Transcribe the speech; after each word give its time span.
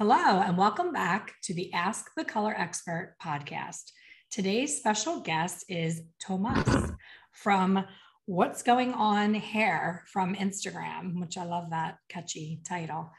Hello, 0.00 0.40
and 0.40 0.56
welcome 0.56 0.92
back 0.92 1.34
to 1.42 1.52
the 1.52 1.70
Ask 1.74 2.14
the 2.16 2.24
Color 2.24 2.54
Expert 2.56 3.16
podcast. 3.22 3.92
Today's 4.30 4.78
special 4.78 5.20
guest 5.20 5.66
is 5.68 6.04
Tomas 6.18 6.92
from 7.32 7.84
What's 8.24 8.62
Going 8.62 8.94
On 8.94 9.34
Hair 9.34 10.04
from 10.10 10.34
Instagram, 10.36 11.20
which 11.20 11.36
I 11.36 11.44
love 11.44 11.68
that 11.68 11.98
catchy 12.08 12.62
title. 12.66 13.10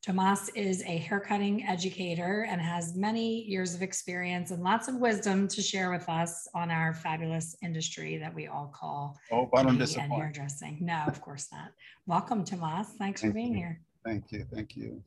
Tomas 0.00 0.48
is 0.54 0.82
a 0.84 0.96
haircutting 0.96 1.66
educator 1.66 2.46
and 2.48 2.58
has 2.58 2.96
many 2.96 3.42
years 3.42 3.74
of 3.74 3.82
experience 3.82 4.50
and 4.50 4.62
lots 4.62 4.88
of 4.88 4.94
wisdom 4.94 5.46
to 5.48 5.60
share 5.60 5.90
with 5.92 6.08
us 6.08 6.48
on 6.54 6.70
our 6.70 6.94
fabulous 6.94 7.54
industry 7.62 8.16
that 8.16 8.34
we 8.34 8.46
all 8.46 8.72
call 8.74 9.14
oh, 9.30 9.50
I 9.54 9.62
don't 9.62 9.76
disappoint. 9.76 10.14
hairdressing. 10.14 10.78
No, 10.80 11.04
of 11.06 11.20
course 11.20 11.48
not. 11.52 11.72
Welcome, 12.06 12.44
Tomas. 12.44 12.88
Thanks 12.98 13.20
Thank 13.20 13.32
for 13.32 13.34
being 13.34 13.52
you. 13.52 13.58
here. 13.58 13.80
Thank 14.06 14.32
you. 14.32 14.46
Thank 14.50 14.74
you. 14.74 15.02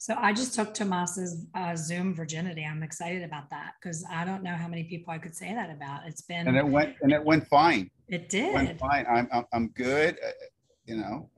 So 0.00 0.16
I 0.18 0.32
just 0.32 0.54
took 0.54 0.72
Tomas's 0.72 1.44
uh, 1.54 1.76
Zoom 1.76 2.14
virginity. 2.14 2.64
I'm 2.64 2.82
excited 2.82 3.22
about 3.22 3.50
that 3.50 3.74
because 3.78 4.02
I 4.10 4.24
don't 4.24 4.42
know 4.42 4.54
how 4.54 4.66
many 4.66 4.84
people 4.84 5.12
I 5.12 5.18
could 5.18 5.36
say 5.36 5.52
that 5.52 5.68
about. 5.68 6.06
It's 6.06 6.22
been 6.22 6.48
and 6.48 6.56
it 6.56 6.66
went 6.66 6.96
and 7.02 7.12
it 7.12 7.22
went 7.22 7.46
fine. 7.46 7.90
It 8.08 8.30
did. 8.30 8.48
It 8.48 8.54
went 8.54 8.78
fine. 8.78 9.04
I'm 9.06 9.28
I'm, 9.30 9.44
I'm 9.52 9.68
good. 9.68 10.16
Uh, 10.26 10.30
you 10.86 10.96
know. 10.96 11.28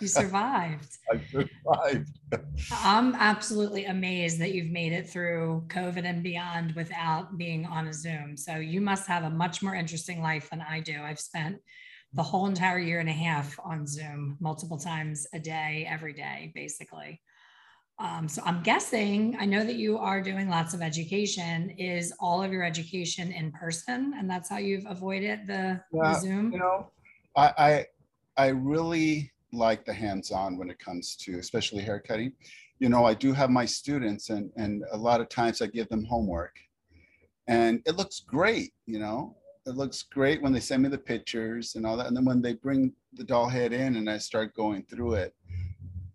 You 0.00 0.06
survived. 0.06 0.98
I 1.12 1.20
survived. 1.32 2.10
I'm 2.70 3.16
absolutely 3.16 3.86
amazed 3.86 4.38
that 4.38 4.54
you've 4.54 4.70
made 4.70 4.92
it 4.92 5.10
through 5.10 5.64
COVID 5.66 6.04
and 6.04 6.22
beyond 6.22 6.76
without 6.76 7.36
being 7.36 7.66
on 7.66 7.88
a 7.88 7.92
Zoom. 7.92 8.36
So 8.36 8.54
you 8.54 8.80
must 8.80 9.08
have 9.08 9.24
a 9.24 9.30
much 9.30 9.64
more 9.64 9.74
interesting 9.74 10.22
life 10.22 10.48
than 10.50 10.60
I 10.62 10.78
do. 10.78 11.02
I've 11.02 11.18
spent 11.18 11.56
the 12.12 12.22
whole 12.22 12.46
entire 12.46 12.78
year 12.78 13.00
and 13.00 13.08
a 13.08 13.12
half 13.12 13.58
on 13.64 13.84
Zoom 13.84 14.36
multiple 14.38 14.78
times 14.78 15.26
a 15.34 15.40
day, 15.40 15.88
every 15.90 16.12
day, 16.12 16.52
basically. 16.54 17.20
Um, 17.98 18.28
so 18.28 18.42
I'm 18.44 18.62
guessing, 18.62 19.36
I 19.38 19.44
know 19.44 19.64
that 19.64 19.76
you 19.76 19.98
are 19.98 20.20
doing 20.20 20.48
lots 20.48 20.74
of 20.74 20.82
education. 20.82 21.70
Is 21.78 22.12
all 22.18 22.42
of 22.42 22.50
your 22.52 22.64
education 22.64 23.30
in 23.30 23.52
person, 23.52 24.14
and 24.18 24.28
that's 24.28 24.48
how 24.48 24.58
you've 24.58 24.86
avoided 24.86 25.46
the, 25.46 25.80
yeah, 25.92 26.12
the 26.12 26.14
Zoom? 26.14 26.52
You 26.52 26.58
know, 26.58 26.90
I, 27.36 27.86
I 28.36 28.44
I 28.44 28.48
really 28.48 29.30
like 29.52 29.84
the 29.84 29.92
hands-on 29.92 30.56
when 30.56 30.70
it 30.70 30.78
comes 30.78 31.14
to 31.16 31.38
especially 31.38 31.82
haircutting. 31.82 32.32
You 32.80 32.88
know, 32.88 33.04
I 33.04 33.14
do 33.14 33.32
have 33.32 33.50
my 33.50 33.66
students, 33.66 34.30
and 34.30 34.50
and 34.56 34.82
a 34.92 34.96
lot 34.96 35.20
of 35.20 35.28
times 35.28 35.62
I 35.62 35.66
give 35.66 35.88
them 35.88 36.04
homework, 36.04 36.56
and 37.46 37.82
it 37.86 37.96
looks 37.96 38.20
great. 38.20 38.72
You 38.86 38.98
know, 38.98 39.36
it 39.66 39.76
looks 39.76 40.02
great 40.02 40.42
when 40.42 40.52
they 40.52 40.60
send 40.60 40.82
me 40.82 40.88
the 40.88 40.98
pictures 40.98 41.76
and 41.76 41.86
all 41.86 41.96
that, 41.98 42.06
and 42.06 42.16
then 42.16 42.24
when 42.24 42.42
they 42.42 42.54
bring 42.54 42.94
the 43.12 43.24
doll 43.24 43.48
head 43.48 43.72
in 43.72 43.96
and 43.96 44.08
I 44.08 44.18
start 44.18 44.54
going 44.54 44.84
through 44.84 45.14
it 45.14 45.34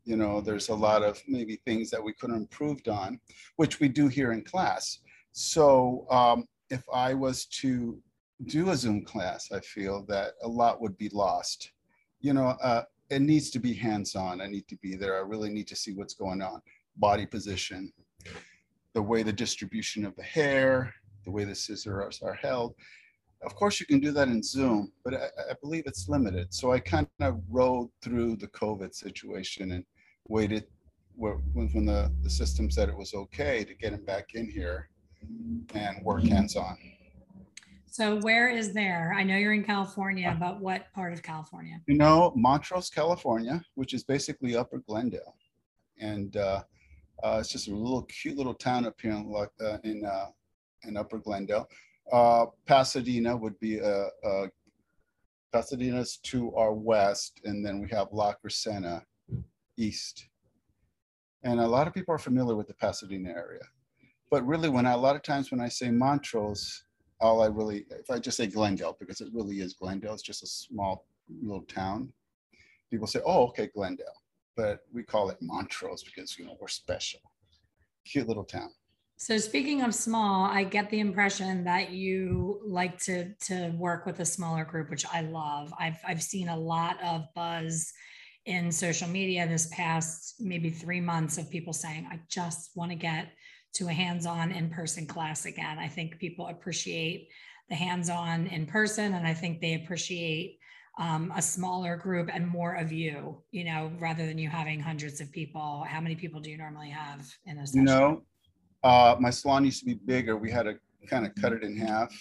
you 0.07 0.15
know, 0.15 0.39
there's 0.39 0.69
a 0.69 0.73
lot 0.73 1.03
of 1.03 1.21
maybe 1.27 1.59
things 1.65 1.89
that 1.89 2.01
we 2.01 2.13
could 2.13 2.29
have 2.29 2.39
improved 2.39 2.87
on, 2.87 3.19
which 3.57 3.81
we 3.81 3.89
do 3.89 4.07
here 4.07 4.31
in 4.31 4.41
class. 4.41 4.99
So 5.33 6.07
um, 6.09 6.45
if 6.69 6.81
I 6.93 7.13
was 7.13 7.45
to 7.61 7.99
do 8.45 8.69
a 8.69 8.75
Zoom 8.77 9.03
class, 9.03 9.51
I 9.51 9.59
feel 9.59 10.05
that 10.07 10.31
a 10.43 10.47
lot 10.47 10.79
would 10.79 10.97
be 10.97 11.09
lost. 11.09 11.71
You 12.21 12.33
know, 12.33 12.55
uh, 12.63 12.83
it 13.09 13.21
needs 13.21 13.49
to 13.51 13.59
be 13.59 13.73
hands-on. 13.73 14.39
I 14.39 14.47
need 14.47 14.69
to 14.69 14.77
be 14.77 14.95
there. 14.95 15.17
I 15.17 15.27
really 15.27 15.49
need 15.49 15.67
to 15.67 15.75
see 15.75 15.91
what's 15.91 16.13
going 16.13 16.41
on. 16.41 16.61
Body 16.95 17.25
position, 17.25 17.91
the 18.93 19.01
way 19.01 19.23
the 19.23 19.33
distribution 19.33 20.05
of 20.05 20.15
the 20.15 20.23
hair, 20.23 20.93
the 21.25 21.31
way 21.31 21.43
the 21.43 21.53
scissors 21.53 22.21
are 22.23 22.33
held. 22.33 22.75
Of 23.45 23.55
course, 23.55 23.81
you 23.81 23.85
can 23.85 23.99
do 23.99 24.11
that 24.11 24.29
in 24.29 24.41
Zoom, 24.41 24.93
but 25.03 25.13
I, 25.13 25.25
I 25.51 25.53
believe 25.61 25.83
it's 25.85 26.07
limited. 26.07 26.53
So 26.53 26.71
I 26.71 26.79
kind 26.79 27.07
of 27.19 27.41
rode 27.49 27.89
through 28.01 28.37
the 28.37 28.47
COVID 28.47 28.95
situation 28.95 29.73
and 29.73 29.83
waited 30.29 30.65
when, 31.15 31.41
when 31.53 31.85
the, 31.85 32.11
the 32.21 32.29
system 32.29 32.69
said 32.69 32.89
it 32.89 32.97
was 32.97 33.13
okay 33.13 33.63
to 33.63 33.73
get 33.73 33.93
him 33.93 34.05
back 34.05 34.35
in 34.35 34.49
here 34.49 34.89
and 35.73 36.03
work 36.03 36.23
hands-on. 36.23 36.77
So 37.89 38.19
where 38.19 38.49
is 38.49 38.73
there? 38.73 39.13
I 39.17 39.23
know 39.23 39.37
you're 39.37 39.53
in 39.53 39.63
California, 39.63 40.37
but 40.39 40.59
what 40.59 40.93
part 40.93 41.13
of 41.13 41.23
California? 41.23 41.81
You 41.87 41.95
know, 41.97 42.31
Montrose, 42.35 42.91
California, 42.91 43.63
which 43.73 43.95
is 43.95 44.03
basically 44.03 44.55
Upper 44.55 44.83
Glendale. 44.87 45.35
And 45.99 46.37
uh, 46.37 46.61
uh, 47.23 47.37
it's 47.39 47.49
just 47.49 47.67
a 47.67 47.73
little 47.73 48.03
cute 48.03 48.37
little 48.37 48.53
town 48.53 48.85
up 48.85 49.01
here 49.01 49.11
in, 49.11 49.33
uh, 49.35 49.77
in, 49.83 50.05
uh, 50.05 50.27
in 50.83 50.95
Upper 50.95 51.17
Glendale. 51.17 51.67
Uh, 52.11 52.45
Pasadena 52.67 53.35
would 53.35 53.59
be 53.59 53.79
a, 53.79 54.07
a 54.23 54.51
Pasadena's 55.51 56.17
to 56.17 56.53
our 56.55 56.73
west, 56.73 57.41
and 57.45 57.65
then 57.65 57.81
we 57.81 57.89
have 57.89 58.09
La 58.11 58.33
Crescenta 58.33 59.01
east. 59.77 60.27
And 61.43 61.59
a 61.59 61.67
lot 61.67 61.87
of 61.87 61.93
people 61.93 62.13
are 62.13 62.19
familiar 62.19 62.55
with 62.55 62.67
the 62.67 62.73
Pasadena 62.73 63.29
area. 63.29 63.63
But 64.29 64.45
really, 64.45 64.69
when 64.69 64.85
I, 64.85 64.93
a 64.93 64.97
lot 64.97 65.15
of 65.15 65.23
times 65.23 65.51
when 65.51 65.61
I 65.61 65.69
say 65.69 65.89
Montrose, 65.89 66.83
all 67.19 67.41
I 67.41 67.47
really, 67.47 67.85
if 67.91 68.09
I 68.09 68.19
just 68.19 68.37
say 68.37 68.47
Glendale, 68.47 68.97
because 68.99 69.21
it 69.21 69.29
really 69.33 69.59
is 69.61 69.73
Glendale, 69.73 70.13
it's 70.13 70.21
just 70.21 70.43
a 70.43 70.47
small 70.47 71.07
little 71.41 71.63
town. 71.63 72.11
People 72.91 73.07
say, 73.07 73.21
oh, 73.25 73.47
okay, 73.47 73.69
Glendale. 73.73 74.05
But 74.55 74.81
we 74.91 75.03
call 75.03 75.29
it 75.29 75.37
Montrose 75.41 76.03
because, 76.03 76.37
you 76.37 76.45
know, 76.45 76.57
we're 76.59 76.67
special. 76.67 77.19
Cute 78.05 78.27
little 78.27 78.43
town. 78.43 78.69
So 79.19 79.37
speaking 79.39 79.81
of 79.81 79.95
small, 79.95 80.45
I 80.45 80.63
get 80.63 80.91
the 80.91 80.99
impression 80.99 81.63
that 81.63 81.89
you 81.89 82.61
like 82.63 82.99
to 83.03 83.33
to 83.45 83.73
work 83.75 84.05
with 84.05 84.19
a 84.19 84.25
smaller 84.25 84.63
group, 84.63 84.91
which 84.91 85.07
I 85.11 85.21
love. 85.21 85.73
I've 85.79 85.97
I've 86.07 86.21
seen 86.21 86.49
a 86.49 86.57
lot 86.57 87.01
of 87.03 87.25
buzz 87.33 87.91
in 88.47 88.71
social 88.71 89.09
media 89.09 89.45
this 89.45 89.67
past 89.67 90.35
maybe 90.39 90.69
three 90.69 91.01
months 91.01 91.37
of 91.37 91.49
people 91.49 91.73
saying, 91.73 92.07
I 92.09 92.21
just 92.29 92.71
want 92.75 92.91
to 92.91 92.95
get 92.95 93.33
to 93.73 93.89
a 93.89 93.91
hands 93.91 94.25
on 94.25 94.53
in 94.53 94.69
person 94.69 95.05
class 95.05 95.45
again. 95.45 95.77
I 95.77 95.89
think 95.89 96.17
people 96.17 96.47
appreciate 96.47 97.27
the 97.69 97.75
hands 97.75 98.09
on 98.09 98.47
in 98.47 98.65
person, 98.65 99.13
and 99.13 99.27
I 99.27 99.33
think 99.33 99.59
they 99.59 99.73
appreciate 99.75 100.59
um, 100.97 101.33
a 101.35 101.41
smaller 101.41 101.97
group 101.97 102.29
and 102.33 102.47
more 102.47 102.75
of 102.75 102.93
you, 102.93 103.43
you 103.51 103.65
know, 103.65 103.91
rather 103.99 104.25
than 104.25 104.37
you 104.37 104.47
having 104.47 104.79
hundreds 104.79 105.19
of 105.19 105.29
people. 105.33 105.85
How 105.85 105.99
many 105.99 106.15
people 106.15 106.39
do 106.39 106.49
you 106.49 106.57
normally 106.57 106.89
have 106.89 107.29
in 107.45 107.57
a 107.57 107.67
session? 107.67 107.79
You 107.79 107.85
know, 107.85 108.23
uh, 108.81 109.17
my 109.19 109.29
salon 109.29 109.65
used 109.65 109.81
to 109.81 109.85
be 109.85 109.95
bigger. 109.95 110.37
We 110.37 110.49
had 110.49 110.63
to 110.63 110.79
kind 111.09 111.25
of 111.25 111.35
cut 111.35 111.51
it 111.51 111.63
in 111.63 111.75
half 111.75 112.15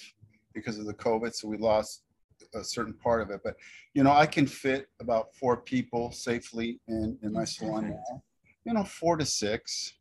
because 0.55 0.77
of 0.79 0.87
the 0.87 0.95
COVID. 0.95 1.33
So 1.35 1.47
we 1.47 1.57
lost 1.57 2.03
a 2.57 2.65
certain 2.65 2.95
part 2.95 3.21
of 3.23 3.31
it. 3.31 3.41
But 3.45 3.57
you 3.95 4.03
know, 4.03 4.13
I 4.13 4.27
can 4.27 4.47
fit 4.47 4.89
about 5.01 5.35
four 5.35 5.57
people 5.59 6.13
safely 6.13 6.81
in 6.89 7.19
in 7.23 7.33
my 7.33 7.45
salon 7.45 7.91
now. 7.91 8.23
You 8.65 8.75
know, 8.75 8.85
four 8.85 9.17
to 9.17 9.25
six. 9.25 9.95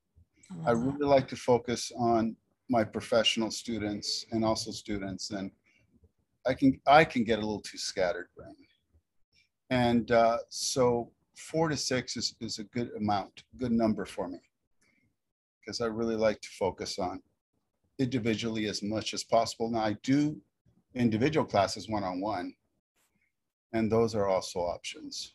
I, 0.65 0.69
I 0.69 0.73
really 0.73 1.07
like 1.15 1.27
to 1.29 1.35
focus 1.35 1.91
on 1.97 2.35
my 2.69 2.83
professional 2.83 3.51
students 3.51 4.25
and 4.31 4.43
also 4.43 4.71
students, 4.71 5.31
and 5.31 5.51
I 6.47 6.53
can 6.53 6.79
I 6.87 7.05
can 7.05 7.23
get 7.23 7.39
a 7.39 7.41
little 7.41 7.61
too 7.61 7.77
scattered 7.77 8.29
brain, 8.35 8.55
and 9.69 10.09
uh, 10.11 10.37
so 10.49 11.11
four 11.35 11.69
to 11.69 11.77
six 11.77 12.17
is 12.17 12.35
is 12.39 12.59
a 12.59 12.63
good 12.65 12.89
amount, 12.97 13.43
good 13.57 13.71
number 13.71 14.05
for 14.05 14.27
me, 14.27 14.39
because 15.59 15.81
I 15.81 15.87
really 15.87 16.15
like 16.15 16.41
to 16.41 16.49
focus 16.59 16.97
on 16.99 17.21
individually 17.99 18.65
as 18.65 18.83
much 18.83 19.13
as 19.13 19.23
possible. 19.23 19.69
Now 19.69 19.85
I 19.85 19.95
do 20.03 20.41
individual 20.95 21.45
classes 21.45 21.89
one-on-one. 21.89 22.53
And 23.73 23.91
those 23.91 24.15
are 24.15 24.27
also 24.27 24.59
options. 24.59 25.33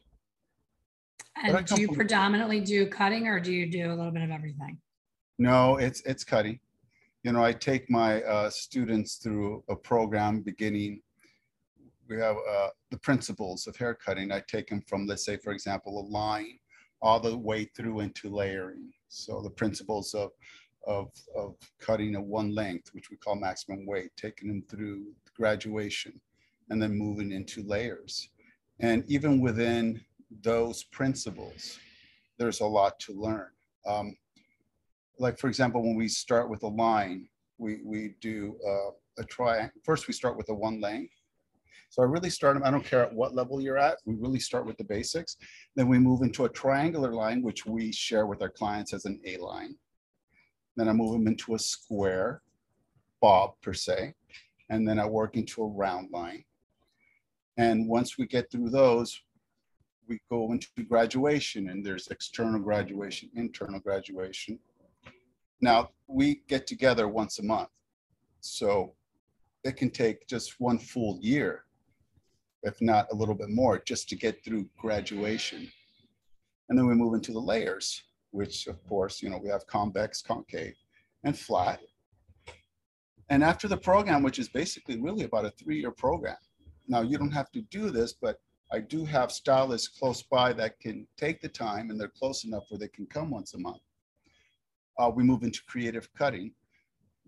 And 1.42 1.64
do 1.66 1.80
you 1.80 1.86
from, 1.88 1.96
predominantly 1.96 2.60
do 2.60 2.86
cutting 2.86 3.26
or 3.28 3.38
do 3.40 3.52
you 3.52 3.70
do 3.70 3.88
a 3.88 3.94
little 3.94 4.10
bit 4.10 4.22
of 4.22 4.30
everything? 4.30 4.78
No, 5.38 5.76
it's 5.76 6.00
it's 6.02 6.24
cutting. 6.24 6.58
You 7.22 7.32
know, 7.32 7.44
I 7.44 7.52
take 7.52 7.90
my 7.90 8.22
uh, 8.22 8.50
students 8.50 9.16
through 9.16 9.62
a 9.68 9.76
program 9.76 10.40
beginning. 10.40 11.02
We 12.08 12.16
have 12.16 12.36
uh, 12.36 12.68
the 12.90 12.98
principles 12.98 13.66
of 13.66 13.76
hair 13.76 13.94
cutting. 13.94 14.32
I 14.32 14.42
take 14.48 14.68
them 14.68 14.82
from, 14.86 15.06
let's 15.06 15.24
say, 15.24 15.36
for 15.36 15.52
example, 15.52 16.00
a 16.00 16.04
line 16.10 16.58
all 17.00 17.20
the 17.20 17.36
way 17.36 17.64
through 17.76 18.00
into 18.00 18.28
layering. 18.28 18.90
So 19.08 19.40
the 19.42 19.50
principles 19.50 20.14
of 20.14 20.30
of, 20.86 21.10
of 21.36 21.56
cutting 21.78 22.16
a 22.16 22.20
one 22.20 22.54
length, 22.54 22.94
which 22.94 23.10
we 23.10 23.16
call 23.16 23.36
maximum 23.36 23.86
weight, 23.86 24.10
taking 24.16 24.48
them 24.48 24.62
through 24.68 25.04
graduation, 25.40 26.12
and 26.68 26.76
then 26.80 27.02
moving 27.06 27.32
into 27.32 27.62
layers. 27.74 28.28
And 28.80 29.04
even 29.08 29.40
within 29.40 30.00
those 30.42 30.84
principles, 30.98 31.78
there's 32.38 32.60
a 32.60 32.66
lot 32.78 33.00
to 33.00 33.12
learn. 33.26 33.50
Um, 33.86 34.16
like, 35.18 35.38
for 35.38 35.48
example, 35.48 35.82
when 35.82 35.96
we 35.96 36.08
start 36.08 36.46
with 36.52 36.62
a 36.62 36.72
line, 36.86 37.28
we, 37.58 37.80
we 37.84 38.00
do 38.20 38.56
uh, 38.70 38.90
a 39.22 39.24
triangle. 39.24 39.80
First, 39.84 40.08
we 40.08 40.14
start 40.14 40.36
with 40.36 40.48
a 40.50 40.54
one 40.54 40.80
lane. 40.80 41.08
So 41.90 42.02
I 42.02 42.06
really 42.06 42.30
start 42.30 42.54
them, 42.54 42.64
I 42.64 42.70
don't 42.70 42.84
care 42.84 43.02
at 43.02 43.12
what 43.12 43.34
level 43.34 43.60
you're 43.60 43.84
at, 43.90 43.96
we 44.04 44.14
really 44.14 44.38
start 44.38 44.64
with 44.64 44.78
the 44.78 44.84
basics. 44.84 45.36
Then 45.74 45.88
we 45.88 45.98
move 45.98 46.22
into 46.22 46.44
a 46.44 46.48
triangular 46.62 47.12
line, 47.12 47.42
which 47.42 47.66
we 47.66 47.92
share 47.92 48.26
with 48.26 48.40
our 48.42 48.48
clients 48.60 48.92
as 48.92 49.06
an 49.06 49.20
A 49.26 49.36
line. 49.38 49.74
Then 50.76 50.88
I 50.88 50.92
move 50.92 51.12
them 51.12 51.26
into 51.26 51.54
a 51.54 51.58
square, 51.58 52.42
bob 53.20 53.50
per 53.60 53.74
se, 53.74 54.14
and 54.70 54.88
then 54.88 54.98
I 54.98 55.06
work 55.06 55.36
into 55.36 55.62
a 55.62 55.66
round 55.66 56.10
line. 56.10 56.44
And 57.58 57.88
once 57.88 58.16
we 58.16 58.26
get 58.26 58.50
through 58.50 58.70
those, 58.70 59.20
we 60.08 60.20
go 60.30 60.50
into 60.52 60.68
graduation 60.88 61.68
and 61.68 61.84
there's 61.84 62.08
external 62.08 62.60
graduation, 62.60 63.28
internal 63.34 63.80
graduation. 63.80 64.58
Now 65.60 65.90
we 66.06 66.42
get 66.48 66.66
together 66.66 67.06
once 67.08 67.38
a 67.38 67.42
month. 67.42 67.68
So 68.40 68.94
it 69.64 69.76
can 69.76 69.90
take 69.90 70.26
just 70.26 70.58
one 70.58 70.78
full 70.78 71.18
year, 71.20 71.64
if 72.62 72.80
not 72.80 73.08
a 73.12 73.14
little 73.14 73.34
bit 73.34 73.50
more, 73.50 73.78
just 73.78 74.08
to 74.08 74.16
get 74.16 74.42
through 74.44 74.70
graduation. 74.78 75.70
And 76.68 76.78
then 76.78 76.86
we 76.86 76.94
move 76.94 77.14
into 77.14 77.32
the 77.32 77.40
layers, 77.40 78.02
which 78.30 78.68
of 78.68 78.82
course, 78.88 79.20
you 79.20 79.28
know, 79.28 79.38
we 79.42 79.50
have 79.50 79.66
convex, 79.66 80.22
concave, 80.22 80.76
and 81.24 81.36
flat. 81.36 81.80
And 83.30 83.44
after 83.44 83.68
the 83.68 83.76
program, 83.76 84.22
which 84.24 84.40
is 84.40 84.48
basically 84.48 85.00
really 85.00 85.24
about 85.24 85.44
a 85.44 85.50
three-year 85.50 85.92
program. 85.92 86.36
Now 86.88 87.02
you 87.02 87.16
don't 87.16 87.30
have 87.30 87.50
to 87.52 87.62
do 87.62 87.90
this, 87.90 88.12
but 88.12 88.40
I 88.72 88.80
do 88.80 89.04
have 89.04 89.30
stylists 89.30 89.86
close 89.86 90.22
by 90.22 90.52
that 90.54 90.80
can 90.80 91.06
take 91.16 91.40
the 91.40 91.48
time 91.48 91.90
and 91.90 91.98
they're 91.98 92.08
close 92.08 92.44
enough 92.44 92.64
where 92.68 92.78
they 92.78 92.88
can 92.88 93.06
come 93.06 93.30
once 93.30 93.54
a 93.54 93.58
month. 93.58 93.82
Uh, 94.98 95.10
we 95.14 95.22
move 95.22 95.44
into 95.44 95.62
creative 95.66 96.12
cutting, 96.14 96.52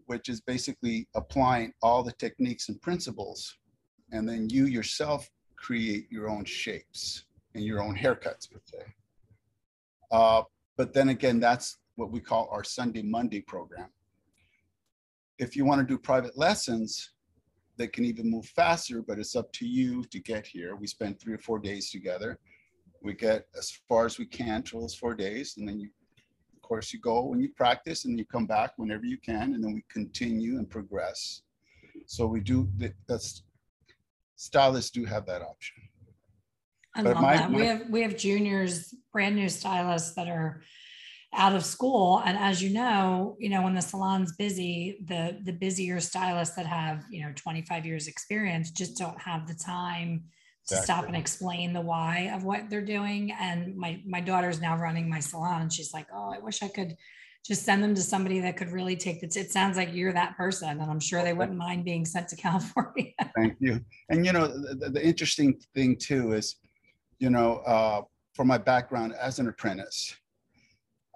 which 0.07 0.29
is 0.29 0.41
basically 0.41 1.09
applying 1.15 1.73
all 1.83 2.03
the 2.03 2.13
techniques 2.13 2.69
and 2.69 2.83
principles. 2.83 3.59
And 4.11 4.29
then 4.29 4.51
you 4.51 4.67
yourself 4.67 5.31
create 5.57 6.11
your 6.11 6.29
own 6.29 6.45
shapes 6.45 7.25
and 7.55 7.65
your 7.65 7.81
own 7.81 7.97
haircuts 7.97 8.51
per 8.51 8.61
se. 8.65 8.79
Uh, 10.11 10.43
but 10.77 10.93
then 10.93 11.11
again, 11.11 11.39
that's 11.39 11.79
what 11.95 12.11
we 12.11 12.21
call 12.21 12.49
our 12.51 12.65
Sunday 12.65 13.03
Monday 13.03 13.41
program. 13.41 13.89
If 15.43 15.57
you 15.57 15.65
want 15.65 15.81
to 15.81 15.85
do 15.85 15.99
private 15.99 16.39
lessons, 16.39 17.11
they 17.77 17.89
can 17.89 18.05
even 18.05 18.31
move 18.31 18.47
faster, 18.47 19.03
but 19.03 19.19
it's 19.19 19.35
up 19.35 19.53
to 19.55 19.67
you 19.67 20.05
to 20.05 20.21
get 20.21 20.47
here. 20.47 20.77
We 20.77 20.87
spend 20.87 21.19
three 21.19 21.35
or 21.35 21.39
four 21.39 21.59
days 21.59 21.91
together. 21.91 22.39
We 23.03 23.15
get 23.15 23.49
as 23.59 23.73
far 23.89 24.07
as 24.07 24.21
we 24.21 24.27
can 24.27 24.63
to 24.63 24.79
those 24.79 24.95
four 24.95 25.17
days, 25.17 25.57
and 25.57 25.67
then 25.67 25.81
you, 25.81 25.89
of 26.55 26.63
course, 26.63 26.93
you 26.93 27.01
go 27.01 27.33
and 27.33 27.43
you 27.43 27.49
practice, 27.57 28.05
and 28.05 28.17
you 28.17 28.25
come 28.25 28.47
back 28.47 28.75
whenever 28.77 29.05
you 29.05 29.19
can, 29.19 29.55
and 29.55 29.65
then 29.65 29.75
we 29.75 29.83
continue 29.91 30.59
and 30.59 30.71
progress. 30.71 31.43
So 32.07 32.25
we 32.25 32.39
do 32.39 32.69
that's 33.09 33.43
stylists 34.37 34.93
do 34.93 35.05
have 35.05 35.27
that 35.27 35.43
option. 35.43 35.83
I 36.95 37.03
but 37.03 37.15
love 37.15 37.23
my, 37.23 37.37
that. 37.37 37.51
My, 37.51 37.59
we 37.59 37.67
have 37.67 37.91
we 37.91 38.03
have 38.03 38.17
juniors, 38.17 38.95
brand 39.13 39.35
new 39.35 39.49
stylists 39.49 40.15
that 40.15 40.29
are 40.29 40.63
out 41.35 41.55
of 41.55 41.65
school. 41.65 42.23
And 42.25 42.37
as 42.37 42.63
you 42.63 42.71
know 42.71 43.37
you 43.39 43.49
know 43.49 43.63
when 43.63 43.75
the 43.75 43.83
salon's 43.83 44.33
busy 44.37 44.99
the 45.07 45.39
the 45.45 45.53
busier 45.53 46.01
stylists 46.01 46.55
that 46.57 46.67
have 46.67 47.05
you 47.11 47.23
know 47.23 47.33
25 47.35 47.87
years 47.87 48.07
experience 48.07 48.71
just 48.71 48.97
don't 48.97 49.21
have 49.21 49.47
the 49.47 49.55
time 49.55 50.25
to 50.69 50.75
exactly. 50.75 50.85
stop 50.85 51.07
and 51.07 51.17
explain 51.17 51.73
the 51.73 51.81
why 51.81 52.31
of 52.35 52.45
what 52.45 52.71
they're 52.71 52.85
doing. 52.85 53.33
And 53.33 53.77
my 53.77 54.01
my 54.07 54.21
daughter's 54.21 54.61
now 54.61 54.77
running 54.77 55.09
my 55.09 55.21
salon 55.21 55.63
and 55.63 55.73
she's 55.73 55.93
like 55.93 56.07
oh 56.15 56.33
i 56.35 56.39
wish 56.39 56.63
i 56.63 56.69
could 56.69 56.97
just 57.45 57.65
send 57.65 57.83
them 57.83 57.95
to 57.95 58.03
somebody 58.03 58.39
that 58.39 58.57
could 58.57 58.71
really 58.71 58.95
take 58.95 59.21
the 59.21 59.27
t- 59.27 59.41
it 59.41 59.51
sounds 59.51 59.77
like 59.77 59.93
you're 59.93 60.13
that 60.13 60.37
person 60.37 60.69
and 60.69 60.89
i'm 60.89 61.01
sure 61.01 61.25
they 61.25 61.33
wouldn't 61.33 61.59
mind 61.59 61.85
being 61.85 62.05
sent 62.05 62.29
to 62.29 62.37
california. 62.47 63.13
Thank 63.35 63.57
you. 63.59 63.81
And 64.11 64.25
you 64.25 64.33
know 64.33 64.47
the, 64.47 64.91
the 64.91 65.05
interesting 65.05 65.61
thing 65.75 65.97
too 65.97 66.33
is 66.33 66.57
you 67.19 67.31
know 67.31 67.57
uh, 67.67 68.03
for 68.35 68.45
my 68.45 68.59
background 68.59 69.15
as 69.21 69.39
an 69.39 69.49
apprentice 69.49 70.15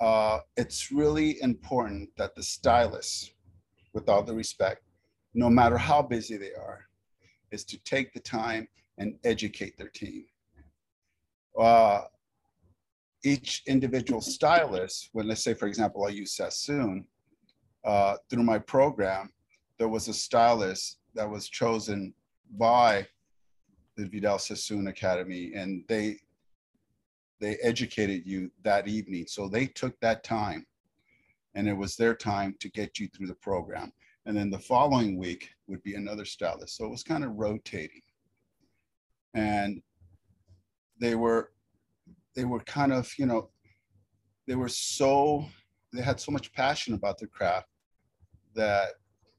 uh, 0.01 0.41
it's 0.57 0.93
really 0.93 1.41
important 1.43 2.11
that 2.17 2.35
the 2.35 2.43
stylists, 2.43 3.33
with 3.93 4.09
all 4.09 4.23
the 4.23 4.35
respect, 4.35 4.83
no 5.35 5.49
matter 5.49 5.79
how 5.79 6.03
busy 6.03 6.37
they 6.37 6.53
are, 6.53 6.87
is 7.51 7.65
to 7.65 7.79
take 7.85 8.13
the 8.13 8.21
time 8.21 8.69
and 8.99 9.19
educate 9.25 9.77
their 9.77 9.89
team. 9.89 10.25
Uh, 11.59 12.03
each 13.25 13.63
individual 13.67 14.21
stylist, 14.21 15.11
when 15.13 15.27
let's 15.27 15.43
say, 15.43 15.55
for 15.55 15.67
example, 15.67 16.05
I 16.05 16.11
use 16.11 16.37
Sassoon, 16.37 17.07
uh, 17.85 18.17
through 18.29 18.43
my 18.43 18.59
program, 18.59 19.31
there 19.79 19.89
was 19.89 20.09
a 20.09 20.15
stylist 20.15 20.99
that 21.15 21.29
was 21.29 21.49
chosen 21.49 22.13
by 22.59 23.07
the 23.97 24.07
Vidal 24.07 24.39
Sassoon 24.39 24.89
Academy, 24.89 25.53
and 25.55 25.85
they 25.89 26.19
they 27.41 27.57
educated 27.57 28.23
you 28.25 28.51
that 28.63 28.89
evening. 28.89 29.27
So 29.29 29.49
they 29.49 29.67
took 29.67 29.99
that 30.01 30.25
time 30.25 30.67
and 31.55 31.69
it 31.69 31.77
was 31.77 31.97
their 31.97 32.15
time 32.15 32.55
to 32.61 32.71
get 32.71 32.99
you 32.99 33.09
through 33.09 33.27
the 33.27 33.35
program. 33.35 33.93
And 34.27 34.37
then 34.37 34.51
the 34.51 34.59
following 34.59 35.19
week 35.19 35.51
would 35.67 35.83
be 35.83 35.95
another 35.95 36.25
stylist. 36.25 36.77
So 36.77 36.85
it 36.85 36.91
was 36.91 37.03
kind 37.03 37.25
of 37.25 37.33
rotating. 37.37 38.03
And 39.35 39.83
they 41.01 41.15
were 41.15 41.53
they 42.35 42.45
were 42.45 42.61
kind 42.61 42.93
of, 42.93 43.11
you 43.19 43.27
know, 43.27 43.51
they 44.47 44.55
were 44.55 44.69
so 44.69 45.47
they 45.93 46.03
had 46.03 46.21
so 46.21 46.33
much 46.33 46.53
passion 46.53 46.95
about 46.95 47.19
their 47.19 47.29
craft 47.29 47.69
that 48.55 48.93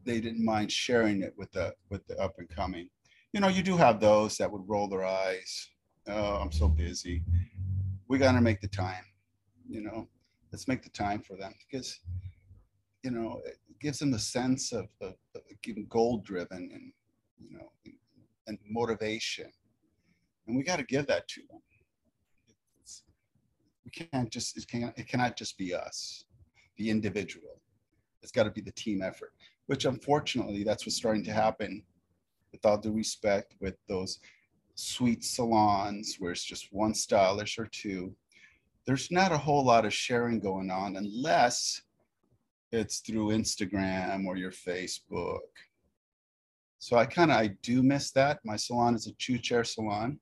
they 0.04 0.20
didn't 0.20 0.44
mind 0.44 0.72
sharing 0.72 1.22
it 1.24 1.34
with 1.38 1.52
the 1.52 1.74
with 1.90 2.06
the 2.08 2.18
up 2.20 2.36
and 2.38 2.50
coming. 2.50 2.88
You 3.34 3.42
know, 3.42 3.48
you 3.48 3.62
do 3.62 3.76
have 3.76 4.00
those 4.00 4.38
that 4.38 4.52
would 4.52 4.68
roll 4.68 4.88
their 4.88 5.06
eyes. 5.06 5.70
Oh, 6.08 6.36
I'm 6.36 6.52
so 6.52 6.68
busy 6.68 7.24
we 8.08 8.18
got 8.18 8.34
to 8.34 8.42
make 8.42 8.62
the 8.62 8.68
time 8.68 9.04
you 9.70 9.82
know? 9.82 10.08
Let's 10.52 10.68
make 10.68 10.82
the 10.82 10.90
time 10.90 11.22
for 11.22 11.36
them 11.36 11.54
because 11.70 12.00
you 13.04 13.12
know 13.12 13.42
it 13.46 13.58
gives 13.82 14.00
them 14.00 14.14
a 14.14 14.20
sense 14.20 14.72
of, 14.72 14.88
of, 15.02 15.14
of 15.36 15.90
goal 15.90 16.20
driven 16.26 16.70
and 16.74 16.94
you 17.38 17.58
know 17.58 17.70
and 18.48 18.58
motivation. 18.70 19.52
And 20.48 20.56
we 20.56 20.64
got 20.64 20.78
to 20.78 20.86
give 20.86 21.06
that 21.08 21.28
to 21.28 21.42
them. 21.50 21.60
It's, 22.82 23.04
we 23.84 23.92
can't 23.92 24.32
just 24.32 24.58
it, 24.58 24.66
can't, 24.68 24.98
it 24.98 25.08
cannot 25.08 25.36
just 25.36 25.58
be 25.58 25.74
us 25.74 26.24
the 26.78 26.90
individual. 26.90 27.62
It's 28.24 28.32
got 28.32 28.44
to 28.44 28.52
be 28.52 28.62
the 28.62 28.72
team 28.72 29.02
effort 29.02 29.34
which 29.68 29.84
unfortunately 29.84 30.64
that's 30.64 30.86
what's 30.86 30.96
starting 30.96 31.26
to 31.26 31.34
happen 31.34 31.84
with 32.54 32.66
all 32.66 32.78
due 32.78 32.94
respect 32.94 33.54
with 33.60 33.76
those 33.88 34.20
sweet 34.78 35.24
salons 35.24 36.18
where 36.20 36.32
it's 36.32 36.44
just 36.44 36.72
one 36.72 36.94
stylist 36.94 37.58
or 37.58 37.66
two, 37.66 38.14
there's 38.86 39.12
not 39.12 39.32
a 39.32 39.38
whole 39.38 39.66
lot 39.66 39.86
of 39.86 39.94
sharing 39.94 40.40
going 40.40 40.70
on 40.70 40.96
unless 40.96 41.82
it's 42.72 43.00
through 43.00 43.30
Instagram 43.30 44.26
or 44.26 44.38
your 44.38 44.52
Facebook. 44.52 45.40
So 46.80 46.96
I 46.96 47.06
kind 47.06 47.32
of 47.32 47.38
I 47.38 47.48
do 47.64 47.82
miss 47.82 48.12
that. 48.12 48.40
My 48.46 48.56
salon 48.56 48.94
is 48.94 49.08
a 49.08 49.14
two 49.14 49.40
chair 49.40 49.64
salon. 49.64 50.20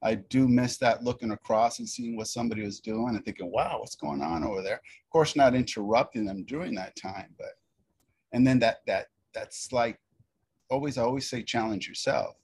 I 0.00 0.14
do 0.14 0.46
miss 0.46 0.78
that 0.78 1.02
looking 1.02 1.32
across 1.32 1.80
and 1.80 1.88
seeing 1.88 2.16
what 2.16 2.28
somebody 2.28 2.62
was 2.62 2.78
doing 2.78 3.16
and 3.16 3.24
thinking, 3.24 3.50
wow, 3.50 3.78
what's 3.80 3.96
going 3.96 4.22
on 4.22 4.44
over 4.44 4.62
there? 4.62 4.76
Of 4.76 5.10
course, 5.10 5.34
not 5.34 5.56
interrupting 5.56 6.24
them 6.24 6.44
during 6.44 6.72
that 6.76 6.94
time, 6.94 7.34
but 7.36 7.58
and 8.32 8.46
then 8.46 8.60
that 8.60 8.78
that 8.86 9.06
that 9.34 9.52
slight 9.52 9.96
always 10.70 10.98
I 10.98 11.02
always 11.02 11.28
say 11.28 11.42
challenge 11.42 11.88
yourself 11.88 12.36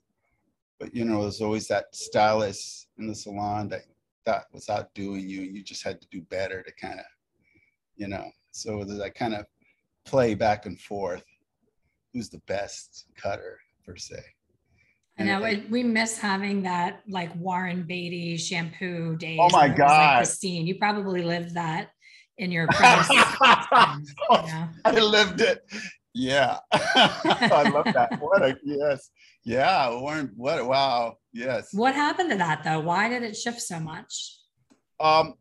but 0.79 0.95
you 0.95 1.05
know, 1.05 1.23
there's 1.23 1.41
always 1.41 1.69
that 1.69 1.95
stylist 1.95 2.89
in 2.99 3.07
the 3.07 3.15
salon 3.15 3.69
that 3.69 3.83
that 4.27 4.47
was 4.53 4.69
outdoing 4.69 5.29
you, 5.29 5.43
and 5.43 5.57
you 5.57 5.63
just 5.63 5.85
had 5.85 6.01
to 6.01 6.07
do 6.11 6.21
better 6.23 6.63
to 6.63 6.73
kind 6.75 6.99
of, 6.99 7.07
you 7.97 8.09
know. 8.09 8.31
So 8.51 8.85
there's 8.85 8.99
that 8.99 9.15
kind 9.15 9.35
of 9.35 9.47
play 10.05 10.35
back 10.35 10.67
and 10.67 10.81
forth. 10.81 11.25
Who's 12.13 12.29
the 12.29 12.43
best 12.47 13.07
cutter 13.17 13.59
per 13.85 13.97
se? 13.97 14.23
I 15.19 15.23
know 15.25 15.45
it, 15.45 15.71
we 15.71 15.85
miss 15.85 16.19
having 16.19 16.63
that 16.63 17.03
like 17.09 17.35
Warren 17.37 17.85
Beatty 17.85 18.37
shampoo 18.37 19.17
days. 19.17 19.39
Oh 19.41 19.49
my 19.51 19.69
god, 19.69 19.89
like 19.89 20.17
Christine, 20.19 20.67
you 20.67 20.77
probably 20.77 21.23
lived 21.23 21.55
that 21.55 21.91
in 22.39 22.51
your 22.51 22.65
apprentice. 22.71 23.09
Oh, 24.29 24.69
I 24.85 25.01
lived 25.01 25.41
it. 25.41 25.65
Yeah, 26.15 26.59
I 26.73 27.71
love 27.75 27.93
that. 27.93 28.21
What 28.21 28.43
a 28.43 28.57
yes. 28.63 29.11
Yeah, 29.45 29.91
Warren. 29.91 30.33
What? 30.37 30.65
Wow. 30.65 31.19
Yes. 31.33 31.71
What 31.73 31.95
happened 31.95 32.31
to 32.31 32.37
that 32.37 32.63
though? 32.63 32.79
Why 32.81 33.09
did 33.09 33.25
it 33.25 33.37
shift 33.37 33.61
so 33.61 33.81
much? 33.81 34.39
Um, 35.01 35.35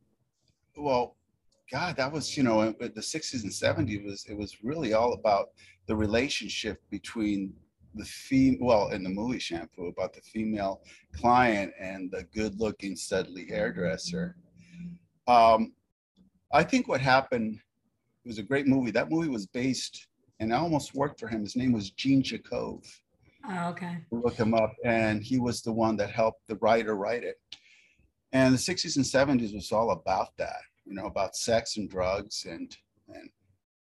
well, 0.75 1.15
God, 1.71 1.95
that 1.97 2.11
was 2.11 2.35
you 2.35 2.41
know 2.41 2.71
the 2.71 2.89
'60s 2.89 3.43
and 3.43 3.51
'70s 3.51 4.03
was 4.03 4.25
it 4.27 4.35
was 4.35 4.63
really 4.63 4.93
all 4.93 5.13
about 5.13 5.49
the 5.85 5.95
relationship 5.95 6.81
between 6.89 7.53
the 7.93 8.05
female, 8.05 8.65
well, 8.65 8.89
in 8.89 9.03
the 9.03 9.09
movie 9.09 9.37
shampoo 9.37 9.87
about 9.87 10.13
the 10.13 10.21
female 10.21 10.81
client 11.15 11.71
and 11.79 12.09
the 12.09 12.23
good-looking, 12.33 12.95
studly 12.95 13.47
hairdresser. 13.47 14.35
Um, 15.27 15.73
I 16.51 16.63
think 16.63 16.87
what 16.87 17.01
happened 17.01 17.59
it 18.25 18.27
was 18.27 18.39
a 18.39 18.43
great 18.43 18.67
movie. 18.67 18.91
That 18.91 19.11
movie 19.11 19.27
was 19.27 19.45
based 19.45 20.07
and 20.39 20.53
I 20.53 20.57
almost 20.57 20.95
worked 20.95 21.19
for 21.19 21.27
him. 21.27 21.41
His 21.41 21.55
name 21.55 21.71
was 21.71 21.91
Gene 21.91 22.23
Shacove. 22.23 22.85
Oh, 23.49 23.69
okay. 23.69 23.97
Look 24.11 24.35
him 24.35 24.53
up, 24.53 24.73
and 24.85 25.21
he 25.21 25.37
was 25.37 25.61
the 25.61 25.73
one 25.73 25.97
that 25.97 26.09
helped 26.09 26.47
the 26.47 26.55
writer 26.57 26.95
write 26.95 27.23
it. 27.23 27.35
And 28.31 28.53
the 28.53 28.57
60s 28.57 28.95
and 28.95 29.05
70s 29.05 29.53
was 29.53 29.71
all 29.71 29.91
about 29.91 30.35
that, 30.37 30.61
you 30.85 30.93
know, 30.95 31.05
about 31.05 31.35
sex 31.35 31.77
and 31.77 31.89
drugs. 31.89 32.45
And, 32.49 32.75
and 33.07 33.29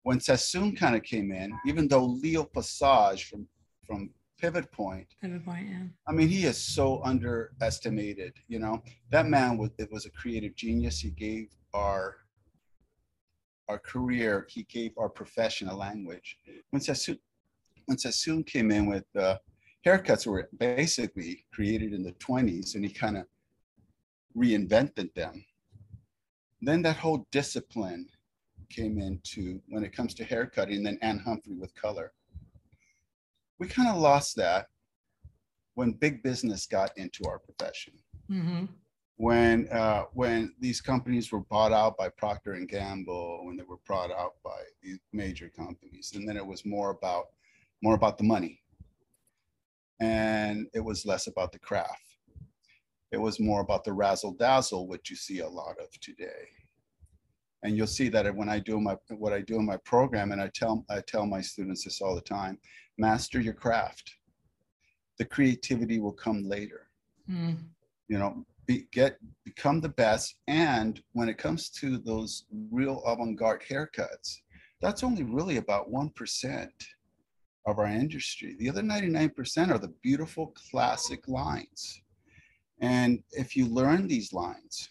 when 0.03 0.19
Sassoon 0.19 0.75
kind 0.75 0.95
of 0.95 1.03
came 1.03 1.31
in, 1.31 1.51
even 1.67 1.87
though 1.87 2.05
Leo 2.05 2.43
Passage 2.43 3.25
from, 3.25 3.47
from 3.85 4.09
Pivot 4.39 4.71
Point, 4.71 5.07
Pivot 5.21 5.45
Point, 5.45 5.67
yeah. 5.69 5.83
I 6.07 6.11
mean, 6.13 6.27
he 6.27 6.45
is 6.45 6.57
so 6.57 7.03
underestimated, 7.03 8.33
you 8.47 8.57
know, 8.57 8.81
that 9.11 9.27
man 9.27 9.57
was, 9.57 9.69
it 9.77 9.91
was 9.91 10.07
a 10.07 10.11
creative 10.11 10.55
genius. 10.55 10.99
He 10.99 11.11
gave 11.11 11.49
our 11.73 12.15
our 13.69 13.79
career, 13.79 14.45
he 14.49 14.63
gave 14.63 14.91
our 14.97 15.09
profession 15.09 15.67
a 15.67 15.75
language. 15.75 16.37
When 16.71 16.81
Sassoon, 16.81 17.19
when 17.85 17.97
Sassoon 17.97 18.43
came 18.43 18.71
in 18.71 18.85
with 18.85 19.05
uh, 19.17 19.37
haircuts 19.85 20.27
were 20.27 20.49
basically 20.57 21.45
created 21.51 21.93
in 21.93 22.03
the 22.03 22.13
20s 22.13 22.75
and 22.75 22.85
he 22.85 22.91
kind 22.91 23.17
of 23.17 23.25
reinvented 24.37 25.13
them. 25.13 25.43
Then 26.61 26.81
that 26.83 26.97
whole 26.97 27.25
discipline 27.31 28.07
came 28.69 28.99
into 28.99 29.59
when 29.67 29.83
it 29.83 29.95
comes 29.95 30.13
to 30.15 30.23
haircutting, 30.23 30.83
then 30.83 30.97
Ann 31.01 31.19
Humphrey 31.19 31.55
with 31.55 31.73
color. 31.75 32.13
We 33.59 33.67
kind 33.67 33.89
of 33.89 33.97
lost 33.97 34.35
that 34.37 34.67
when 35.73 35.91
big 35.91 36.23
business 36.23 36.65
got 36.65 36.95
into 36.97 37.25
our 37.27 37.39
profession. 37.39 37.93
Mm-hmm. 38.29 38.65
When 39.21 39.67
uh, 39.69 40.05
when 40.13 40.53
these 40.59 40.81
companies 40.81 41.31
were 41.31 41.41
bought 41.41 41.71
out 41.71 41.95
by 41.95 42.09
Procter 42.09 42.53
and 42.53 42.67
Gamble, 42.67 43.41
when 43.45 43.55
they 43.55 43.63
were 43.63 43.83
brought 43.85 44.11
out 44.11 44.35
by 44.43 44.61
these 44.81 44.99
major 45.13 45.49
companies, 45.49 46.13
and 46.15 46.27
then 46.27 46.37
it 46.37 46.45
was 46.45 46.65
more 46.65 46.89
about 46.89 47.25
more 47.83 47.95
about 47.95 48.17
the 48.17 48.23
money, 48.23 48.61
and 49.99 50.67
it 50.73 50.83
was 50.83 51.05
less 51.05 51.27
about 51.27 51.51
the 51.51 51.59
craft 51.59 52.11
it 53.11 53.19
was 53.19 53.39
more 53.39 53.61
about 53.61 53.83
the 53.83 53.93
razzle 53.93 54.33
dazzle, 54.33 54.87
which 54.87 55.09
you 55.09 55.15
see 55.15 55.39
a 55.39 55.47
lot 55.47 55.75
of 55.79 55.91
today. 55.99 56.47
And 57.63 57.75
you'll 57.75 57.87
see 57.87 58.09
that 58.09 58.33
when 58.35 58.49
I 58.49 58.57
do 58.57 58.79
my 58.79 58.95
what 59.09 59.33
I 59.33 59.41
do 59.41 59.57
in 59.57 59.65
my 59.65 59.77
program, 59.77 60.31
and 60.31 60.41
I 60.41 60.49
tell 60.55 60.83
I 60.89 61.01
tell 61.01 61.27
my 61.27 61.41
students 61.41 61.83
this 61.83 62.01
all 62.01 62.15
the 62.15 62.21
time: 62.21 62.57
master 62.97 63.39
your 63.39 63.53
craft. 63.53 64.15
The 65.19 65.25
creativity 65.25 65.99
will 65.99 66.13
come 66.13 66.43
later. 66.43 66.89
Mm. 67.29 67.57
You 68.07 68.17
know, 68.17 68.45
be, 68.71 68.87
get 68.91 69.17
become 69.43 69.81
the 69.81 69.89
best. 69.89 70.35
And 70.47 71.01
when 71.13 71.29
it 71.29 71.37
comes 71.37 71.69
to 71.81 71.97
those 71.97 72.45
real 72.71 73.03
avant-garde 73.05 73.63
haircuts, 73.69 74.37
that's 74.81 75.03
only 75.03 75.23
really 75.23 75.57
about 75.57 75.89
one 75.89 76.09
percent 76.09 76.73
of 77.67 77.77
our 77.77 77.87
industry. 77.87 78.55
The 78.57 78.69
other 78.69 78.81
99% 78.81 79.71
are 79.71 79.77
the 79.77 79.93
beautiful 80.01 80.47
classic 80.47 81.27
lines 81.27 82.01
and 82.81 83.23
if 83.31 83.55
you 83.55 83.67
learn 83.67 84.07
these 84.07 84.33
lines, 84.33 84.89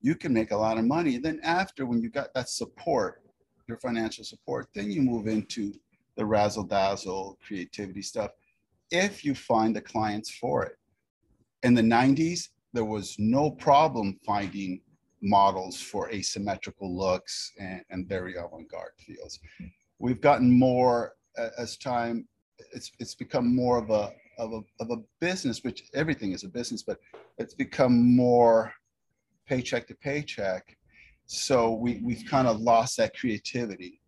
you 0.00 0.14
can 0.14 0.32
make 0.32 0.50
a 0.50 0.56
lot 0.56 0.78
of 0.78 0.84
money. 0.84 1.18
Then 1.18 1.38
after, 1.42 1.86
when 1.86 2.02
you 2.02 2.08
got 2.08 2.32
that 2.34 2.48
support, 2.48 3.22
your 3.68 3.78
financial 3.78 4.24
support, 4.24 4.68
then 4.74 4.90
you 4.90 5.02
move 5.02 5.26
into 5.26 5.74
the 6.16 6.24
razzle 6.24 6.64
dazzle 6.64 7.38
creativity 7.46 8.02
stuff. 8.02 8.30
If 8.90 9.24
you 9.24 9.34
find 9.34 9.76
the 9.76 9.80
clients 9.80 10.30
for 10.30 10.64
it. 10.64 10.76
In 11.64 11.72
the 11.72 11.82
90s, 11.82 12.50
there 12.74 12.84
was 12.84 13.16
no 13.18 13.50
problem 13.50 14.20
finding 14.26 14.82
models 15.22 15.80
for 15.80 16.10
asymmetrical 16.10 16.94
looks 16.94 17.52
and, 17.58 17.80
and 17.88 18.06
very 18.06 18.36
avant-garde 18.36 18.92
feels. 18.98 19.40
We've 19.98 20.20
gotten 20.20 20.50
more 20.50 21.14
as 21.56 21.78
time, 21.78 22.28
it's, 22.72 22.92
it's 23.00 23.14
become 23.14 23.56
more 23.56 23.78
of 23.78 23.88
a, 23.88 24.12
of 24.38 24.52
a, 24.52 24.60
of 24.78 24.90
a 24.90 25.02
business, 25.20 25.64
which 25.64 25.84
everything 25.94 26.32
is 26.32 26.44
a 26.44 26.48
business, 26.48 26.82
but 26.82 26.98
it's 27.38 27.54
become 27.54 28.14
more 28.14 28.74
paycheck 29.46 29.86
to 29.86 29.94
paycheck. 29.94 30.76
So 31.26 31.72
we, 31.72 31.98
we've 32.04 32.26
kind 32.28 32.46
of 32.46 32.60
lost 32.60 32.98
that 32.98 33.18
creativity. 33.18 34.02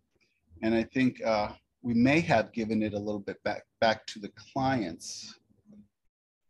And 0.61 0.75
I 0.75 0.83
think 0.83 1.23
uh, 1.25 1.53
we 1.81 1.95
may 1.95 2.19
have 2.19 2.53
given 2.53 2.83
it 2.83 2.93
a 2.93 2.99
little 2.99 3.19
bit 3.19 3.41
back, 3.43 3.63
back 3.81 4.05
to 4.07 4.19
the 4.19 4.31
clients 4.53 5.39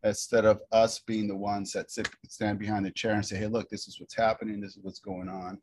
instead 0.04 0.46
of 0.46 0.62
us 0.72 1.00
being 1.00 1.28
the 1.28 1.36
ones 1.36 1.72
that 1.74 1.92
sit, 1.92 2.10
stand 2.28 2.60
behind 2.60 2.86
the 2.86 2.92
chair 2.92 3.14
and 3.14 3.26
say, 3.26 3.38
hey, 3.38 3.48
look, 3.48 3.70
this 3.70 3.88
is 3.88 4.00
what's 4.00 4.16
happening, 4.16 4.62
this 4.62 4.78
is 4.78 4.84
what's 4.84 5.00
going 5.00 5.30
on. 5.30 5.60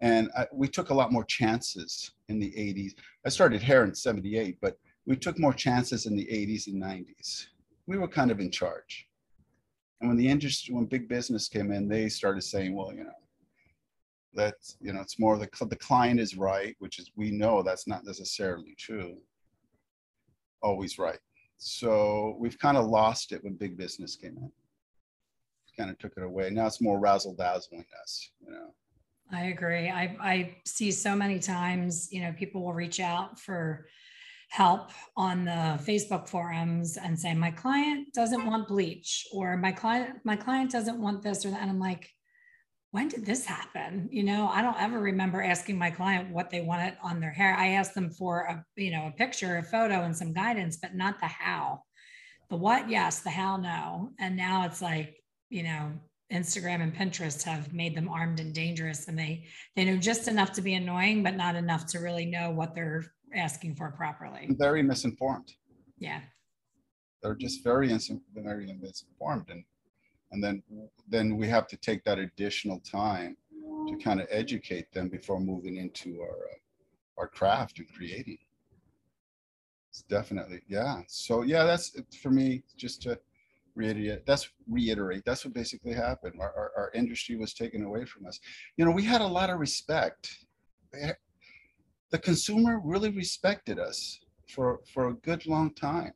And 0.00 0.30
I, 0.36 0.46
we 0.52 0.66
took 0.66 0.90
a 0.90 0.94
lot 0.94 1.12
more 1.12 1.24
chances 1.24 2.10
in 2.28 2.40
the 2.40 2.50
80s. 2.50 2.94
I 3.24 3.28
started 3.28 3.62
here 3.62 3.84
in 3.84 3.94
78, 3.94 4.58
but 4.60 4.76
we 5.06 5.16
took 5.16 5.38
more 5.38 5.52
chances 5.52 6.06
in 6.06 6.16
the 6.16 6.26
80s 6.26 6.66
and 6.66 6.82
90s. 6.82 7.46
We 7.86 7.98
were 7.98 8.08
kind 8.08 8.30
of 8.30 8.40
in 8.40 8.50
charge. 8.50 9.08
And 10.00 10.10
when 10.10 10.18
the 10.18 10.28
industry, 10.28 10.74
when 10.74 10.86
big 10.86 11.08
business 11.08 11.48
came 11.48 11.70
in, 11.70 11.88
they 11.88 12.08
started 12.08 12.42
saying, 12.42 12.74
well, 12.74 12.92
you 12.92 13.04
know, 13.04 13.10
that's, 14.34 14.76
you 14.80 14.92
know, 14.92 15.00
it's 15.00 15.20
more 15.20 15.38
the, 15.38 15.48
the 15.66 15.76
client 15.76 16.18
is 16.18 16.36
right, 16.36 16.74
which 16.80 16.98
is, 16.98 17.12
we 17.14 17.30
know 17.30 17.62
that's 17.62 17.86
not 17.86 18.04
necessarily 18.04 18.74
true. 18.76 19.16
Always 20.62 20.98
right. 20.98 21.18
So 21.64 22.36
we've 22.40 22.58
kind 22.58 22.76
of 22.76 22.86
lost 22.86 23.30
it 23.30 23.44
when 23.44 23.54
big 23.54 23.76
business 23.76 24.16
came 24.16 24.36
in. 24.36 24.50
Kind 25.76 25.90
of 25.90 25.98
took 25.98 26.12
it 26.16 26.22
away. 26.24 26.50
Now 26.50 26.66
it's 26.66 26.80
more 26.80 26.98
razzle 26.98 27.34
dazzling 27.34 27.84
us, 28.02 28.30
you 28.44 28.52
know. 28.52 28.74
I 29.30 29.44
agree. 29.44 29.88
I, 29.88 30.16
I 30.20 30.56
see 30.66 30.90
so 30.90 31.14
many 31.14 31.38
times, 31.38 32.08
you 32.12 32.20
know, 32.20 32.32
people 32.32 32.62
will 32.62 32.74
reach 32.74 33.00
out 33.00 33.38
for 33.38 33.86
help 34.48 34.90
on 35.16 35.44
the 35.44 35.80
Facebook 35.82 36.28
forums 36.28 36.98
and 36.98 37.18
say 37.18 37.32
my 37.32 37.50
client 37.50 38.12
doesn't 38.12 38.44
want 38.44 38.68
bleach 38.68 39.26
or 39.32 39.56
my 39.56 39.72
client 39.72 40.16
my 40.24 40.36
client 40.36 40.70
doesn't 40.70 41.00
want 41.00 41.22
this 41.22 41.46
or 41.46 41.50
that 41.50 41.62
and 41.62 41.70
I'm 41.70 41.80
like 41.80 42.10
when 42.92 43.08
did 43.08 43.26
this 43.26 43.44
happen 43.44 44.08
you 44.12 44.22
know 44.22 44.48
I 44.48 44.62
don't 44.62 44.80
ever 44.80 45.00
remember 45.00 45.42
asking 45.42 45.78
my 45.78 45.90
client 45.90 46.30
what 46.30 46.50
they 46.50 46.60
wanted 46.60 46.96
on 47.02 47.20
their 47.20 47.30
hair 47.30 47.54
I 47.56 47.70
asked 47.70 47.94
them 47.94 48.10
for 48.10 48.42
a 48.42 48.64
you 48.76 48.92
know 48.92 49.08
a 49.08 49.12
picture 49.12 49.56
a 49.56 49.62
photo 49.62 50.02
and 50.02 50.16
some 50.16 50.32
guidance 50.32 50.78
but 50.80 50.94
not 50.94 51.18
the 51.20 51.26
how 51.26 51.82
the 52.48 52.56
what 52.56 52.88
yes 52.88 53.20
the 53.20 53.30
how 53.30 53.56
no 53.56 54.10
and 54.20 54.36
now 54.36 54.64
it's 54.64 54.80
like 54.80 55.16
you 55.50 55.64
know 55.64 55.92
Instagram 56.32 56.80
and 56.80 56.96
Pinterest 56.96 57.42
have 57.42 57.74
made 57.74 57.94
them 57.94 58.08
armed 58.08 58.40
and 58.40 58.54
dangerous 58.54 59.08
and 59.08 59.18
they 59.18 59.44
they 59.76 59.84
know 59.84 59.96
just 59.96 60.28
enough 60.28 60.52
to 60.52 60.62
be 60.62 60.74
annoying 60.74 61.22
but 61.22 61.36
not 61.36 61.56
enough 61.56 61.86
to 61.86 61.98
really 61.98 62.24
know 62.24 62.50
what 62.50 62.74
they're 62.74 63.04
asking 63.34 63.74
for 63.74 63.90
properly. 63.90 64.48
Very 64.50 64.82
misinformed. 64.82 65.52
Yeah. 65.98 66.20
They're 67.22 67.34
just 67.34 67.62
very, 67.62 67.88
very 68.34 68.78
misinformed. 68.80 69.48
And, 69.50 69.64
and 70.32 70.42
then, 70.42 70.62
then 71.08 71.36
we 71.36 71.48
have 71.48 71.66
to 71.68 71.76
take 71.76 72.04
that 72.04 72.18
additional 72.18 72.80
time 72.80 73.36
to 73.88 73.96
kind 73.96 74.20
of 74.20 74.26
educate 74.30 74.92
them 74.92 75.08
before 75.08 75.40
moving 75.40 75.76
into 75.76 76.20
our, 76.20 76.28
uh, 76.28 77.18
our 77.18 77.28
craft 77.28 77.78
and 77.78 77.88
creating. 77.94 78.38
It's 79.90 80.02
definitely, 80.02 80.62
yeah. 80.68 81.02
So 81.06 81.42
yeah, 81.42 81.64
that's 81.64 81.94
for 82.20 82.30
me, 82.30 82.62
just 82.76 83.02
to 83.02 83.18
reiterate, 83.74 84.26
that's 84.26 84.48
reiterate, 84.68 85.22
that's 85.24 85.44
what 85.44 85.54
basically 85.54 85.92
happened. 85.92 86.34
Our, 86.40 86.52
our, 86.56 86.72
our 86.76 86.90
industry 86.94 87.36
was 87.36 87.52
taken 87.52 87.84
away 87.84 88.04
from 88.06 88.26
us. 88.26 88.40
You 88.76 88.84
know, 88.84 88.90
we 88.90 89.04
had 89.04 89.20
a 89.20 89.26
lot 89.26 89.50
of 89.50 89.60
respect 89.60 90.30
the 92.10 92.18
consumer 92.18 92.80
really 92.84 93.10
respected 93.10 93.78
us 93.78 94.20
for, 94.48 94.80
for 94.92 95.08
a 95.08 95.14
good 95.14 95.46
long 95.46 95.72
time. 95.74 96.12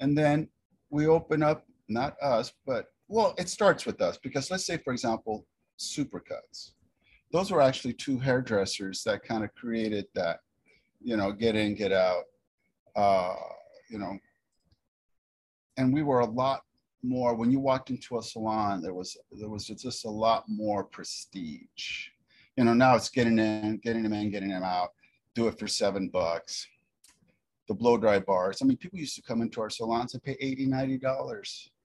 And 0.00 0.16
then 0.16 0.48
we 0.90 1.06
open 1.06 1.42
up, 1.42 1.66
not 1.88 2.16
us, 2.22 2.52
but 2.64 2.86
well, 3.08 3.34
it 3.38 3.48
starts 3.48 3.86
with 3.86 4.00
us 4.00 4.18
because 4.18 4.50
let's 4.50 4.66
say, 4.66 4.78
for 4.78 4.92
example, 4.92 5.46
supercuts. 5.78 6.72
Those 7.32 7.50
were 7.50 7.60
actually 7.60 7.94
two 7.94 8.18
hairdressers 8.18 9.02
that 9.04 9.22
kind 9.22 9.44
of 9.44 9.54
created 9.54 10.06
that, 10.14 10.40
you 11.02 11.16
know, 11.16 11.32
get 11.32 11.56
in, 11.56 11.74
get 11.74 11.92
out, 11.92 12.24
uh, 12.94 13.34
you 13.90 13.98
know. 13.98 14.18
And 15.76 15.92
we 15.92 16.02
were 16.02 16.20
a 16.20 16.26
lot 16.26 16.62
more 17.02 17.34
when 17.34 17.50
you 17.50 17.60
walked 17.60 17.90
into 17.90 18.18
a 18.18 18.22
salon. 18.22 18.80
There 18.80 18.94
was 18.94 19.16
there 19.32 19.48
was 19.48 19.66
just 19.66 20.04
a 20.04 20.10
lot 20.10 20.44
more 20.48 20.84
prestige. 20.84 22.08
You 22.56 22.64
know, 22.64 22.72
now 22.72 22.96
it's 22.96 23.10
getting 23.10 23.38
in, 23.38 23.78
getting 23.82 24.02
them 24.02 24.14
in, 24.14 24.30
getting 24.30 24.50
them 24.50 24.62
out 24.62 24.90
do 25.36 25.46
it 25.46 25.58
for 25.58 25.68
seven 25.68 26.08
bucks. 26.08 26.66
The 27.68 27.74
blow 27.74 27.98
dry 27.98 28.18
bars. 28.18 28.58
I 28.62 28.64
mean, 28.64 28.78
people 28.78 28.98
used 28.98 29.16
to 29.16 29.22
come 29.22 29.42
into 29.42 29.60
our 29.60 29.70
salons 29.70 30.14
and 30.14 30.22
pay 30.22 30.36
80 30.40 30.66
$90 30.66 31.00
for 31.00 31.75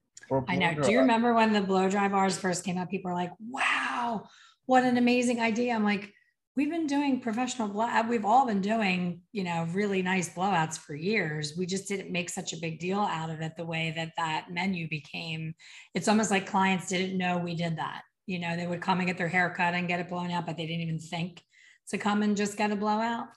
I 0.48 0.56
know. 0.56 0.74
Do 0.82 0.92
you 0.92 1.00
remember 1.00 1.34
when 1.34 1.54
the 1.54 1.62
blow 1.62 1.90
dry 1.90 2.08
bars 2.08 2.38
first 2.38 2.63
came 2.63 2.78
out? 2.78 2.90
People 2.90 3.12
were 3.12 3.18
like, 3.18 3.32
wow, 3.40 4.28
what 4.66 4.84
an 4.84 4.98
amazing 4.98 5.40
idea. 5.40 5.74
I'm 5.74 5.84
like, 5.84 6.12
we've 6.56 6.70
been 6.70 6.88
doing 6.88 7.22
professional 7.22 7.70
blow 7.70 7.88
we've 8.10 8.25
all 8.25 8.46
been 8.46 8.60
doing 8.60 9.22
you 9.32 9.42
know 9.42 9.66
really 9.72 10.01
nice 10.01 10.34
blowouts 10.34 10.78
for 10.78 10.94
years 10.94 11.54
we 11.58 11.66
just 11.66 11.88
didn't 11.88 12.12
make 12.12 12.30
such 12.30 12.51
a 12.51 12.58
big 12.58 12.78
deal 12.78 13.00
out 13.00 13.30
of 13.30 13.40
it 13.40 13.54
the 13.56 13.63
way 13.63 13.94
that 13.96 14.12
that 14.18 14.48
menu 14.51 14.86
became 14.90 15.56
it's 15.96 16.10
almost 16.10 16.30
like 16.30 16.46
clients 16.46 16.90
didn't 16.90 17.18
know 17.18 17.38
we 17.38 17.56
did 17.56 17.78
that 17.78 18.01
you 18.25 18.38
know 18.38 18.58
they 18.58 18.68
would 18.68 18.82
come 18.82 18.98
and 18.98 19.08
get 19.08 19.18
their 19.18 19.30
hair 19.30 19.50
cut 19.56 19.74
and 19.74 19.88
get 19.88 20.01
it 20.01 20.10
blown 20.10 20.30
out 20.30 20.46
but 20.46 20.58
they 20.58 20.68
didn't 20.68 20.82
even 20.82 21.00
think 21.00 21.42
to 21.88 21.98
come 21.98 22.22
and 22.22 22.36
just 22.36 22.58
get 22.58 22.70
a 22.70 22.75
blowout 22.75 23.28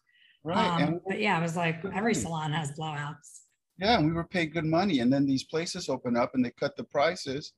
Right. 0.45 0.83
Um, 0.83 1.01
but 1.07 1.19
yeah, 1.19 1.39
it 1.39 1.43
was 1.43 1.57
like 1.57 1.83
every 1.95 2.15
salon 2.15 2.53
has 2.53 2.71
blowouts. 2.73 3.41
Yeah, 3.79 3.99
and 3.99 4.07
we 4.07 4.13
were 4.13 4.25
paid 4.25 4.53
good 4.53 4.65
money. 4.65 5.01
And 5.01 5.13
then 5.13 5.27
these 5.27 5.45
places 5.45 5.89
open 5.89 6.17
up 6.17 6.35
and 6.35 6.45
they 6.45 6.53
cut 6.53 6.77
the 6.77 6.85
prices. 6.85 7.53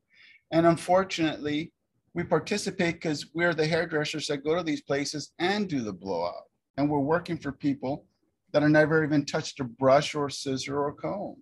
And 0.51 0.67
unfortunately, 0.67 1.73
we 2.15 2.25
participate 2.25 2.95
because 2.95 3.27
we're 3.35 3.55
the 3.55 3.67
hairdressers 3.67 4.27
that 4.29 4.45
go 4.45 4.57
to 4.57 4.63
these 4.63 4.81
places 4.81 5.33
and 5.39 5.69
do 5.69 5.83
the 5.83 5.93
blowout. 5.93 6.45
And 6.77 6.89
we're 6.89 7.01
working 7.01 7.37
for 7.37 7.53
people 7.53 8.07
that 8.53 8.63
are 8.63 8.69
never 8.71 9.05
even 9.05 9.27
touched 9.27 9.61
a 9.61 9.65
brush 9.65 10.15
or 10.15 10.27
a 10.27 10.31
scissor 10.33 10.79
or 10.79 10.89
a 10.89 10.95
comb. 10.95 11.37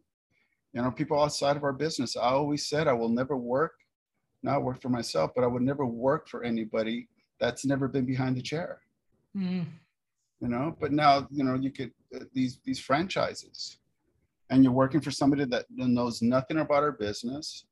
You 0.73 0.83
know, 0.83 0.91
people 0.91 1.23
outside 1.23 1.57
of 1.57 1.63
our 1.63 1.73
business. 1.73 2.17
I 2.17 2.31
always 2.31 2.67
said 2.67 2.89
I 2.89 2.93
will 2.93 3.09
never 3.09 3.37
work, 3.37 3.75
not 4.43 4.65
work 4.65 4.83
for 4.83 4.89
myself, 4.89 5.31
but 5.37 5.45
I 5.45 5.47
would 5.47 5.63
never 5.63 5.87
work 5.87 6.29
for 6.29 6.43
anybody 6.43 7.09
that's 7.39 7.65
never 7.65 7.87
been 7.87 8.05
behind 8.05 8.37
the 8.37 8.43
chair. 8.43 8.81
Mm. 9.37 9.67
You 10.41 10.49
know, 10.49 10.77
but 10.81 10.91
now, 10.91 11.29
you 11.31 11.45
know, 11.45 11.55
you 11.55 11.71
could 11.71 11.93
uh, 12.15 12.25
these 12.33 12.59
these 12.65 12.81
franchises 12.81 13.79
and 14.55 14.63
you're 14.63 14.73
working 14.73 15.01
for 15.01 15.11
somebody 15.11 15.45
that 15.45 15.67
knows 15.71 16.23
nothing 16.23 16.59
about 16.59 16.85
our 16.85 16.93
business 16.93 17.65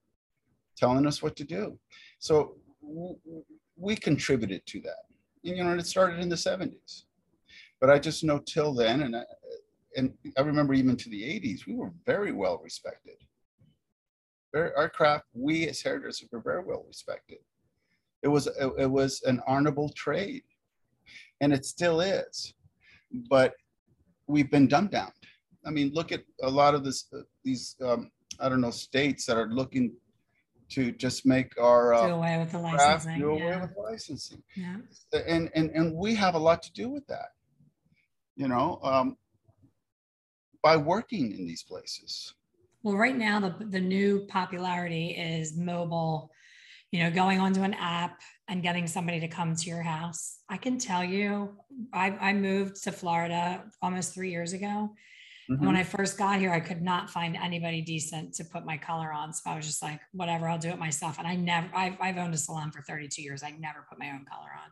telling 0.76 1.06
us 1.06 1.22
what 1.22 1.36
to 1.36 1.44
do. 1.44 1.78
So 2.18 2.56
we 3.76 3.94
contributed 3.94 4.66
to 4.66 4.80
that. 4.80 5.04
You 5.42 5.62
know, 5.62 5.70
and 5.70 5.80
it 5.80 5.86
started 5.86 6.18
in 6.18 6.28
the 6.28 6.36
70s. 6.36 7.04
But 7.80 7.90
I 7.90 7.98
just 7.98 8.24
know 8.24 8.38
till 8.38 8.74
then, 8.74 9.02
and 9.02 9.16
I, 9.16 9.22
and 9.96 10.12
I 10.36 10.40
remember 10.40 10.74
even 10.74 10.96
to 10.96 11.08
the 11.08 11.22
80s, 11.22 11.66
we 11.66 11.74
were 11.74 11.92
very 12.04 12.32
well 12.32 12.60
respected. 12.62 13.16
Our 14.54 14.90
craft, 14.90 15.24
we 15.32 15.68
as 15.68 15.80
hairdressers 15.80 16.28
were 16.30 16.40
very 16.40 16.62
well 16.64 16.84
respected. 16.86 17.38
It 18.22 18.28
was 18.28 18.48
it 18.78 18.90
was 18.90 19.22
an 19.22 19.40
honorable 19.46 19.88
trade, 19.90 20.42
and 21.40 21.52
it 21.52 21.64
still 21.64 22.00
is. 22.02 22.52
But 23.30 23.54
we've 24.26 24.50
been 24.50 24.68
dumbed 24.68 24.90
down. 24.90 25.12
I 25.64 25.70
mean, 25.70 25.92
look 25.94 26.12
at 26.12 26.22
a 26.42 26.50
lot 26.50 26.74
of 26.74 26.84
this, 26.84 27.06
uh, 27.12 27.20
these 27.44 27.76
um, 27.84 28.10
I 28.40 28.48
don't 28.48 28.60
know 28.60 28.70
states 28.70 29.26
that 29.26 29.36
are 29.36 29.48
looking 29.48 29.92
to 30.70 30.90
just 30.92 31.26
make 31.26 31.52
our 31.60 31.94
uh, 31.94 32.06
do 32.06 32.14
away 32.14 32.38
with 32.38 32.52
the 32.52 32.58
licensing. 32.58 33.18
Do 33.18 33.36
yeah. 33.38 33.44
away 33.44 33.60
with 33.60 33.70
licensing. 33.76 34.42
Yeah. 34.56 34.76
And 35.26 35.50
and 35.54 35.70
and 35.70 35.94
we 35.94 36.14
have 36.14 36.34
a 36.34 36.38
lot 36.38 36.62
to 36.62 36.72
do 36.72 36.88
with 36.88 37.06
that. 37.06 37.30
You 38.36 38.48
know, 38.48 38.80
um, 38.82 39.16
by 40.62 40.76
working 40.76 41.32
in 41.32 41.46
these 41.46 41.62
places. 41.62 42.34
Well, 42.82 42.96
right 42.96 43.16
now 43.16 43.38
the 43.40 43.66
the 43.66 43.80
new 43.80 44.26
popularity 44.28 45.10
is 45.10 45.56
mobile. 45.56 46.30
You 46.90 47.04
know, 47.04 47.10
going 47.10 47.40
onto 47.40 47.62
an 47.62 47.72
app 47.72 48.20
and 48.48 48.62
getting 48.62 48.86
somebody 48.86 49.18
to 49.20 49.28
come 49.28 49.56
to 49.56 49.66
your 49.66 49.80
house. 49.80 50.40
I 50.50 50.58
can 50.58 50.76
tell 50.76 51.02
you, 51.02 51.56
I, 51.90 52.10
I 52.10 52.32
moved 52.34 52.82
to 52.84 52.92
Florida 52.92 53.64
almost 53.80 54.12
three 54.12 54.30
years 54.30 54.52
ago 54.52 54.90
Mm-hmm. 55.50 55.66
When 55.66 55.76
I 55.76 55.82
first 55.82 56.16
got 56.18 56.38
here, 56.38 56.52
I 56.52 56.60
could 56.60 56.82
not 56.82 57.10
find 57.10 57.36
anybody 57.36 57.82
decent 57.82 58.34
to 58.34 58.44
put 58.44 58.64
my 58.64 58.76
color 58.76 59.12
on. 59.12 59.32
So 59.32 59.50
I 59.50 59.56
was 59.56 59.66
just 59.66 59.82
like, 59.82 60.00
whatever, 60.12 60.48
I'll 60.48 60.58
do 60.58 60.68
it 60.70 60.78
myself. 60.78 61.18
And 61.18 61.26
I 61.26 61.34
never, 61.34 61.68
I've, 61.74 61.96
I've 62.00 62.16
owned 62.16 62.34
a 62.34 62.38
salon 62.38 62.70
for 62.70 62.82
32 62.82 63.22
years. 63.22 63.42
I 63.42 63.50
never 63.50 63.84
put 63.88 63.98
my 63.98 64.10
own 64.10 64.24
color 64.24 64.50
on. 64.52 64.70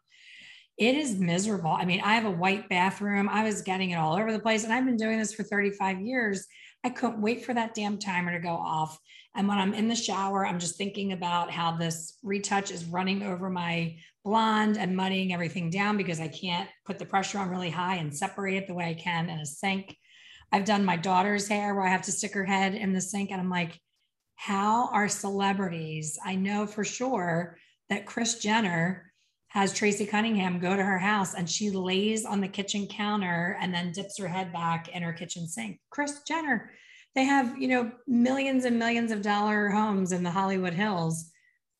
It 0.78 0.94
is 0.94 1.18
miserable. 1.18 1.72
I 1.72 1.84
mean, 1.84 2.00
I 2.00 2.14
have 2.14 2.24
a 2.24 2.30
white 2.30 2.68
bathroom. 2.68 3.28
I 3.28 3.44
was 3.44 3.62
getting 3.62 3.90
it 3.90 3.96
all 3.96 4.14
over 4.14 4.32
the 4.32 4.38
place. 4.38 4.64
And 4.64 4.72
I've 4.72 4.86
been 4.86 4.96
doing 4.96 5.18
this 5.18 5.34
for 5.34 5.42
35 5.42 6.00
years. 6.00 6.46
I 6.84 6.88
couldn't 6.88 7.20
wait 7.20 7.44
for 7.44 7.52
that 7.52 7.74
damn 7.74 7.98
timer 7.98 8.32
to 8.32 8.38
go 8.38 8.54
off. 8.54 8.98
And 9.36 9.46
when 9.46 9.58
I'm 9.58 9.74
in 9.74 9.88
the 9.88 9.94
shower, 9.94 10.46
I'm 10.46 10.58
just 10.58 10.76
thinking 10.76 11.12
about 11.12 11.50
how 11.50 11.76
this 11.76 12.18
retouch 12.22 12.70
is 12.70 12.84
running 12.84 13.22
over 13.22 13.50
my 13.50 13.96
blonde 14.24 14.76
and 14.76 14.96
muddying 14.96 15.32
everything 15.32 15.70
down 15.70 15.96
because 15.96 16.20
I 16.20 16.28
can't 16.28 16.68
put 16.84 16.98
the 16.98 17.06
pressure 17.06 17.38
on 17.38 17.48
really 17.48 17.70
high 17.70 17.96
and 17.96 18.16
separate 18.16 18.56
it 18.56 18.66
the 18.66 18.74
way 18.74 18.86
I 18.86 18.94
can 18.94 19.28
in 19.28 19.38
a 19.38 19.46
sink. 19.46 19.96
I've 20.52 20.64
done 20.64 20.84
my 20.84 20.96
daughter's 20.96 21.48
hair 21.48 21.74
where 21.74 21.86
I 21.86 21.90
have 21.90 22.02
to 22.02 22.12
stick 22.12 22.34
her 22.34 22.44
head 22.44 22.74
in 22.74 22.92
the 22.92 23.00
sink. 23.00 23.30
And 23.30 23.40
I'm 23.40 23.50
like, 23.50 23.78
how 24.34 24.88
are 24.88 25.08
celebrities? 25.08 26.18
I 26.24 26.34
know 26.34 26.66
for 26.66 26.84
sure 26.84 27.58
that 27.88 28.06
Kris 28.06 28.38
Jenner 28.38 29.12
has 29.48 29.72
Tracy 29.72 30.06
Cunningham 30.06 30.60
go 30.60 30.76
to 30.76 30.82
her 30.82 30.98
house 30.98 31.34
and 31.34 31.48
she 31.48 31.70
lays 31.70 32.24
on 32.24 32.40
the 32.40 32.48
kitchen 32.48 32.86
counter 32.86 33.58
and 33.60 33.74
then 33.74 33.92
dips 33.92 34.18
her 34.18 34.28
head 34.28 34.52
back 34.52 34.88
in 34.88 35.02
her 35.02 35.12
kitchen 35.12 35.46
sink. 35.46 35.80
Kris 35.90 36.22
Jenner, 36.26 36.70
they 37.14 37.24
have, 37.24 37.58
you 37.58 37.68
know, 37.68 37.90
millions 38.06 38.64
and 38.64 38.78
millions 38.78 39.10
of 39.10 39.22
dollar 39.22 39.68
homes 39.68 40.12
in 40.12 40.22
the 40.22 40.30
Hollywood 40.30 40.72
Hills. 40.72 41.30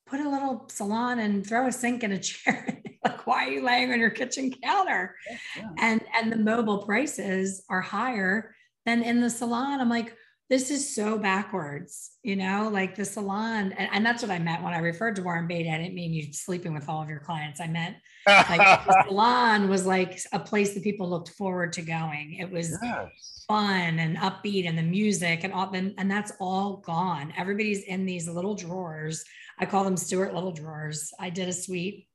Put 0.06 0.20
a 0.20 0.28
little 0.28 0.68
salon 0.68 1.20
and 1.20 1.46
throw 1.46 1.68
a 1.68 1.72
sink 1.72 2.02
in 2.02 2.12
a 2.12 2.18
chair. 2.20 2.83
like, 3.04 3.26
why 3.26 3.46
are 3.46 3.50
you 3.50 3.64
laying 3.64 3.92
on 3.92 4.00
your 4.00 4.11
kitchen 4.11 4.52
counter? 4.62 5.14
Yeah. 5.56 5.68
And 5.78 6.00
and 6.14 6.33
the 6.33 6.37
mobile 6.37 6.78
prices 6.78 7.64
are 7.70 7.80
higher 7.80 8.54
then 8.87 9.03
in 9.03 9.21
the 9.21 9.31
salon, 9.31 9.81
I'm 9.81 9.88
like, 9.88 10.16
this 10.51 10.73
is 10.73 10.93
so 10.93 11.16
backwards, 11.16 12.11
you 12.25 12.35
know, 12.35 12.69
like 12.73 12.97
the 12.97 13.05
salon. 13.05 13.73
And, 13.79 13.88
and, 13.93 14.05
that's 14.05 14.21
what 14.21 14.33
I 14.33 14.40
meant 14.40 14.64
when 14.64 14.75
I 14.75 14.79
referred 14.79 15.14
to 15.16 15.23
Warren 15.23 15.47
Beatty. 15.47 15.71
I 15.71 15.79
didn't 15.79 15.95
mean 15.95 16.12
you 16.12 16.33
sleeping 16.33 16.75
with 16.75 16.88
all 16.88 17.01
of 17.01 17.09
your 17.09 17.21
clients. 17.21 17.61
I 17.61 17.69
meant 17.69 17.97
like 18.27 18.59
the 18.87 19.05
salon 19.07 19.69
was 19.69 19.87
like 19.87 20.21
a 20.33 20.40
place 20.40 20.75
that 20.75 20.83
people 20.83 21.09
looked 21.09 21.29
forward 21.31 21.73
to 21.75 21.83
going. 21.83 22.35
It 22.40 22.51
was 22.51 22.77
yes. 22.83 23.45
fun 23.47 24.01
and 24.01 24.16
upbeat 24.16 24.69
and 24.69 24.77
the 24.77 24.83
music 24.83 25.45
and 25.45 25.53
all, 25.53 25.71
and, 25.73 25.95
and 25.99 26.11
that's 26.11 26.33
all 26.40 26.79
gone. 26.79 27.33
Everybody's 27.38 27.85
in 27.85 28.05
these 28.05 28.29
little 28.29 28.57
drawers. 28.57 29.25
I 29.61 29.66
call 29.66 29.85
them 29.85 29.97
Stuart 29.97 30.35
little 30.35 30.53
drawers. 30.53 31.12
I 31.21 31.31
did 31.31 31.49
a 31.49 31.53
suite 31.53 32.09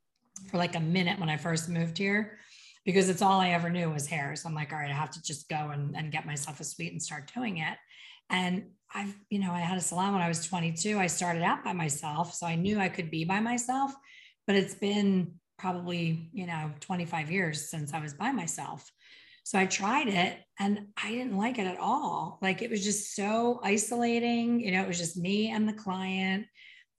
for 0.52 0.58
like 0.58 0.76
a 0.76 0.82
minute 0.82 1.22
when 1.22 1.30
I 1.30 1.38
first 1.38 1.70
moved 1.70 1.98
here 1.98 2.38
because 2.86 3.10
it's 3.10 3.22
all 3.22 3.40
I 3.42 3.50
ever 3.50 3.70
knew 3.70 3.90
was 3.90 4.08
hair. 4.08 4.36
So 4.36 4.48
I'm 4.48 4.56
like, 4.56 4.72
all 4.72 4.80
right, 4.80 4.92
I 4.92 4.94
have 4.94 5.12
to 5.12 5.22
just 5.24 5.50
go 5.50 5.72
and, 5.74 5.96
and 5.96 6.12
get 6.12 6.26
myself 6.26 6.60
a 6.60 6.64
suite 6.64 6.92
and 6.92 7.02
start 7.02 7.32
doing 7.34 7.58
it. 7.58 7.78
And 8.30 8.68
I've, 8.94 9.16
you 9.30 9.40
know, 9.40 9.52
I 9.52 9.60
had 9.60 9.78
a 9.78 9.82
salon 9.82 10.14
when 10.14 10.22
I 10.22 10.28
was 10.28 10.46
22. 10.48 10.98
I 10.98 11.08
started 11.08 11.42
out 11.42 11.64
by 11.64 11.74
myself. 11.74 12.34
So 12.34 12.46
I 12.46 12.56
knew 12.56 12.80
I 12.80 12.90
could 12.90 13.10
be 13.10 13.26
by 13.26 13.40
myself, 13.40 13.92
but 14.46 14.56
it's 14.56 14.76
been 14.76 15.34
probably, 15.58 16.30
you 16.34 16.46
know, 16.46 16.72
25 16.82 17.32
years 17.32 17.70
since 17.70 17.94
I 17.94 18.00
was 18.00 18.14
by 18.14 18.32
myself. 18.32 18.90
So 19.44 19.60
I 19.60 19.66
tried 19.66 20.08
it 20.08 20.40
and 20.60 20.88
I 21.02 21.12
didn't 21.12 21.38
like 21.38 21.60
it 21.60 21.68
at 21.68 21.80
all. 21.80 22.40
Like 22.42 22.62
it 22.62 22.70
was 22.70 22.84
just 22.84 23.16
so 23.16 23.60
isolating. 23.64 24.60
You 24.60 24.72
know, 24.72 24.82
it 24.82 24.88
was 24.88 24.98
just 24.98 25.18
me 25.18 25.52
and 25.52 25.68
the 25.68 25.74
client 25.74 26.48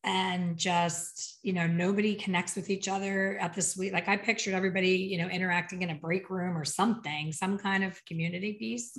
and 0.04 0.56
just 0.56 1.38
you 1.42 1.52
know 1.52 1.66
nobody 1.66 2.14
connects 2.14 2.54
with 2.54 2.70
each 2.70 2.88
other 2.88 3.36
at 3.38 3.54
the 3.54 3.62
suite. 3.62 3.92
Like 3.92 4.08
i 4.08 4.16
pictured 4.16 4.54
everybody 4.54 4.90
you 4.90 5.18
know 5.18 5.28
interacting 5.28 5.82
in 5.82 5.90
a 5.90 5.94
break 5.94 6.30
room 6.30 6.56
or 6.56 6.64
something 6.64 7.32
some 7.32 7.58
kind 7.58 7.84
of 7.84 8.02
community 8.04 8.54
piece. 8.54 8.96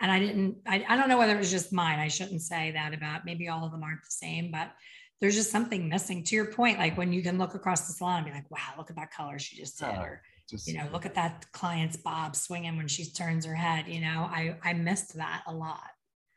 And 0.00 0.10
i 0.10 0.18
didn't 0.18 0.56
I, 0.66 0.84
I 0.88 0.96
don't 0.96 1.08
know 1.08 1.18
whether 1.18 1.34
it 1.34 1.38
was 1.38 1.50
just 1.50 1.72
mine. 1.72 1.98
I 1.98 2.08
shouldn't 2.08 2.42
say 2.42 2.72
that 2.72 2.94
about 2.94 3.24
maybe 3.24 3.48
all 3.48 3.64
of 3.64 3.72
them 3.72 3.82
aren't 3.82 4.02
the 4.02 4.10
same 4.10 4.50
but 4.50 4.72
there's 5.20 5.34
just 5.34 5.50
something 5.50 5.88
missing. 5.88 6.22
To 6.24 6.34
your 6.34 6.46
point 6.52 6.78
like 6.78 6.96
when 6.96 7.12
you 7.12 7.22
can 7.22 7.38
look 7.38 7.54
across 7.54 7.86
the 7.86 7.92
salon 7.92 8.18
and 8.18 8.26
be 8.26 8.32
like 8.32 8.50
wow 8.50 8.74
look 8.78 8.90
at 8.90 8.96
that 8.96 9.12
color 9.12 9.38
she 9.38 9.56
just 9.56 9.78
did 9.78 9.88
or 9.88 10.22
just, 10.48 10.66
you 10.66 10.78
know 10.78 10.88
look 10.92 11.04
at 11.04 11.14
that 11.16 11.44
client's 11.52 11.96
bob 11.96 12.34
swinging 12.36 12.76
when 12.76 12.88
she 12.88 13.04
turns 13.04 13.44
her 13.44 13.54
head 13.54 13.86
you 13.88 14.00
know? 14.00 14.28
I 14.30 14.56
i 14.64 14.72
missed 14.72 15.16
that 15.16 15.42
a 15.46 15.54
lot. 15.54 15.90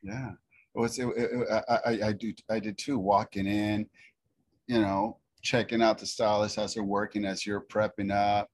Yeah 0.04 0.32
well, 0.73 0.86
it's, 0.86 0.99
it, 0.99 1.08
it, 1.17 1.47
I, 1.67 2.08
I 2.08 2.12
do 2.13 2.34
I 2.49 2.60
did 2.60 2.77
too. 2.77 2.99
Walking 2.99 3.47
in, 3.47 3.88
you 4.67 4.79
know, 4.79 5.17
checking 5.41 5.82
out 5.82 5.97
the 5.97 6.05
stylist 6.05 6.58
as 6.58 6.73
they're 6.73 6.84
working, 6.84 7.25
as 7.25 7.45
you're 7.45 7.62
prepping 7.62 8.13
up. 8.13 8.49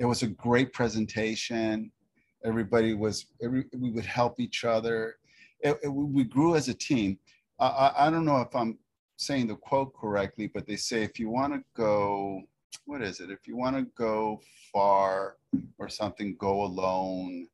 It 0.00 0.04
was 0.04 0.22
a 0.22 0.28
great 0.28 0.72
presentation. 0.72 1.92
Everybody 2.44 2.94
was, 2.94 3.26
every, 3.42 3.64
we 3.78 3.90
would 3.90 4.04
help 4.04 4.40
each 4.40 4.64
other. 4.64 5.16
It, 5.60 5.78
it, 5.82 5.88
we 5.88 6.24
grew 6.24 6.56
as 6.56 6.68
a 6.68 6.74
team. 6.74 7.18
I, 7.60 7.92
I 7.96 8.10
don't 8.10 8.24
know 8.24 8.40
if 8.40 8.54
I'm 8.54 8.78
saying 9.16 9.46
the 9.46 9.56
quote 9.56 9.94
correctly, 9.94 10.48
but 10.52 10.66
they 10.66 10.76
say 10.76 11.02
if 11.02 11.18
you 11.18 11.30
want 11.30 11.54
to 11.54 11.62
go, 11.74 12.42
what 12.86 13.00
is 13.02 13.20
it? 13.20 13.30
If 13.30 13.46
you 13.46 13.56
want 13.56 13.76
to 13.76 13.86
go 13.96 14.40
far 14.72 15.36
or 15.78 15.88
something, 15.88 16.36
go 16.38 16.64
alone. 16.64 17.46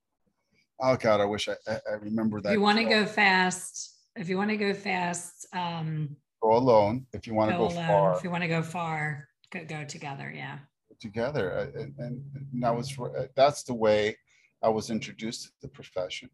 Oh 0.82 0.96
God, 0.96 1.20
I 1.20 1.24
wish 1.26 1.48
I, 1.48 1.54
I 1.68 1.94
remember 2.00 2.40
that. 2.40 2.50
If 2.50 2.54
you 2.54 2.60
want 2.60 2.78
to 2.78 2.84
go 2.84 3.04
fast, 3.04 3.96
if 4.16 4.28
you 4.28 4.38
want 4.38 4.50
to 4.50 4.56
go 4.56 4.72
fast, 4.72 5.46
um, 5.52 6.16
go 6.42 6.56
alone. 6.56 7.06
If 7.12 7.26
you 7.26 7.34
want 7.34 7.50
to 7.50 7.56
go, 7.58 7.68
go 7.68 7.74
far, 7.74 8.16
if 8.16 8.24
you 8.24 8.30
want 8.30 8.42
to 8.42 8.48
go 8.48 8.62
far, 8.62 9.28
go, 9.50 9.64
go 9.64 9.84
together. 9.84 10.32
Yeah. 10.34 10.58
Together, 10.98 11.70
and, 11.74 11.94
and, 11.98 12.24
and 12.34 12.62
that 12.62 12.74
was 12.74 12.98
uh, 12.98 13.26
that's 13.34 13.62
the 13.62 13.74
way 13.74 14.16
I 14.62 14.68
was 14.68 14.90
introduced 14.90 15.44
to 15.44 15.50
the 15.62 15.68
profession, 15.68 16.28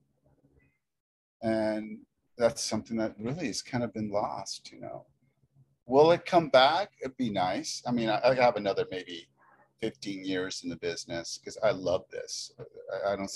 and 1.42 1.98
that's 2.38 2.64
something 2.64 2.96
that 2.96 3.14
really 3.18 3.46
has 3.46 3.62
kind 3.62 3.82
of 3.84 3.92
been 3.92 4.10
lost. 4.10 4.72
You 4.72 4.80
know, 4.80 5.06
will 5.86 6.12
it 6.12 6.24
come 6.24 6.48
back? 6.48 6.92
It'd 7.00 7.16
be 7.16 7.30
nice. 7.30 7.82
I 7.86 7.90
mean, 7.92 8.10
I, 8.10 8.20
I 8.24 8.34
have 8.34 8.56
another 8.56 8.86
maybe 8.90 9.28
15 9.80 10.24
years 10.24 10.62
in 10.64 10.70
the 10.70 10.76
business 10.76 11.38
because 11.38 11.58
I 11.62 11.70
love 11.70 12.04
this. 12.10 12.52
I, 13.04 13.12
I 13.12 13.16
don't. 13.16 13.30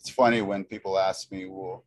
It's 0.00 0.10
funny 0.10 0.42
when 0.42 0.64
people 0.64 0.98
ask 0.98 1.30
me, 1.32 1.46
well 1.46 1.84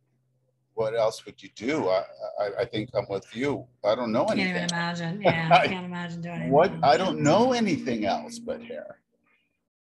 what 0.80 0.94
else 0.94 1.26
would 1.26 1.42
you 1.42 1.50
do? 1.54 1.88
I, 1.88 2.02
I, 2.40 2.50
I 2.60 2.64
think 2.64 2.88
I'm 2.94 3.06
with 3.10 3.36
you. 3.36 3.66
I 3.84 3.94
don't 3.94 4.12
know 4.12 4.24
anything. 4.26 4.68
Can't 4.68 4.72
even 4.72 4.78
imagine. 4.78 5.20
Yeah, 5.22 5.48
I 5.52 5.66
can't 5.66 5.84
imagine 5.84 6.20
doing 6.22 6.40
it. 6.42 6.50
What 6.50 6.72
I 6.82 6.96
don't 6.96 7.20
know 7.20 7.52
anything 7.52 8.06
else 8.06 8.38
but 8.38 8.62
hair. 8.62 9.00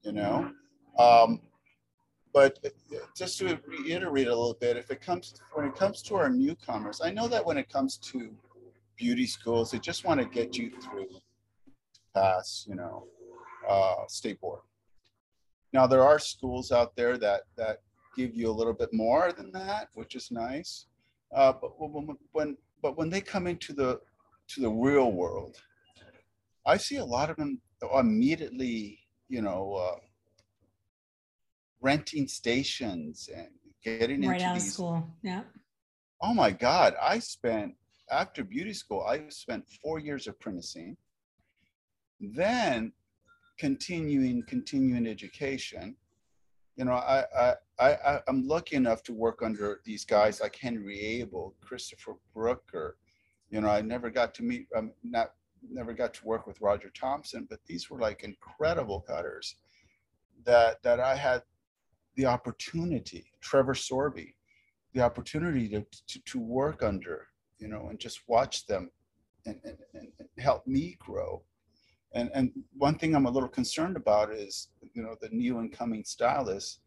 You 0.02 0.12
know, 0.12 0.50
um, 0.98 1.40
but 2.32 2.58
uh, 2.64 2.96
just 3.14 3.38
to 3.40 3.58
reiterate 3.66 4.28
a 4.28 4.30
little 4.30 4.56
bit, 4.58 4.76
if 4.76 4.90
it 4.90 5.00
comes 5.02 5.34
when 5.52 5.66
it 5.66 5.74
comes 5.74 6.00
to 6.02 6.14
our 6.14 6.30
newcomers, 6.30 7.00
I 7.04 7.10
know 7.10 7.28
that 7.28 7.44
when 7.44 7.58
it 7.58 7.68
comes 7.68 7.98
to 8.12 8.30
beauty 8.96 9.26
schools, 9.26 9.72
they 9.72 9.78
just 9.78 10.04
want 10.04 10.20
to 10.20 10.26
get 10.26 10.56
you 10.56 10.70
through 10.80 11.08
pass, 12.14 12.64
you 12.66 12.76
know, 12.76 13.06
uh, 13.68 14.06
state 14.08 14.40
board. 14.40 14.60
Now 15.74 15.86
there 15.86 16.04
are 16.04 16.18
schools 16.18 16.72
out 16.72 16.96
there 16.96 17.18
that 17.18 17.42
that 17.56 17.80
give 18.16 18.34
you 18.34 18.50
a 18.50 18.52
little 18.58 18.72
bit 18.72 18.92
more 18.92 19.32
than 19.32 19.52
that, 19.52 19.88
which 19.94 20.14
is 20.14 20.30
nice. 20.30 20.86
Uh, 21.34 21.52
but 21.60 21.70
when, 21.78 22.16
when 22.32 22.56
but 22.82 22.96
when 22.96 23.10
they 23.10 23.20
come 23.20 23.46
into 23.46 23.72
the 23.72 24.00
to 24.48 24.60
the 24.60 24.70
real 24.70 25.12
world, 25.12 25.56
I 26.64 26.76
see 26.76 26.96
a 26.96 27.04
lot 27.04 27.30
of 27.30 27.36
them 27.36 27.60
immediately, 27.98 29.00
you 29.28 29.42
know, 29.42 29.74
uh, 29.74 29.98
renting 31.80 32.28
stations 32.28 33.28
and 33.34 33.48
getting 33.84 34.26
right 34.26 34.40
into 34.40 34.46
out 34.46 34.56
of 34.56 34.62
school. 34.62 35.08
Yeah. 35.22 35.42
Oh 36.22 36.32
my 36.32 36.50
God! 36.50 36.94
I 37.00 37.18
spent 37.18 37.74
after 38.10 38.44
beauty 38.44 38.72
school, 38.72 39.02
I 39.02 39.28
spent 39.28 39.64
four 39.82 39.98
years 39.98 40.26
apprenticing, 40.26 40.96
then 42.20 42.92
continuing 43.58 44.42
continuing 44.48 45.06
education. 45.06 45.96
You 46.76 46.84
know, 46.84 46.92
I 46.92 47.24
I 47.38 47.54
I 47.78 48.20
I'm 48.28 48.46
lucky 48.46 48.76
enough 48.76 49.02
to 49.04 49.12
work 49.12 49.42
under 49.42 49.80
these 49.84 50.04
guys 50.04 50.40
like 50.40 50.56
Henry 50.56 51.00
Abel, 51.00 51.54
Christopher 51.60 52.16
Brooker. 52.34 52.96
You 53.50 53.60
know, 53.60 53.68
I 53.68 53.80
never 53.80 54.10
got 54.10 54.34
to 54.34 54.42
meet. 54.42 54.66
Um, 54.76 54.92
not 55.02 55.32
never 55.70 55.92
got 55.92 56.14
to 56.14 56.26
work 56.26 56.46
with 56.46 56.60
Roger 56.60 56.90
Thompson, 56.90 57.46
but 57.48 57.60
these 57.66 57.90
were 57.90 57.98
like 57.98 58.24
incredible 58.24 59.00
cutters 59.00 59.56
that 60.44 60.82
that 60.82 61.00
I 61.00 61.16
had 61.16 61.42
the 62.16 62.26
opportunity. 62.26 63.30
Trevor 63.40 63.74
Sorbie, 63.74 64.36
the 64.94 65.00
opportunity 65.00 65.68
to, 65.68 65.84
to, 66.08 66.18
to 66.24 66.38
work 66.40 66.82
under, 66.82 67.26
you 67.58 67.68
know, 67.68 67.88
and 67.90 67.98
just 67.98 68.20
watch 68.26 68.66
them 68.66 68.90
and, 69.44 69.60
and, 69.64 69.76
and 69.94 70.08
help 70.38 70.66
me 70.66 70.96
grow. 70.98 71.42
And, 72.14 72.30
and 72.34 72.50
one 72.76 72.96
thing 72.96 73.14
I'm 73.14 73.26
a 73.26 73.30
little 73.30 73.48
concerned 73.48 73.96
about 73.96 74.32
is, 74.32 74.68
you 74.94 75.02
know, 75.02 75.16
the 75.20 75.28
new 75.30 75.60
incoming 75.60 76.04
stylists, 76.04 76.80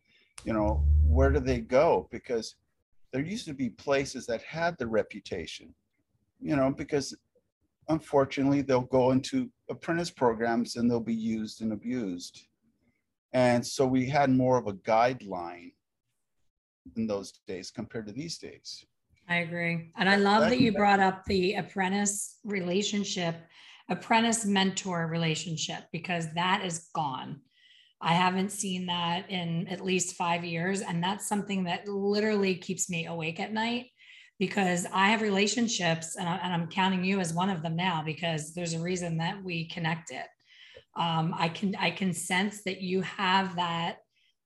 you 0.44 0.54
know, 0.54 0.84
where 1.06 1.30
do 1.32 1.40
they 1.40 1.60
go? 1.60 2.08
Because 2.12 2.56
there 3.12 3.22
used 3.22 3.46
to 3.46 3.54
be 3.54 3.70
places 3.70 4.26
that 4.28 4.42
had 4.42 4.78
the 4.78 4.88
reputation, 4.88 5.74
you 6.40 6.56
know, 6.56 6.72
because 6.72 7.16
unfortunately 7.90 8.62
they'll 8.62 8.82
go 8.82 9.12
into 9.12 9.50
apprentice 9.70 10.10
programs 10.12 10.76
and 10.76 10.90
they'll 10.90 11.00
be 11.00 11.14
used 11.14 11.62
and 11.62 11.74
abused. 11.74 12.48
And 13.34 13.66
so 13.66 13.86
we 13.86 14.08
had 14.08 14.30
more 14.30 14.58
of 14.58 14.68
a 14.68 14.74
guideline 14.74 15.74
in 16.96 17.08
those 17.08 17.34
days 17.48 17.70
compared 17.72 18.08
to 18.08 18.14
these 18.14 18.38
days. 18.38 18.86
I 19.28 19.38
agree. 19.38 19.92
And 19.98 20.10
I 20.10 20.16
love 20.16 20.50
that 20.50 20.60
you 20.60 20.72
brought 20.72 21.00
up 21.00 21.24
the 21.26 21.54
apprentice 21.54 22.38
relationship, 22.44 23.36
apprentice 23.90 24.46
mentor 24.46 25.08
relationship, 25.08 25.84
because 25.92 26.32
that 26.34 26.64
is 26.66 26.90
gone. 26.94 27.42
I 28.02 28.14
haven't 28.14 28.52
seen 28.52 28.86
that 28.86 29.30
in 29.30 29.68
at 29.68 29.84
least 29.84 30.16
five 30.16 30.46
years. 30.46 30.82
And 30.82 31.04
that's 31.04 31.28
something 31.28 31.66
that 31.66 31.88
literally 31.88 32.56
keeps 32.56 32.90
me 32.90 33.08
awake 33.08 33.40
at 33.40 33.52
night 33.52 33.88
because 34.40 34.88
I 34.94 35.10
have 35.10 35.22
relationships 35.22 36.16
and, 36.16 36.28
I, 36.28 36.40
am 36.42 36.70
counting 36.70 37.04
you 37.04 37.20
as 37.20 37.34
one 37.34 37.50
of 37.50 37.62
them 37.62 37.76
now 37.76 38.02
because 38.06 38.54
there's 38.54 38.74
a 38.74 38.80
reason 38.80 39.18
that 39.18 39.44
we 39.44 39.68
connected. 39.68 40.24
Um, 40.96 41.36
I 41.38 41.50
can 41.50 41.76
I 41.76 41.92
can 41.92 42.14
sense 42.14 42.64
that 42.64 42.82
you 42.82 43.02
have 43.02 43.58
that 43.58 43.98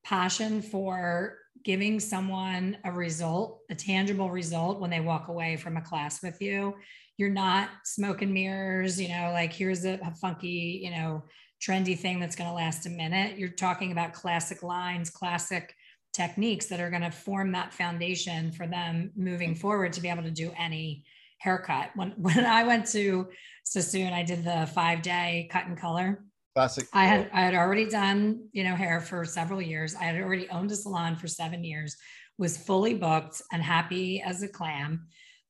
passion 0.04 0.62
for 0.62 1.38
giving 1.64 2.00
someone 2.00 2.78
a 2.84 2.92
result, 2.92 3.60
a 3.70 3.76
tangible 3.76 4.30
result 4.30 4.80
when 4.80 4.90
they 4.90 5.00
walk 5.00 5.28
away 5.28 5.56
from 5.56 5.78
a 5.78 5.82
class 5.82 6.22
with 6.22 6.42
you. 6.42 6.76
You're 7.18 7.30
not 7.30 7.70
smoke 7.86 8.22
and 8.22 8.34
mirrors, 8.34 9.00
you 9.00 9.10
know, 9.10 9.32
like 9.32 9.54
here's 9.54 9.86
a, 9.86 10.00
a 10.06 10.12
funky, 10.16 10.82
you 10.84 10.92
know, 10.92 11.24
trendy 11.62 11.98
thing 11.98 12.20
that's 12.20 12.36
going 12.36 12.50
to 12.50 12.56
last 12.56 12.86
a 12.86 12.90
minute. 12.90 13.38
You're 13.38 13.50
talking 13.50 13.92
about 13.92 14.14
classic 14.14 14.64
lines, 14.64 15.10
classic 15.10 15.76
techniques 16.14 16.68
that 16.68 16.80
are 16.80 16.90
going 16.90 17.02
to 17.02 17.12
form 17.12 17.52
that 17.54 17.74
foundation 17.74 18.52
for 18.52 18.68
them 18.68 19.12
moving 19.16 19.56
forward 19.56 19.94
to 19.94 20.02
be 20.02 20.10
able 20.10 20.24
to 20.24 20.32
do 20.32 20.52
any 20.58 21.04
haircut. 21.40 21.90
When 21.96 22.12
when 22.18 22.46
I 22.46 22.64
went 22.64 22.88
to 22.88 23.30
Sassoon, 23.64 24.14
I 24.14 24.24
did 24.24 24.44
the 24.44 24.70
five 24.74 25.02
day 25.02 25.48
cut 25.52 25.66
and 25.66 25.78
color. 25.78 26.24
Classic. 26.56 26.88
I 26.94 27.06
had 27.06 27.30
I 27.34 27.42
had 27.42 27.56
already 27.56 27.90
done, 27.90 28.48
you 28.52 28.64
know, 28.64 28.76
hair 28.76 29.02
for 29.02 29.26
several 29.26 29.62
years. 29.62 29.96
I 29.96 30.04
had 30.04 30.22
already 30.22 30.48
owned 30.50 30.72
a 30.72 30.76
salon 30.76 31.16
for 31.16 31.28
seven 31.28 31.64
years, 31.64 31.96
was 32.38 32.58
fully 32.58 32.94
booked 32.94 33.42
and 33.52 33.64
happy 33.64 34.22
as 34.22 34.44
a 34.44 34.48
clam, 34.48 35.08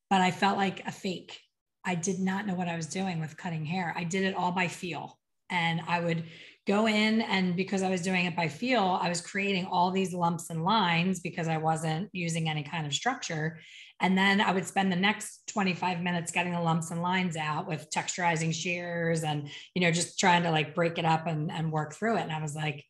but 0.09 0.21
I 0.21 0.31
felt 0.31 0.57
like 0.57 0.85
a 0.87 0.91
fake. 0.91 1.39
I 1.85 1.95
did 1.95 2.19
not 2.19 2.47
know 2.47 2.55
what 2.55 2.69
I 2.69 2.77
was 2.77 2.87
doing 2.87 3.19
with 3.19 3.35
cutting 3.35 3.65
hair. 3.65 3.93
I 3.97 4.05
did 4.05 4.23
it 4.23 4.35
all 4.35 4.51
by 4.51 4.67
feel. 4.67 5.19
And 5.49 5.81
I 5.87 5.99
would 5.99 6.23
go 6.65 6.87
in 6.87 7.21
and 7.21 7.57
because 7.57 7.83
I 7.83 7.89
was 7.89 8.01
doing 8.01 8.25
it 8.25 8.35
by 8.35 8.47
feel, 8.47 8.97
I 9.01 9.09
was 9.09 9.19
creating 9.19 9.65
all 9.65 9.91
these 9.91 10.13
lumps 10.13 10.49
and 10.49 10.63
lines 10.63 11.19
because 11.19 11.49
I 11.49 11.57
wasn't 11.57 12.09
using 12.13 12.47
any 12.47 12.63
kind 12.63 12.87
of 12.87 12.93
structure. 12.93 13.59
And 14.03 14.17
then 14.17 14.41
I 14.41 14.51
would 14.51 14.67
spend 14.67 14.91
the 14.91 14.97
next 14.97 15.47
25 15.47 16.01
minutes 16.01 16.33
getting 16.33 16.51
the 16.51 16.59
lumps 16.59 16.91
and 16.91 17.01
lines 17.01 17.37
out 17.37 17.67
with 17.67 17.89
texturizing 17.89 18.53
shears 18.53 19.23
and, 19.23 19.49
you 19.73 19.81
know, 19.81 19.91
just 19.91 20.19
trying 20.19 20.43
to 20.43 20.51
like 20.51 20.75
break 20.75 20.97
it 20.97 21.05
up 21.05 21.25
and, 21.25 21.49
and 21.49 21.71
work 21.71 21.93
through 21.93 22.17
it. 22.17 22.23
And 22.23 22.31
I 22.31 22.41
was 22.41 22.53
like, 22.53 22.83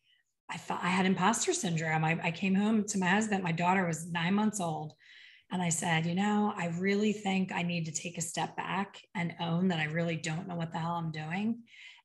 I 0.50 0.56
thought 0.56 0.82
I 0.82 0.88
had 0.88 1.06
imposter 1.06 1.52
syndrome. 1.52 2.04
I, 2.04 2.18
I 2.22 2.30
came 2.32 2.56
home 2.56 2.84
to 2.88 2.98
my 2.98 3.06
husband, 3.06 3.44
my 3.44 3.52
daughter 3.52 3.86
was 3.86 4.10
nine 4.10 4.34
months 4.34 4.60
old. 4.60 4.92
And 5.52 5.62
I 5.62 5.68
said, 5.68 6.04
you 6.04 6.16
know, 6.16 6.52
I 6.56 6.72
really 6.78 7.12
think 7.12 7.52
I 7.52 7.62
need 7.62 7.84
to 7.84 7.92
take 7.92 8.18
a 8.18 8.22
step 8.22 8.56
back 8.56 9.00
and 9.14 9.36
own 9.40 9.68
that 9.68 9.78
I 9.78 9.84
really 9.84 10.16
don't 10.16 10.48
know 10.48 10.56
what 10.56 10.72
the 10.72 10.78
hell 10.78 10.94
I'm 10.94 11.12
doing 11.12 11.60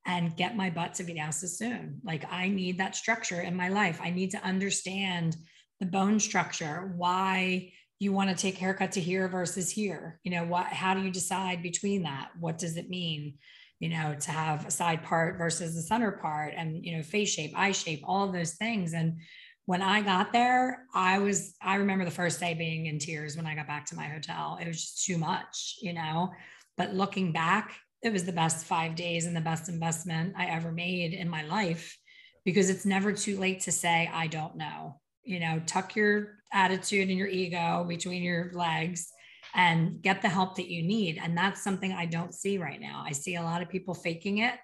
and 0.05 0.37
get 0.37 0.55
my 0.55 0.69
butt 0.69 0.93
to 0.95 1.03
Vidal 1.03 1.31
Sassoon. 1.31 1.99
Like 2.03 2.31
I 2.31 2.47
need 2.47 2.77
that 2.77 2.95
structure 2.95 3.41
in 3.41 3.55
my 3.55 3.69
life. 3.69 3.99
I 4.03 4.11
need 4.11 4.31
to 4.31 4.43
understand 4.45 5.35
the 5.79 5.87
bone 5.87 6.19
structure, 6.19 6.93
why 6.95 7.71
you 7.99 8.13
want 8.13 8.29
to 8.29 8.35
take 8.35 8.57
haircut 8.57 8.93
to 8.93 9.01
here 9.01 9.27
versus 9.27 9.69
here. 9.69 10.19
You 10.23 10.31
know, 10.31 10.45
what 10.45 10.67
how 10.67 10.93
do 10.93 11.01
you 11.01 11.11
decide 11.11 11.61
between 11.61 12.03
that? 12.03 12.29
What 12.39 12.57
does 12.57 12.77
it 12.77 12.89
mean? 12.89 13.35
You 13.79 13.89
know, 13.89 14.15
to 14.15 14.31
have 14.31 14.65
a 14.65 14.71
side 14.71 15.03
part 15.03 15.37
versus 15.37 15.75
the 15.75 15.81
center 15.81 16.11
part 16.11 16.53
and 16.55 16.83
you 16.83 16.97
know, 16.97 17.03
face 17.03 17.29
shape, 17.29 17.53
eye 17.55 17.71
shape, 17.71 18.01
all 18.05 18.25
of 18.25 18.33
those 18.33 18.53
things. 18.53 18.93
And 18.93 19.19
when 19.65 19.81
I 19.81 20.01
got 20.01 20.33
there, 20.33 20.85
I 20.95 21.19
was, 21.19 21.55
I 21.61 21.75
remember 21.75 22.03
the 22.03 22.11
first 22.11 22.39
day 22.39 22.55
being 22.55 22.87
in 22.87 22.97
tears 22.97 23.37
when 23.37 23.45
I 23.45 23.53
got 23.53 23.67
back 23.67 23.85
to 23.87 23.95
my 23.95 24.07
hotel. 24.07 24.57
It 24.59 24.67
was 24.67 24.81
just 24.81 25.05
too 25.05 25.17
much, 25.17 25.75
you 25.81 25.93
know. 25.93 26.31
But 26.75 26.95
looking 26.95 27.31
back, 27.31 27.75
it 28.01 28.11
was 28.11 28.23
the 28.23 28.31
best 28.31 28.65
five 28.65 28.95
days 28.95 29.25
and 29.25 29.35
the 29.35 29.41
best 29.41 29.69
investment 29.69 30.33
I 30.37 30.45
ever 30.47 30.71
made 30.71 31.13
in 31.13 31.29
my 31.29 31.43
life 31.43 31.97
because 32.45 32.69
it's 32.69 32.85
never 32.85 33.11
too 33.13 33.37
late 33.37 33.61
to 33.61 33.71
say, 33.71 34.09
I 34.11 34.27
don't 34.27 34.55
know. 34.55 34.99
You 35.29 35.39
know, 35.39 35.61
tuck 35.67 35.95
your 35.95 36.39
attitude 36.51 37.07
and 37.07 37.15
your 37.19 37.27
ego 37.27 37.85
between 37.87 38.23
your 38.23 38.49
legs 38.55 39.11
and 39.53 40.01
get 40.01 40.23
the 40.23 40.27
help 40.27 40.55
that 40.55 40.71
you 40.71 40.81
need. 40.81 41.19
And 41.21 41.37
that's 41.37 41.63
something 41.63 41.93
I 41.93 42.07
don't 42.07 42.33
see 42.33 42.57
right 42.57 42.81
now. 42.81 43.03
I 43.05 43.11
see 43.11 43.35
a 43.35 43.43
lot 43.43 43.61
of 43.61 43.69
people 43.69 43.93
faking 43.93 44.39
it, 44.39 44.55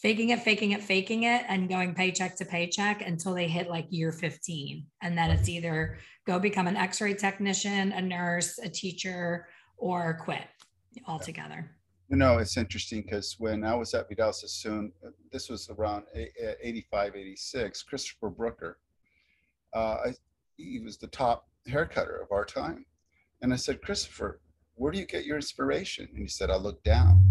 faking 0.00 0.28
it, 0.28 0.38
faking 0.42 0.70
it, 0.70 0.84
faking 0.84 1.24
it, 1.24 1.42
and 1.48 1.68
going 1.68 1.92
paycheck 1.92 2.36
to 2.36 2.44
paycheck 2.44 3.02
until 3.02 3.34
they 3.34 3.48
hit 3.48 3.68
like 3.68 3.88
year 3.90 4.12
15. 4.12 4.86
And 5.02 5.18
then 5.18 5.32
it's 5.32 5.48
either 5.48 5.98
go 6.24 6.38
become 6.38 6.68
an 6.68 6.76
x 6.76 7.00
ray 7.00 7.14
technician, 7.14 7.90
a 7.90 8.00
nurse, 8.00 8.58
a 8.58 8.68
teacher, 8.68 9.48
or 9.76 10.20
quit 10.22 10.46
altogether. 11.08 11.72
You 12.08 12.16
know, 12.16 12.38
it's 12.38 12.56
interesting 12.56 13.02
because 13.02 13.34
when 13.40 13.64
I 13.64 13.74
was 13.74 13.92
at 13.92 14.08
Vidal 14.08 14.32
Sassoon, 14.32 14.92
this 15.32 15.48
was 15.48 15.68
around 15.68 16.04
85, 16.14 17.16
86, 17.16 17.82
Christopher 17.82 18.30
Brooker, 18.30 18.78
uh, 19.76 19.98
I, 20.06 20.14
he 20.56 20.80
was 20.80 20.96
the 20.96 21.06
top 21.08 21.48
hair 21.66 21.84
cutter 21.84 22.16
of 22.22 22.32
our 22.32 22.46
time. 22.46 22.86
And 23.42 23.52
I 23.52 23.56
said, 23.56 23.82
Christopher, 23.82 24.40
where 24.74 24.90
do 24.90 24.98
you 24.98 25.04
get 25.04 25.26
your 25.26 25.36
inspiration? 25.36 26.08
And 26.10 26.22
he 26.22 26.28
said, 26.28 26.50
I 26.50 26.56
look 26.56 26.82
down. 26.82 27.22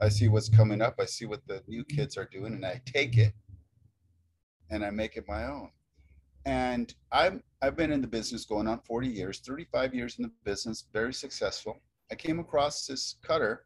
I 0.00 0.08
see 0.08 0.28
what's 0.28 0.48
coming 0.48 0.80
up. 0.80 0.94
I 1.00 1.06
see 1.06 1.26
what 1.26 1.44
the 1.48 1.62
new 1.66 1.82
kids 1.84 2.16
are 2.16 2.28
doing, 2.30 2.52
and 2.54 2.64
I 2.64 2.80
take 2.86 3.16
it 3.16 3.32
and 4.70 4.84
I 4.84 4.90
make 4.90 5.16
it 5.16 5.24
my 5.26 5.44
own. 5.44 5.70
And 6.44 6.94
I'm, 7.10 7.42
I've 7.62 7.76
been 7.76 7.90
in 7.90 8.00
the 8.00 8.06
business 8.06 8.44
going 8.44 8.68
on 8.68 8.80
40 8.86 9.08
years, 9.08 9.40
35 9.40 9.94
years 9.94 10.18
in 10.18 10.24
the 10.24 10.30
business, 10.44 10.86
very 10.92 11.14
successful. 11.14 11.80
I 12.12 12.14
came 12.14 12.38
across 12.38 12.86
this 12.86 13.16
cutter 13.22 13.64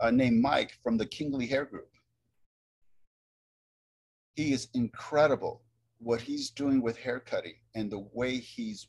uh, 0.00 0.10
named 0.10 0.40
Mike 0.40 0.72
from 0.82 0.96
the 0.96 1.06
Kingly 1.06 1.46
Hair 1.46 1.66
Group. 1.66 1.90
He 4.34 4.52
is 4.52 4.68
incredible 4.74 5.62
what 5.98 6.20
he's 6.20 6.50
doing 6.50 6.82
with 6.82 6.98
hair 6.98 7.20
cutting 7.20 7.56
and 7.74 7.90
the 7.90 8.06
way 8.12 8.36
he's 8.36 8.88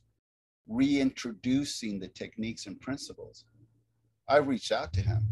reintroducing 0.68 2.00
the 2.00 2.08
techniques 2.10 2.66
and 2.66 2.80
principles. 2.82 3.46
I 4.28 4.38
reached 4.38 4.72
out 4.72 4.92
to 4.94 5.02
him 5.02 5.28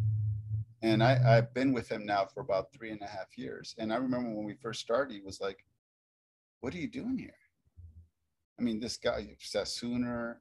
and 0.84 1.02
I, 1.02 1.38
I've 1.38 1.54
been 1.54 1.74
with 1.74 1.90
him 1.90 2.06
now 2.06 2.26
for 2.26 2.42
about 2.42 2.72
three 2.74 2.92
and 2.92 3.02
a 3.02 3.08
half 3.08 3.38
years. 3.38 3.74
And 3.78 3.92
I 3.92 3.96
remember 3.96 4.30
when 4.30 4.46
we 4.46 4.54
first 4.54 4.82
started, 4.82 5.14
he 5.14 5.22
was 5.22 5.42
like, 5.42 5.66
What 6.60 6.74
are 6.76 6.78
you 6.78 6.90
doing 6.90 7.18
here? 7.18 7.34
I 8.60 8.62
mean, 8.62 8.80
this 8.80 8.98
guy, 8.98 9.36
Sassoon, 9.40 10.36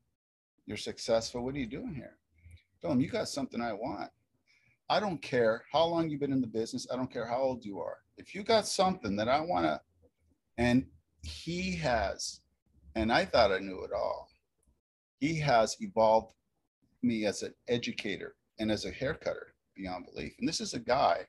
you're 0.67 0.77
successful. 0.77 1.45
What 1.45 1.55
are 1.55 1.59
you 1.59 1.67
doing 1.67 1.95
here? 1.95 2.19
Tell 2.81 2.91
him, 2.91 3.01
you 3.01 3.09
got 3.09 3.29
something 3.29 3.61
I 3.61 3.73
want. 3.73 4.11
I 4.91 5.01
don't 5.01 5.23
care 5.23 5.65
how 5.73 5.85
long 5.85 6.11
you've 6.11 6.21
been 6.21 6.33
in 6.33 6.41
the 6.41 6.47
business. 6.47 6.87
I 6.93 6.97
don't 6.97 7.11
care 7.11 7.27
how 7.27 7.39
old 7.39 7.65
you 7.65 7.81
are. 7.81 7.99
If 8.19 8.35
you 8.35 8.43
got 8.43 8.67
something 8.67 9.17
that 9.17 9.29
I 9.29 9.41
want 9.41 9.65
to, 9.65 9.81
and 10.59 10.85
he 11.23 11.77
has, 11.77 12.41
and 12.95 13.13
I 13.13 13.25
thought 13.25 13.53
I 13.53 13.59
knew 13.59 13.83
it 13.85 13.93
all, 13.93 14.29
he 15.21 15.39
has 15.39 15.77
evolved 15.81 16.35
me 17.03 17.27
as 17.27 17.43
an 17.43 17.55
educator 17.69 18.35
and 18.59 18.71
as 18.71 18.85
a 18.85 18.91
hair 18.91 19.15
cutter 19.15 19.55
beyond 19.77 20.07
belief. 20.07 20.35
And 20.39 20.49
this 20.49 20.61
is 20.61 20.75
a 20.75 20.81
guy 20.81 21.27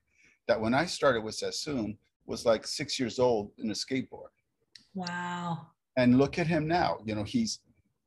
that 0.48 0.60
when 0.60 0.74
I 0.74 0.86
started 0.86 1.24
with 1.24 1.36
Sassoon 1.36 1.98
was 2.26 2.46
like 2.46 2.66
six 2.66 3.00
years 3.00 3.20
old 3.20 3.52
in 3.58 3.70
a 3.70 3.74
skateboard. 3.74 4.30
Wow. 4.94 5.68
And 5.98 6.18
look 6.18 6.40
at 6.40 6.48
him 6.48 6.68
now. 6.68 7.00
You 7.06 7.16
know, 7.16 7.24
he's 7.24 7.60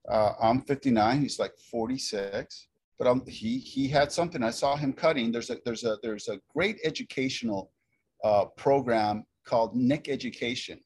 uh, 0.09 0.33
I'm 0.40 0.62
59. 0.62 1.20
He's 1.20 1.38
like 1.38 1.57
46. 1.70 2.68
But 2.99 3.09
um, 3.09 3.22
he 3.27 3.59
he 3.59 3.88
had 3.88 4.11
something. 4.11 4.42
I 4.42 4.51
saw 4.51 4.75
him 4.77 4.92
cutting. 4.92 5.31
There's 5.31 5.51
a 5.51 5.59
there's 5.64 5.85
a 5.85 5.99
there's 6.03 6.29
a 6.29 6.40
great 6.55 6.79
educational 6.83 7.70
uh, 8.25 8.46
program 8.57 9.25
called 9.44 9.77
Nick 9.77 10.09
Education, 10.09 10.81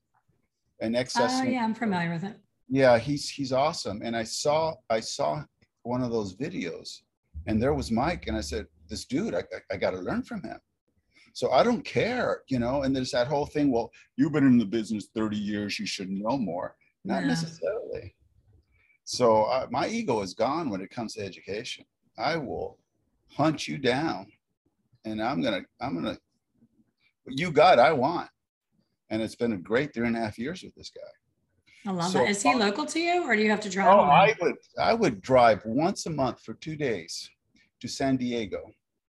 and 0.81 0.97
excess. 0.97 1.41
Oh 1.41 1.45
yeah, 1.45 1.65
I'm 1.65 1.75
familiar 1.75 2.13
with 2.13 2.25
it. 2.25 2.37
Yeah, 2.69 2.99
he's 2.99 3.29
he's 3.29 3.53
awesome. 3.53 4.01
And 4.03 4.17
I 4.17 4.25
saw 4.25 4.75
I 4.89 5.01
saw 5.01 5.43
one 5.83 6.03
of 6.03 6.11
those 6.11 6.37
videos, 6.37 7.01
and 7.47 7.63
there 7.63 7.75
was 7.75 7.91
Mike, 7.91 8.27
and 8.27 8.37
I 8.37 8.41
said, 8.41 8.67
"This 8.89 9.05
dude, 9.05 9.35
I 9.35 9.41
I, 9.41 9.75
I 9.75 9.77
got 9.77 9.91
to 9.93 9.99
learn 9.99 10.23
from 10.23 10.43
him." 10.43 10.59
So 11.33 11.53
I 11.53 11.63
don't 11.63 11.85
care, 11.85 12.43
you 12.49 12.59
know. 12.59 12.83
And 12.83 12.95
there's 12.95 13.13
that 13.13 13.29
whole 13.29 13.47
thing. 13.47 13.71
Well, 13.71 13.91
you've 14.17 14.33
been 14.33 14.47
in 14.47 14.59
the 14.59 14.65
business 14.65 15.09
30 15.15 15.37
years. 15.37 15.79
You 15.79 15.87
should 15.87 16.11
know 16.11 16.37
more. 16.37 16.77
Not 17.05 17.23
yeah. 17.23 17.29
necessarily. 17.29 18.15
So 19.05 19.45
uh, 19.45 19.67
my 19.71 19.89
ego 19.89 20.21
is 20.23 20.35
gone 20.35 20.71
when 20.71 20.81
it 20.81 20.91
comes 20.91 21.15
to 21.15 21.25
education. 21.25 21.85
I 22.19 22.37
will 22.37 22.79
hunt 23.33 23.67
you 23.67 23.79
down, 23.79 24.27
and 25.05 25.23
I'm 25.23 25.43
gonna 25.43 25.63
I'm 25.81 25.95
gonna. 25.95 26.19
You 27.27 27.51
got 27.51 27.79
I 27.79 27.93
want, 27.93 28.29
and 29.11 29.21
it's 29.23 29.37
been 29.37 29.53
a 29.53 29.59
great 29.59 29.93
three 29.93 30.07
and 30.07 30.17
a 30.17 30.21
half 30.21 30.39
years 30.39 30.63
with 30.63 30.75
this 30.75 30.91
guy. 30.91 31.91
I 31.91 31.93
love 31.93 32.13
so, 32.13 32.19
that. 32.19 32.29
Is 32.29 32.43
he 32.43 32.55
local 32.55 32.85
to 32.87 33.01
you, 33.01 33.25
or 33.25 33.35
do 33.35 33.43
you 33.43 33.51
have 33.51 33.61
to 33.61 33.71
drive? 33.71 33.89
Oh, 33.89 34.01
I 34.01 34.35
would 34.41 34.57
I 34.79 34.95
would 34.95 35.21
drive 35.21 35.63
once 35.65 36.07
a 36.07 36.11
month 36.11 36.43
for 36.43 36.55
two 36.55 36.77
days 36.77 37.29
to 37.81 37.89
San 37.89 38.17
Diego, 38.17 38.61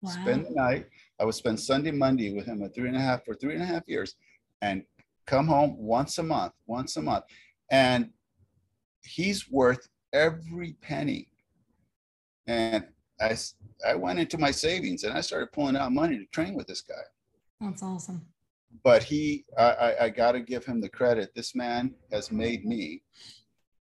wow. 0.01 0.11
spend 0.11 0.45
the 0.47 0.51
night, 0.51 0.87
I 1.19 1.25
would 1.25 1.35
spend 1.35 1.59
Sunday, 1.59 1.91
Monday 1.91 2.33
with 2.33 2.45
him 2.45 2.63
at 2.63 2.73
three 2.75 2.87
and 2.87 2.97
a 2.97 3.01
half 3.01 3.23
for 3.23 3.35
three 3.35 3.53
and 3.53 3.63
a 3.63 3.65
half 3.65 3.87
years 3.87 4.15
and 4.61 4.83
come 5.25 5.47
home 5.47 5.75
once 5.77 6.17
a 6.17 6.23
month, 6.23 6.53
once 6.67 6.97
a 6.97 7.01
month. 7.01 7.25
And 7.71 8.09
he's 9.03 9.49
worth 9.49 9.87
every 10.13 10.73
penny. 10.81 11.29
And 12.47 12.85
I, 13.19 13.37
I 13.87 13.95
went 13.95 14.19
into 14.19 14.37
my 14.37 14.51
savings 14.51 15.03
and 15.03 15.17
I 15.17 15.21
started 15.21 15.51
pulling 15.51 15.77
out 15.77 15.91
money 15.91 16.17
to 16.17 16.25
train 16.25 16.55
with 16.55 16.67
this 16.67 16.81
guy. 16.81 16.95
That's 17.61 17.81
awesome. 17.81 18.25
But 18.83 19.03
he, 19.03 19.45
I, 19.57 19.63
I, 19.63 20.03
I 20.05 20.09
got 20.09 20.33
to 20.33 20.41
give 20.41 20.65
him 20.65 20.81
the 20.81 20.89
credit. 20.89 21.33
This 21.35 21.55
man 21.55 21.95
has 22.11 22.31
made 22.31 22.65
me 22.65 23.03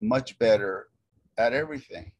much 0.01 0.37
better 0.39 0.87
at 1.37 1.53
everything 1.53 2.11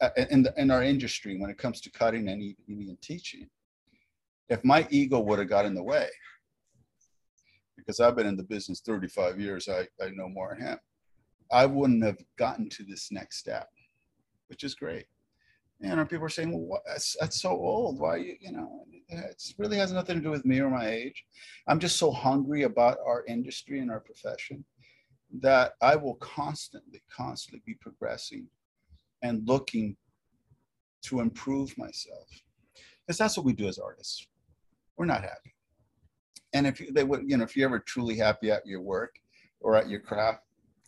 uh, 0.00 0.10
in, 0.30 0.42
the, 0.42 0.54
in 0.56 0.70
our 0.70 0.82
industry 0.82 1.38
when 1.38 1.50
it 1.50 1.58
comes 1.58 1.80
to 1.82 1.90
cutting 1.90 2.28
and 2.28 2.42
even 2.66 2.96
teaching 3.00 3.48
if 4.52 4.62
my 4.64 4.86
ego 4.90 5.18
would 5.18 5.38
have 5.38 5.48
got 5.48 5.64
in 5.64 5.74
the 5.74 5.82
way, 5.82 6.08
because 7.76 8.00
I've 8.00 8.16
been 8.16 8.26
in 8.26 8.36
the 8.36 8.42
business 8.42 8.82
35 8.84 9.40
years, 9.40 9.66
I, 9.66 9.88
I 10.02 10.10
know 10.10 10.28
more 10.28 10.54
than 10.54 10.66
him, 10.66 10.78
I 11.50 11.64
wouldn't 11.64 12.04
have 12.04 12.18
gotten 12.36 12.68
to 12.68 12.84
this 12.84 13.10
next 13.10 13.38
step, 13.38 13.68
which 14.48 14.62
is 14.62 14.74
great. 14.74 15.06
You 15.82 15.96
know, 15.96 16.04
people 16.04 16.26
are 16.26 16.30
saying, 16.30 16.52
well, 16.52 16.60
what, 16.60 16.82
that's, 16.86 17.16
that's 17.20 17.42
so 17.42 17.50
old. 17.50 17.98
Why, 17.98 18.16
you, 18.16 18.36
you 18.40 18.52
know, 18.52 18.84
it 19.08 19.42
really 19.58 19.76
has 19.76 19.92
nothing 19.92 20.16
to 20.16 20.22
do 20.22 20.30
with 20.30 20.44
me 20.44 20.60
or 20.60 20.70
my 20.70 20.88
age. 20.88 21.24
I'm 21.66 21.80
just 21.80 21.96
so 21.96 22.10
hungry 22.12 22.62
about 22.62 22.98
our 23.04 23.24
industry 23.26 23.80
and 23.80 23.90
our 23.90 24.00
profession 24.00 24.64
that 25.40 25.72
I 25.82 25.96
will 25.96 26.14
constantly, 26.16 27.02
constantly 27.14 27.62
be 27.66 27.74
progressing 27.74 28.46
and 29.22 29.46
looking 29.46 29.96
to 31.02 31.20
improve 31.20 31.76
myself. 31.76 32.28
Because 33.04 33.18
that's 33.18 33.36
what 33.36 33.46
we 33.46 33.52
do 33.52 33.66
as 33.66 33.78
artists 33.78 34.28
we're 34.96 35.06
not 35.06 35.22
happy. 35.22 35.54
And 36.52 36.66
if 36.66 36.80
you, 36.80 36.92
they 36.92 37.04
would, 37.04 37.28
you 37.28 37.36
know, 37.36 37.44
if 37.44 37.56
you're 37.56 37.68
ever 37.68 37.80
truly 37.80 38.16
happy 38.16 38.50
at 38.50 38.66
your 38.66 38.80
work 38.80 39.16
or 39.60 39.76
at 39.76 39.88
your 39.88 40.00
craft, 40.00 40.42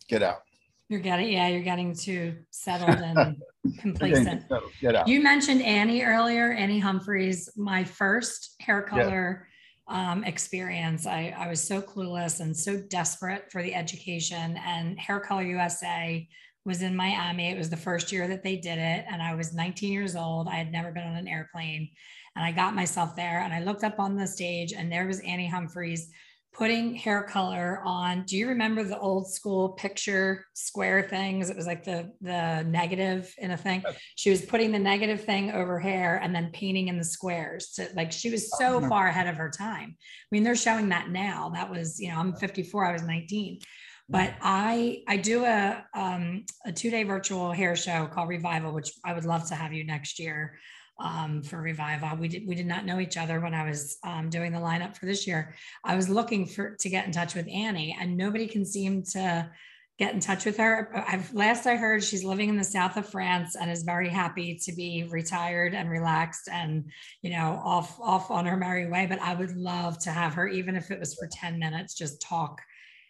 get 0.07 0.21
out. 0.21 0.43
You're 0.87 0.99
getting, 0.99 1.31
yeah, 1.31 1.47
you're 1.47 1.63
getting 1.63 1.95
too 1.95 2.37
settled 2.51 2.99
and 2.99 3.37
complacent. 3.79 4.43
Settled. 4.47 4.71
Get 4.79 4.95
out. 4.95 5.07
You 5.07 5.21
mentioned 5.21 5.61
Annie 5.63 6.03
earlier, 6.03 6.51
Annie 6.51 6.79
Humphreys, 6.79 7.49
my 7.55 7.83
first 7.83 8.55
hair 8.59 8.83
color 8.83 9.47
yeah. 9.89 10.11
um, 10.11 10.23
experience. 10.23 11.07
I, 11.07 11.35
I 11.37 11.49
was 11.49 11.61
so 11.61 11.81
clueless 11.81 12.39
and 12.39 12.55
so 12.55 12.77
desperate 12.77 13.51
for 13.51 13.63
the 13.63 13.73
education 13.73 14.57
and 14.57 14.99
Hair 14.99 15.21
Color 15.21 15.43
USA 15.43 16.27
was 16.65 16.81
in 16.81 16.95
Miami. 16.95 17.49
It 17.49 17.57
was 17.57 17.69
the 17.69 17.77
first 17.77 18.11
year 18.11 18.27
that 18.27 18.43
they 18.43 18.57
did 18.57 18.79
it. 18.79 19.05
And 19.09 19.21
I 19.21 19.35
was 19.35 19.53
19 19.53 19.91
years 19.91 20.15
old. 20.15 20.47
I 20.47 20.55
had 20.55 20.71
never 20.71 20.91
been 20.91 21.07
on 21.07 21.15
an 21.15 21.27
airplane. 21.27 21.89
And 22.35 22.43
I 22.43 22.51
got 22.51 22.75
myself 22.75 23.15
there 23.15 23.41
and 23.41 23.53
I 23.53 23.63
looked 23.63 23.83
up 23.83 23.99
on 23.99 24.15
the 24.15 24.27
stage 24.27 24.73
and 24.73 24.91
there 24.91 25.07
was 25.07 25.19
Annie 25.21 25.47
Humphreys 25.47 26.11
putting 26.57 26.95
hair 26.95 27.23
color 27.23 27.81
on. 27.83 28.23
Do 28.23 28.37
you 28.37 28.47
remember 28.47 28.83
the 28.83 28.97
old 28.97 29.29
school 29.29 29.69
picture 29.69 30.45
square 30.53 31.03
things? 31.03 31.49
It 31.49 31.55
was 31.55 31.67
like 31.67 31.83
the 31.83 32.11
the 32.21 32.63
negative 32.63 33.33
in 33.37 33.51
a 33.51 33.57
thing. 33.57 33.83
She 34.15 34.29
was 34.29 34.41
putting 34.41 34.71
the 34.71 34.79
negative 34.79 35.23
thing 35.23 35.51
over 35.51 35.79
hair 35.79 36.19
and 36.21 36.33
then 36.33 36.51
painting 36.53 36.87
in 36.87 36.97
the 36.97 37.03
squares. 37.03 37.73
To, 37.73 37.89
like 37.95 38.11
she 38.11 38.29
was 38.29 38.49
so 38.57 38.75
oh, 38.75 38.87
far 38.87 39.07
ahead 39.07 39.27
of 39.27 39.35
her 39.35 39.49
time. 39.49 39.95
I 39.97 40.27
mean, 40.31 40.43
they're 40.43 40.55
showing 40.55 40.89
that 40.89 41.09
now. 41.09 41.49
That 41.53 41.69
was, 41.69 41.99
you 41.99 42.09
know, 42.09 42.19
I'm 42.19 42.33
54, 42.33 42.85
I 42.85 42.93
was 42.93 43.03
19 43.03 43.59
but 44.07 44.35
I 44.39 45.01
I 45.07 45.17
do 45.17 45.45
a 45.45 45.83
um, 45.95 46.45
a 46.63 46.71
two 46.71 46.91
day 46.91 47.03
virtual 47.03 47.51
hair 47.51 47.75
show 47.75 48.05
called 48.05 48.29
Revival, 48.29 48.71
which 48.71 48.91
I 49.03 49.13
would 49.13 49.25
love 49.25 49.47
to 49.47 49.55
have 49.55 49.73
you 49.73 49.83
next 49.83 50.19
year 50.19 50.59
um, 50.99 51.41
for 51.43 51.61
Revival. 51.61 52.17
We 52.17 52.27
did 52.27 52.47
we 52.47 52.55
did 52.55 52.65
not 52.65 52.85
know 52.85 52.99
each 52.99 53.17
other 53.17 53.39
when 53.39 53.53
I 53.53 53.67
was 53.67 53.97
um, 54.03 54.29
doing 54.29 54.51
the 54.51 54.59
lineup 54.59 54.97
for 54.97 55.05
this 55.05 55.27
year. 55.27 55.55
I 55.83 55.95
was 55.95 56.09
looking 56.09 56.45
for 56.45 56.75
to 56.79 56.89
get 56.89 57.05
in 57.05 57.11
touch 57.11 57.35
with 57.35 57.47
Annie, 57.47 57.95
and 57.99 58.17
nobody 58.17 58.47
can 58.47 58.65
seem 58.65 59.03
to 59.11 59.49
get 59.97 60.13
in 60.13 60.19
touch 60.19 60.45
with 60.45 60.57
her. 60.57 60.91
I've 61.07 61.33
last 61.33 61.65
I 61.65 61.75
heard 61.75 62.03
she's 62.03 62.23
living 62.23 62.49
in 62.49 62.57
the 62.57 62.63
south 62.63 62.97
of 62.97 63.07
France 63.07 63.55
and 63.55 63.71
is 63.71 63.83
very 63.83 64.09
happy 64.09 64.59
to 64.63 64.73
be 64.73 65.07
retired 65.09 65.73
and 65.73 65.89
relaxed 65.89 66.49
and 66.51 66.91
you 67.21 67.31
know 67.31 67.61
off 67.63 67.99
off 68.01 68.31
on 68.31 68.45
her 68.45 68.57
merry 68.57 68.89
way. 68.89 69.05
But 69.05 69.21
I 69.21 69.35
would 69.35 69.55
love 69.55 69.99
to 69.99 70.11
have 70.11 70.33
her, 70.33 70.47
even 70.47 70.75
if 70.75 70.91
it 70.91 70.99
was 70.99 71.15
for 71.15 71.27
10 71.27 71.59
minutes, 71.59 71.93
just 71.93 72.21
talk 72.21 72.61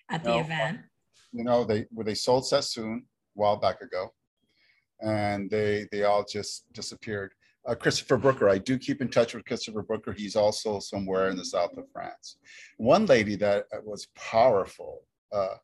at 0.09 0.23
the 0.23 0.37
event? 0.37 0.79
You 1.31 1.43
know, 1.43 1.63
they 1.63 1.85
where 1.91 2.05
they 2.05 2.15
sold 2.15 2.47
Sassoon 2.47 3.03
a 3.05 3.39
while 3.39 3.57
back 3.57 3.81
ago, 3.81 4.13
and 5.01 5.49
they 5.49 5.87
they 5.91 6.03
all 6.03 6.23
just 6.23 6.71
disappeared. 6.73 7.33
Uh, 7.67 7.73
Christopher 7.73 8.17
Brooker, 8.17 8.47
I 8.47 8.59
do 8.59 8.77
keep 8.77 9.01
in 9.01 9.09
touch 9.09 9.33
with 9.33 9.45
Christopher 9.45 9.81
Brooker. 9.81 10.13
He's 10.13 10.35
also 10.35 10.79
somewhere 10.79 11.29
in 11.29 11.37
the 11.37 11.45
south 11.45 11.75
of 11.77 11.85
France. 11.91 12.37
One 12.77 13.05
lady 13.07 13.35
that 13.37 13.65
was 13.83 14.07
powerful, 14.15 15.01
uh, 15.31 15.55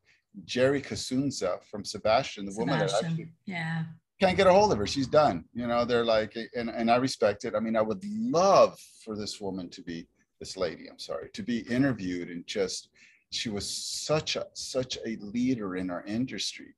Geri 0.46 0.82
Cusenza 0.82 1.64
from 1.70 1.86
Sebastian, 1.86 2.46
the 2.46 2.52
Sebastian. 2.52 2.74
woman 2.74 2.88
that 2.88 3.06
actually 3.06 3.34
yeah 3.46 3.84
can't 4.22 4.38
get 4.38 4.48
a 4.48 4.54
hold 4.54 4.72
of 4.72 4.78
her. 4.78 4.86
She's 4.86 5.08
done. 5.08 5.46
You 5.54 5.66
know, 5.66 5.84
they're 5.84 6.06
like, 6.06 6.38
and, 6.56 6.70
and 6.70 6.92
I 6.92 6.98
respect 6.98 7.44
it. 7.44 7.56
I 7.56 7.60
mean, 7.60 7.76
I 7.76 7.82
would 7.82 8.04
love 8.06 8.80
for 9.04 9.18
this 9.18 9.42
woman 9.42 9.68
to 9.70 9.82
be, 9.82 10.08
this 10.40 10.56
lady, 10.56 10.88
I'm 10.90 11.00
sorry, 11.00 11.30
to 11.34 11.44
be 11.44 11.60
interviewed 11.62 12.30
and 12.30 12.46
just 12.46 12.90
she 13.32 13.50
was 13.50 13.68
such 13.68 14.36
a 14.36 14.46
such 14.54 14.98
a 15.06 15.16
leader 15.22 15.76
in 15.76 15.90
our 15.90 16.04
industry. 16.04 16.76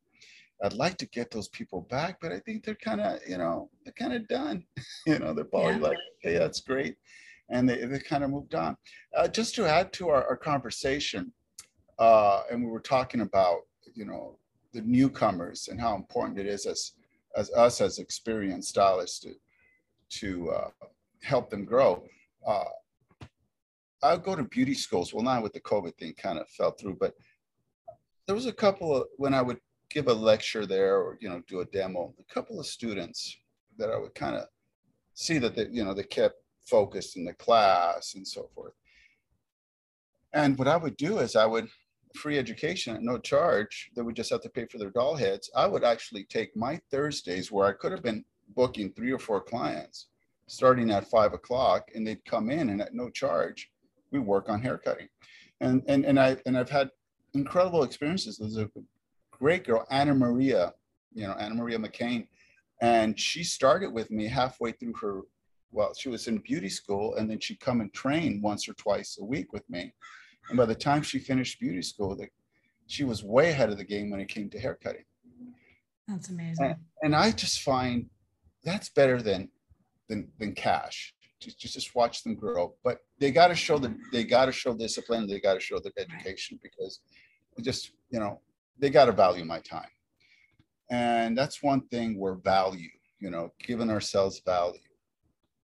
I'd 0.64 0.74
like 0.74 0.98
to 0.98 1.06
get 1.08 1.30
those 1.30 1.50
people 1.50 1.82
back, 1.90 2.20
but 2.22 2.32
I 2.32 2.40
think 2.40 2.64
they're 2.64 2.76
kind 2.76 3.02
of, 3.02 3.20
you 3.28 3.38
know, 3.38 3.70
they're 3.84 3.94
kind 3.94 4.14
of 4.14 4.28
done. 4.30 4.64
you 5.06 5.20
know, 5.20 5.34
they're 5.34 5.44
probably 5.44 5.74
yeah. 5.74 5.80
like, 5.80 5.98
hey, 6.22 6.38
that's 6.38 6.62
great. 6.62 6.96
And 7.50 7.68
they, 7.68 7.84
they 7.86 8.00
kind 8.00 8.24
of 8.24 8.30
moved 8.30 8.56
on. 8.56 8.78
Uh, 9.16 9.28
just 9.28 9.56
to 9.56 9.68
add 9.68 9.92
to 9.94 10.08
our, 10.10 10.26
our 10.26 10.38
conversation, 10.38 11.34
uh, 12.00 12.44
and 12.50 12.64
we 12.64 12.72
were 12.72 12.80
talking 12.80 13.22
about, 13.22 13.60
you 13.94 14.06
know, 14.06 14.38
the 14.72 14.82
newcomers 14.82 15.68
and 15.68 15.80
how 15.80 15.96
important 15.96 16.40
it 16.40 16.48
is 16.48 16.66
as, 16.66 16.94
as 17.36 17.52
us 17.52 17.82
as 17.82 18.00
experienced 18.00 18.70
stylists 18.70 19.20
to, 19.20 19.34
to 20.10 20.50
uh, 20.52 20.70
help 21.22 21.50
them 21.50 21.66
grow. 21.66 22.04
Uh, 22.48 22.64
I'll 24.02 24.18
go 24.18 24.36
to 24.36 24.44
beauty 24.44 24.74
schools. 24.74 25.14
Well, 25.14 25.24
not 25.24 25.44
with 25.44 25.54
the 25.54 25.62
COVID 25.62 25.98
thing 25.98 26.14
kind 26.18 26.40
of 26.40 26.50
fell 26.50 26.72
through, 26.72 26.98
but 27.00 27.14
there 28.28 28.36
was 28.36 28.46
a 28.46 28.54
couple 28.54 28.96
of 28.96 29.08
when 29.18 29.34
I 29.34 29.42
would 29.42 29.60
give 29.94 30.08
a 30.08 30.14
lecture 30.14 30.66
there 30.66 30.98
or 30.98 31.18
you 31.22 31.30
know 31.30 31.42
do 31.48 31.62
a 31.62 31.66
demo, 31.66 32.14
a 32.20 32.34
couple 32.34 32.60
of 32.60 32.66
students 32.66 33.38
that 33.78 33.92
I 33.92 33.98
would 33.98 34.16
kind 34.16 34.36
of 34.36 34.46
see 35.14 35.38
that 35.38 35.56
they 35.56 35.68
you 35.72 35.86
know 35.86 35.94
they 35.94 36.04
kept 36.04 36.36
focused 36.66 37.16
in 37.16 37.26
the 37.26 37.34
class 37.34 38.16
and 38.16 38.28
so 38.28 38.50
forth. 38.56 38.74
And 40.34 40.58
what 40.58 40.68
I 40.68 40.78
would 40.78 40.98
do 40.98 41.20
is 41.20 41.36
I 41.36 41.46
would 41.46 41.68
free 42.16 42.38
education 42.38 42.96
at 42.96 43.04
no 43.04 43.18
charge. 43.18 43.92
They 43.96 44.02
would 44.02 44.16
just 44.16 44.30
have 44.32 44.42
to 44.42 44.50
pay 44.50 44.66
for 44.66 44.78
their 44.78 44.90
doll 44.90 45.16
heads. 45.16 45.50
I 45.56 45.68
would 45.68 45.84
actually 45.84 46.24
take 46.26 46.56
my 46.56 46.80
Thursdays 46.92 47.52
where 47.52 47.68
I 47.68 47.74
could 47.74 47.92
have 47.92 48.04
been 48.04 48.26
booking 48.56 48.92
three 48.92 49.12
or 49.12 49.20
four 49.20 49.42
clients 49.42 50.08
starting 50.48 50.92
at 50.92 51.10
five 51.10 51.34
o'clock 51.34 51.90
and 51.96 52.06
they'd 52.06 52.24
come 52.26 52.50
in 52.50 52.70
and 52.70 52.82
at 52.82 52.94
no 52.94 53.10
charge, 53.10 53.72
we 54.12 54.20
work 54.20 54.50
on 54.50 54.62
haircutting. 54.62 55.08
And, 55.62 55.84
and, 55.88 56.06
and 56.06 56.20
I, 56.20 56.38
and 56.46 56.58
I've 56.58 56.70
had 56.70 56.90
incredible 57.34 57.84
experiences. 57.84 58.38
There's 58.38 58.58
a 58.58 58.70
great 59.40 59.66
girl, 59.66 59.86
Anna 59.90 60.14
Maria, 60.14 60.74
you 61.14 61.28
know, 61.28 61.34
Anna 61.34 61.56
Maria 61.56 61.78
McCain. 61.78 62.28
And 62.82 63.20
she 63.20 63.44
started 63.44 63.92
with 63.92 64.12
me 64.12 64.28
halfway 64.28 64.72
through 64.72 64.94
her, 65.02 65.22
well, 65.72 65.94
she 65.94 66.10
was 66.10 66.28
in 66.28 66.40
beauty 66.40 66.70
school 66.70 67.16
and 67.16 67.30
then 67.30 67.40
she'd 67.40 67.60
come 67.60 67.82
and 67.82 67.94
train 67.94 68.42
once 68.42 68.68
or 68.68 68.74
twice 68.74 69.18
a 69.20 69.24
week 69.24 69.54
with 69.54 69.68
me. 69.70 69.94
And 70.50 70.58
by 70.58 70.66
the 70.66 70.76
time 70.76 71.02
she 71.02 71.20
finished 71.20 71.60
beauty 71.60 71.82
school, 71.82 72.16
the, 72.16 72.28
she 72.88 73.04
was 73.04 73.24
way 73.24 73.50
ahead 73.50 73.70
of 73.70 73.78
the 73.78 73.84
game 73.84 74.10
when 74.10 74.20
it 74.20 74.28
came 74.28 74.50
to 74.50 74.60
haircutting. 74.60 75.06
That's 76.08 76.30
amazing. 76.30 76.66
And, 76.66 76.76
and 77.02 77.16
I 77.16 77.32
just 77.32 77.62
find 77.62 78.10
that's 78.64 78.90
better 78.90 79.22
than 79.22 79.50
than 80.10 80.30
than 80.40 80.54
cash. 80.54 81.14
Just 81.40 81.60
just, 81.60 81.74
just 81.74 81.96
watch 81.96 82.24
them 82.24 82.36
grow. 82.36 82.76
But 82.84 83.00
they 83.20 83.32
got 83.32 83.48
to 83.48 83.56
show 83.56 83.78
the 83.78 83.96
they 84.12 84.24
got 84.24 84.46
to 84.46 84.52
show 84.52 84.74
discipline. 84.74 85.28
They 85.28 85.40
got 85.40 85.54
to 85.54 85.60
show 85.60 85.80
their 85.80 85.94
education 85.98 86.60
because 86.62 87.00
just 87.62 87.92
you 88.10 88.20
know 88.20 88.42
they 88.80 88.90
got 88.90 89.06
to 89.06 89.12
value 89.12 89.46
my 89.46 89.60
time, 89.60 89.90
and 90.90 91.38
that's 91.38 91.64
one 91.64 91.82
thing 91.88 92.18
we're 92.18 92.36
value. 92.36 92.90
You 93.20 93.30
know, 93.30 93.54
giving 93.60 93.90
ourselves 93.90 94.42
value. 94.46 94.80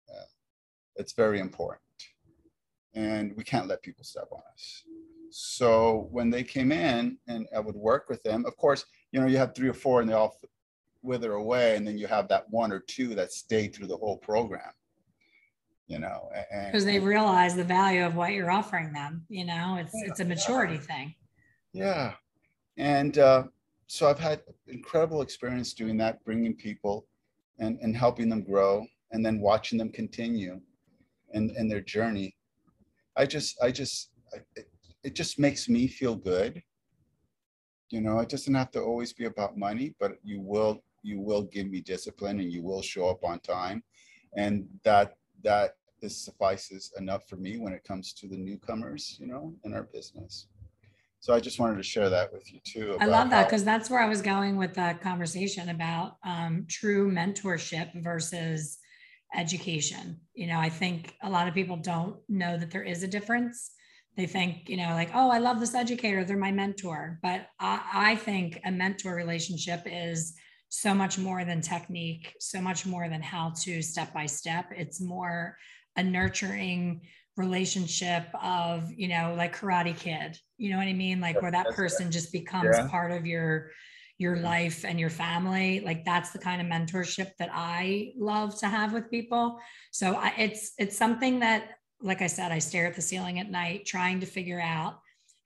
Uh, 0.09 0.25
it's 0.95 1.13
very 1.13 1.39
important, 1.39 1.81
and 2.93 3.35
we 3.35 3.43
can't 3.43 3.67
let 3.67 3.81
people 3.81 4.03
step 4.03 4.27
on 4.31 4.41
us. 4.53 4.83
So 5.31 6.07
when 6.11 6.29
they 6.29 6.43
came 6.43 6.71
in 6.71 7.17
and 7.27 7.47
I 7.55 7.59
would 7.59 7.75
work 7.75 8.09
with 8.09 8.21
them, 8.23 8.45
of 8.47 8.57
course, 8.57 8.83
you 9.11 9.21
know, 9.21 9.27
you 9.27 9.37
have 9.37 9.53
three 9.53 9.69
or 9.69 9.73
four 9.73 10.01
and 10.01 10.09
they 10.09 10.13
all 10.13 10.35
wither 11.01 11.33
away 11.33 11.75
and 11.75 11.87
then 11.87 11.97
you 11.97 12.07
have 12.07 12.27
that 12.27 12.49
one 12.49 12.71
or 12.71 12.79
two 12.79 13.15
that 13.15 13.31
stay 13.31 13.67
through 13.67 13.87
the 13.87 13.95
whole 13.95 14.17
program 14.17 14.71
you 15.87 15.97
know 15.97 16.29
because 16.65 16.85
they 16.85 16.99
realize 16.99 17.55
the 17.55 17.63
value 17.63 18.05
of 18.05 18.15
what 18.15 18.33
you're 18.33 18.51
offering 18.51 18.91
them 18.93 19.25
you 19.29 19.45
know 19.45 19.77
it's 19.79 19.93
yeah, 19.95 20.09
it's 20.09 20.19
a 20.19 20.25
maturity 20.25 20.75
yeah. 20.75 20.79
thing 20.79 21.15
yeah 21.73 22.13
and 22.79 23.17
uh, 23.19 23.43
so 23.87 24.09
i've 24.09 24.19
had 24.19 24.41
incredible 24.67 25.21
experience 25.21 25.73
doing 25.73 25.97
that 25.97 26.23
bringing 26.23 26.55
people 26.55 27.05
and 27.59 27.77
and 27.81 27.95
helping 27.95 28.29
them 28.29 28.41
grow 28.41 28.85
and 29.11 29.25
then 29.25 29.39
watching 29.39 29.77
them 29.77 29.91
continue 29.91 30.59
and, 31.33 31.51
in 31.51 31.67
their 31.67 31.81
journey. 31.81 32.35
I 33.15 33.25
just 33.25 33.61
i 33.61 33.71
just 33.71 34.11
it, 34.55 34.69
it 35.03 35.15
just 35.15 35.39
makes 35.39 35.67
me 35.67 35.87
feel 35.87 36.15
good. 36.15 36.61
You 37.89 38.01
know 38.01 38.19
it 38.19 38.29
doesn't 38.29 38.53
have 38.53 38.71
to 38.71 38.81
always 38.81 39.13
be 39.13 39.25
about 39.25 39.57
money 39.57 39.95
but 39.99 40.13
you 40.23 40.39
will 40.41 40.83
you 41.01 41.19
will 41.19 41.43
give 41.43 41.67
me 41.67 41.81
discipline 41.81 42.39
and 42.39 42.51
you 42.51 42.61
will 42.61 42.81
show 42.81 43.09
up 43.09 43.23
on 43.23 43.39
time. 43.39 43.83
And 44.35 44.67
that 44.83 45.17
that 45.43 45.75
this 46.01 46.17
suffices 46.17 46.93
enough 46.97 47.27
for 47.27 47.35
me 47.35 47.57
when 47.57 47.73
it 47.73 47.83
comes 47.83 48.13
to 48.13 48.27
the 48.27 48.37
newcomers 48.37 49.17
you 49.19 49.27
know 49.27 49.53
in 49.65 49.73
our 49.73 49.83
business 49.83 50.47
so 51.19 51.33
i 51.33 51.39
just 51.39 51.59
wanted 51.59 51.77
to 51.77 51.83
share 51.83 52.09
that 52.09 52.31
with 52.33 52.51
you 52.51 52.59
too 52.63 52.97
i 52.99 53.05
love 53.05 53.29
that 53.29 53.45
because 53.45 53.63
that's 53.63 53.89
where 53.89 54.01
i 54.01 54.07
was 54.07 54.21
going 54.21 54.57
with 54.57 54.73
that 54.73 55.01
conversation 55.01 55.69
about 55.69 56.17
um, 56.23 56.65
true 56.69 57.11
mentorship 57.11 57.89
versus 58.01 58.77
education. 59.35 60.19
You 60.33 60.47
know 60.47 60.59
i 60.59 60.69
think 60.69 61.15
a 61.21 61.29
lot 61.29 61.47
of 61.47 61.53
people 61.53 61.77
don't 61.77 62.17
know 62.27 62.57
that 62.57 62.71
there 62.71 62.83
is 62.83 63.03
a 63.03 63.07
difference. 63.07 63.71
They 64.17 64.25
think 64.25 64.67
you 64.67 64.77
know 64.77 64.89
like 64.89 65.11
oh 65.13 65.29
i 65.29 65.37
love 65.37 65.59
this 65.59 65.75
educator 65.75 66.23
they're 66.23 66.37
my 66.37 66.51
mentor. 66.51 67.19
But 67.21 67.47
I, 67.59 67.81
I 67.93 68.15
think 68.15 68.59
a 68.65 68.71
mentor 68.71 69.15
relationship 69.15 69.83
is 69.85 70.33
so 70.69 70.93
much 70.93 71.17
more 71.17 71.45
than 71.45 71.61
technique, 71.61 72.33
so 72.39 72.61
much 72.61 72.85
more 72.85 73.09
than 73.09 73.21
how 73.21 73.53
to 73.63 73.81
step 73.81 74.13
by 74.13 74.25
step. 74.25 74.65
It's 74.75 75.01
more 75.01 75.57
a 75.95 76.03
nurturing 76.03 77.01
relationship 77.39 78.27
of, 78.43 78.91
you 78.91 79.07
know, 79.07 79.33
like 79.35 79.57
Karate 79.57 79.97
Kid. 79.97 80.37
You 80.57 80.71
know 80.71 80.77
what 80.77 80.87
I 80.87 80.93
mean? 80.93 81.19
Like 81.21 81.41
where 81.41 81.51
that 81.51 81.69
person 81.69 82.11
just 82.11 82.31
becomes 82.31 82.75
yeah. 82.77 82.87
part 82.87 83.11
of 83.11 83.25
your 83.25 83.71
your 84.19 84.35
mm-hmm. 84.35 84.45
life 84.45 84.83
and 84.83 84.99
your 84.99 85.09
family 85.09 85.79
like 85.79 86.03
that's 86.03 86.31
the 86.31 86.39
kind 86.39 86.59
of 86.59 86.67
mentorship 86.67 87.31
that 87.39 87.49
i 87.53 88.11
love 88.17 88.53
to 88.59 88.67
have 88.67 88.91
with 88.91 89.09
people 89.09 89.57
so 89.91 90.15
I, 90.15 90.33
it's 90.37 90.73
it's 90.77 90.97
something 90.97 91.39
that 91.39 91.69
like 92.01 92.21
i 92.21 92.27
said 92.27 92.51
i 92.51 92.59
stare 92.59 92.85
at 92.85 92.95
the 92.95 93.01
ceiling 93.01 93.39
at 93.39 93.49
night 93.49 93.85
trying 93.85 94.19
to 94.19 94.25
figure 94.25 94.59
out 94.59 94.99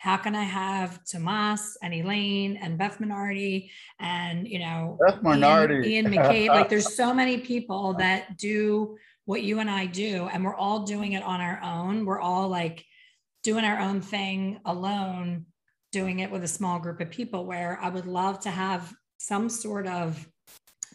how 0.04 0.18
can 0.18 0.36
I 0.36 0.44
have 0.44 1.00
Tomas 1.06 1.78
and 1.82 1.94
Elaine 1.94 2.58
and 2.58 2.78
Beth 2.78 2.98
Minardi 3.00 3.70
and 4.02 4.46
you 4.46 4.60
know 4.60 4.98
Beth 5.00 5.22
Minardi. 5.22 5.86
Ian, 5.86 6.14
Ian 6.14 6.24
McCabe? 6.24 6.48
like 6.50 6.68
there's 6.68 6.94
so 7.02 7.14
many 7.14 7.38
people 7.38 7.94
that 7.94 8.38
do 8.38 8.98
what 9.26 9.44
you 9.44 9.60
and 9.60 9.70
I 9.70 9.86
do, 9.86 10.30
and 10.32 10.44
we're 10.44 10.56
all 10.56 10.84
doing 10.84 11.14
it 11.14 11.24
on 11.24 11.42
our 11.42 11.62
own. 11.64 12.06
We're 12.06 12.20
all 12.20 12.50
like 12.50 12.84
doing 13.44 13.66
our 13.66 13.80
own 13.80 14.02
thing 14.02 14.60
alone, 14.66 15.46
doing 15.92 16.20
it 16.20 16.32
with 16.32 16.44
a 16.44 16.48
small 16.48 16.80
group 16.80 17.00
of 17.00 17.10
people 17.10 17.46
where 17.46 17.80
I 17.82 17.90
would 17.90 18.06
love 18.06 18.40
to 18.42 18.50
have 18.50 18.94
some 19.18 19.50
sort 19.50 19.88
of 19.88 20.28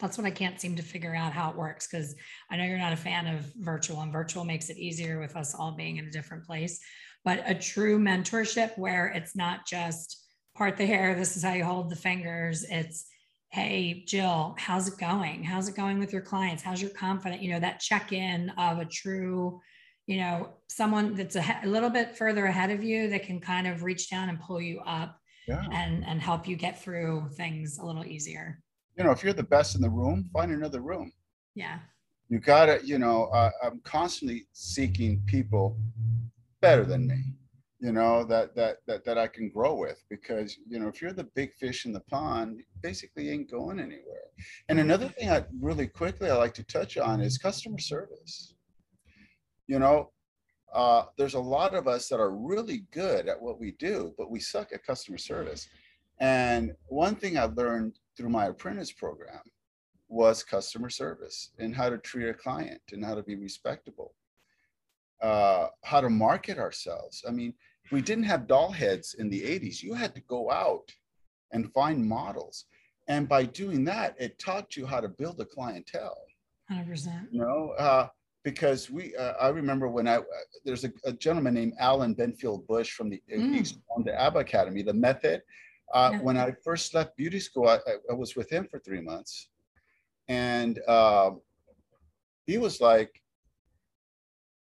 that's 0.01 0.17
what 0.17 0.27
I 0.29 0.31
can't 0.31 0.61
seem 0.61 0.77
to 0.77 0.83
figure 0.83 1.15
out 1.15 1.33
how 1.33 1.51
it 1.51 1.57
works 1.57 1.89
because 1.89 2.15
I 2.49 2.57
know 2.57 2.63
you're 2.63 2.79
not 2.79 2.93
a 2.93 2.97
fan 2.97 3.27
of 3.27 3.41
virtual 3.57 4.01
and 4.01 4.13
virtual 4.13 4.45
makes 4.45 4.71
it 4.71 4.77
easier 4.77 5.19
with 5.19 5.35
us 5.35 5.57
all 5.57 5.73
being 5.73 5.97
in 5.97 6.05
a 6.05 6.11
different 6.11 6.45
place 6.45 6.81
but 7.25 7.43
a 7.47 7.55
true 7.55 7.99
mentorship 7.99 8.77
where 8.79 9.09
it's 9.09 9.37
not 9.37 9.67
just 9.67 10.25
part 10.57 10.77
the 10.77 10.87
hair, 10.87 11.15
this 11.15 11.37
is 11.37 11.43
how 11.43 11.53
you 11.53 11.65
hold 11.65 11.91
the 11.91 11.97
fingers. 11.97 12.65
It's, 12.65 13.07
hey, 13.51 14.05
Jill, 14.07 14.55
how's 14.59 14.89
it 14.89 14.99
going? 14.99 15.43
How's 15.43 15.69
it 15.69 15.77
going 15.77 15.99
with 15.99 16.13
your 16.13 16.23
clients? 16.23 16.63
How's 16.63 16.83
your 16.83 16.91
confidence? 16.91 17.43
You 17.43 17.53
know, 17.53 17.61
that 17.61 17.81
check 17.81 18.13
in 18.13 18.51
of 18.51 18.79
a 18.79 18.85
true, 18.85 19.61
you 20.07 20.19
know, 20.19 20.51
someone 20.69 21.15
that's 21.15 21.37
a, 21.37 21.61
a, 21.65 21.67
little 21.67 21.91
bit 21.91 22.17
further 22.17 22.47
ahead 22.47 22.71
of 22.71 22.83
you 22.85 23.09
that 23.09 23.23
can 23.23 23.41
kind 23.41 23.67
of 23.67 23.83
reach 23.83 24.11
down 24.11 24.29
and 24.29 24.41
pull 24.41 24.61
you 24.61 24.81
up 24.81 25.19
yeah. 25.47 25.65
and, 25.73 26.05
and 26.07 26.21
help 26.21 26.47
you 26.47 26.57
get 26.57 26.81
through 26.81 27.29
things 27.37 27.79
a 27.79 27.85
little 27.85 28.05
easier. 28.05 28.61
You 28.97 29.05
know, 29.05 29.13
if 29.13 29.25
you're 29.25 29.33
the 29.33 29.43
best 29.43 29.77
in 29.77 29.81
the 29.81 29.91
room, 29.91 30.29
find 30.33 30.53
another 30.53 30.81
room. 30.81 31.11
Yeah. 31.55 31.79
You 32.29 32.41
gotta, 32.41 32.81
you 32.85 32.99
know, 32.99 33.25
uh, 33.27 33.51
I'm 33.63 33.81
constantly 33.85 34.47
seeking 34.53 35.23
people 35.27 35.79
better 36.61 36.85
than 36.85 37.07
me 37.07 37.38
you 37.81 37.93
know 37.93 38.25
that 38.25 38.57
that 38.57 38.79
that 38.87 39.05
that 39.05 39.19
I 39.19 39.29
can 39.29 39.49
grow 39.49 39.75
with 39.75 40.03
because 40.11 40.59
you 40.69 40.79
know 40.81 40.89
if 40.89 41.01
you're 41.01 41.13
the 41.13 41.29
big 41.35 41.55
fish 41.55 41.87
in 41.87 41.93
the 41.93 42.01
pond 42.01 42.63
basically 42.83 43.31
ain't 43.31 43.51
going 43.51 43.79
anywhere. 43.79 44.27
And 44.69 44.81
another 44.81 45.09
thing 45.09 45.31
I 45.31 45.45
really 45.61 45.87
quickly 45.87 46.31
I 46.31 46.37
like 46.37 46.55
to 46.55 46.65
touch 46.65 46.97
on 46.97 47.21
is 47.21 47.39
customer 47.39 47.79
service. 47.79 48.55
You 49.69 49.79
know 49.79 50.11
uh, 50.75 51.05
there's 51.17 51.35
a 51.35 51.41
lot 51.41 51.75
of 51.75 51.89
us 51.89 52.09
that 52.09 52.21
are 52.21 52.37
really 52.37 52.85
good 52.91 53.29
at 53.29 53.41
what 53.41 53.59
we 53.61 53.73
do 53.73 54.13
but 54.19 54.31
we 54.31 54.41
suck 54.41 54.73
at 54.73 54.85
customer 54.85 55.19
service. 55.19 55.69
And 56.21 56.73
one 56.89 57.15
thing 57.15 57.39
I 57.39 57.45
learned 57.45 57.99
through 58.17 58.31
my 58.31 58.47
apprentice 58.47 58.91
program 58.91 59.41
was 60.09 60.43
customer 60.43 60.91
service 60.91 61.51
and 61.59 61.77
how 61.77 61.89
to 61.89 61.99
treat 61.99 62.29
a 62.29 62.35
client 62.35 62.81
and 62.93 63.05
how 63.05 63.15
to 63.15 63.23
be 63.23 63.37
respectable. 63.37 64.15
Uh, 65.21 65.67
how 65.83 66.01
to 66.01 66.09
market 66.09 66.59
ourselves. 66.59 67.25
I 67.27 67.33
mean, 67.33 67.53
we 67.91 68.03
didn't 68.03 68.25
have 68.25 68.47
doll 68.47 68.71
heads 68.71 69.15
in 69.15 69.29
the 69.29 69.41
80s. 69.41 69.83
You 69.83 69.95
had 69.95 70.15
to 70.15 70.21
go 70.23 70.51
out 70.51 70.93
and 71.53 71.73
find 71.73 72.07
models. 72.07 72.67
And 73.09 73.29
by 73.29 73.45
doing 73.45 73.85
that, 73.85 74.15
it 74.19 74.39
taught 74.39 74.77
you 74.77 74.87
how 74.87 75.01
to 75.01 75.09
build 75.09 75.41
a 75.41 75.45
clientele. 75.45 76.19
100%. 76.71 77.29
You 77.31 77.41
know, 77.41 77.71
uh, 77.79 78.09
because 78.45 78.91
we, 78.91 79.17
uh, 79.17 79.33
I 79.41 79.49
remember 79.49 79.89
when 79.89 80.07
I, 80.07 80.17
uh, 80.17 80.23
there's 80.65 80.85
a, 80.85 80.93
a, 81.05 81.13
gentleman 81.13 81.55
named 81.55 81.73
Alan 81.79 82.15
Benfield 82.15 82.67
Bush 82.67 82.93
from 82.93 83.09
the, 83.09 83.23
mm. 83.33 83.79
on 83.95 84.05
the 84.05 84.19
ABBA 84.21 84.41
Academy, 84.41 84.83
the 84.83 84.93
method. 84.93 85.43
Uh. 85.93 86.13
When 86.19 86.37
I 86.37 86.53
first 86.63 86.93
left 86.95 87.17
beauty 87.17 87.41
school, 87.41 87.69
I, 87.69 87.79
I, 88.11 88.15
was 88.15 88.37
with 88.37 88.51
him 88.51 88.69
for 88.71 88.79
three 88.79 89.01
months. 89.01 89.49
And 90.29 90.79
um, 90.87 91.41
he 92.47 92.59
was 92.59 92.81
like, 92.81 93.23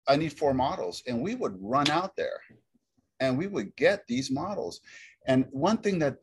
I 0.06 0.16
need 0.16 0.32
four 0.32 0.54
models. 0.54 1.02
And 1.08 1.20
we 1.20 1.34
would 1.34 1.56
run 1.60 1.90
out 1.90 2.14
there 2.16 2.40
and 3.20 3.36
we 3.36 3.46
would 3.46 3.74
get 3.76 4.06
these 4.06 4.30
models. 4.30 4.80
And 5.26 5.46
one 5.50 5.78
thing 5.78 5.98
that 6.00 6.16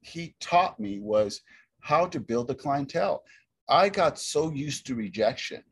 he 0.00 0.34
taught 0.40 0.78
me 0.78 1.00
was 1.00 1.42
how 1.80 2.06
to 2.06 2.20
build 2.20 2.50
a 2.50 2.54
clientele. 2.54 3.22
I 3.68 3.88
got 3.88 4.18
so 4.18 4.50
used 4.52 4.86
to 4.86 4.94
rejection 4.94 5.62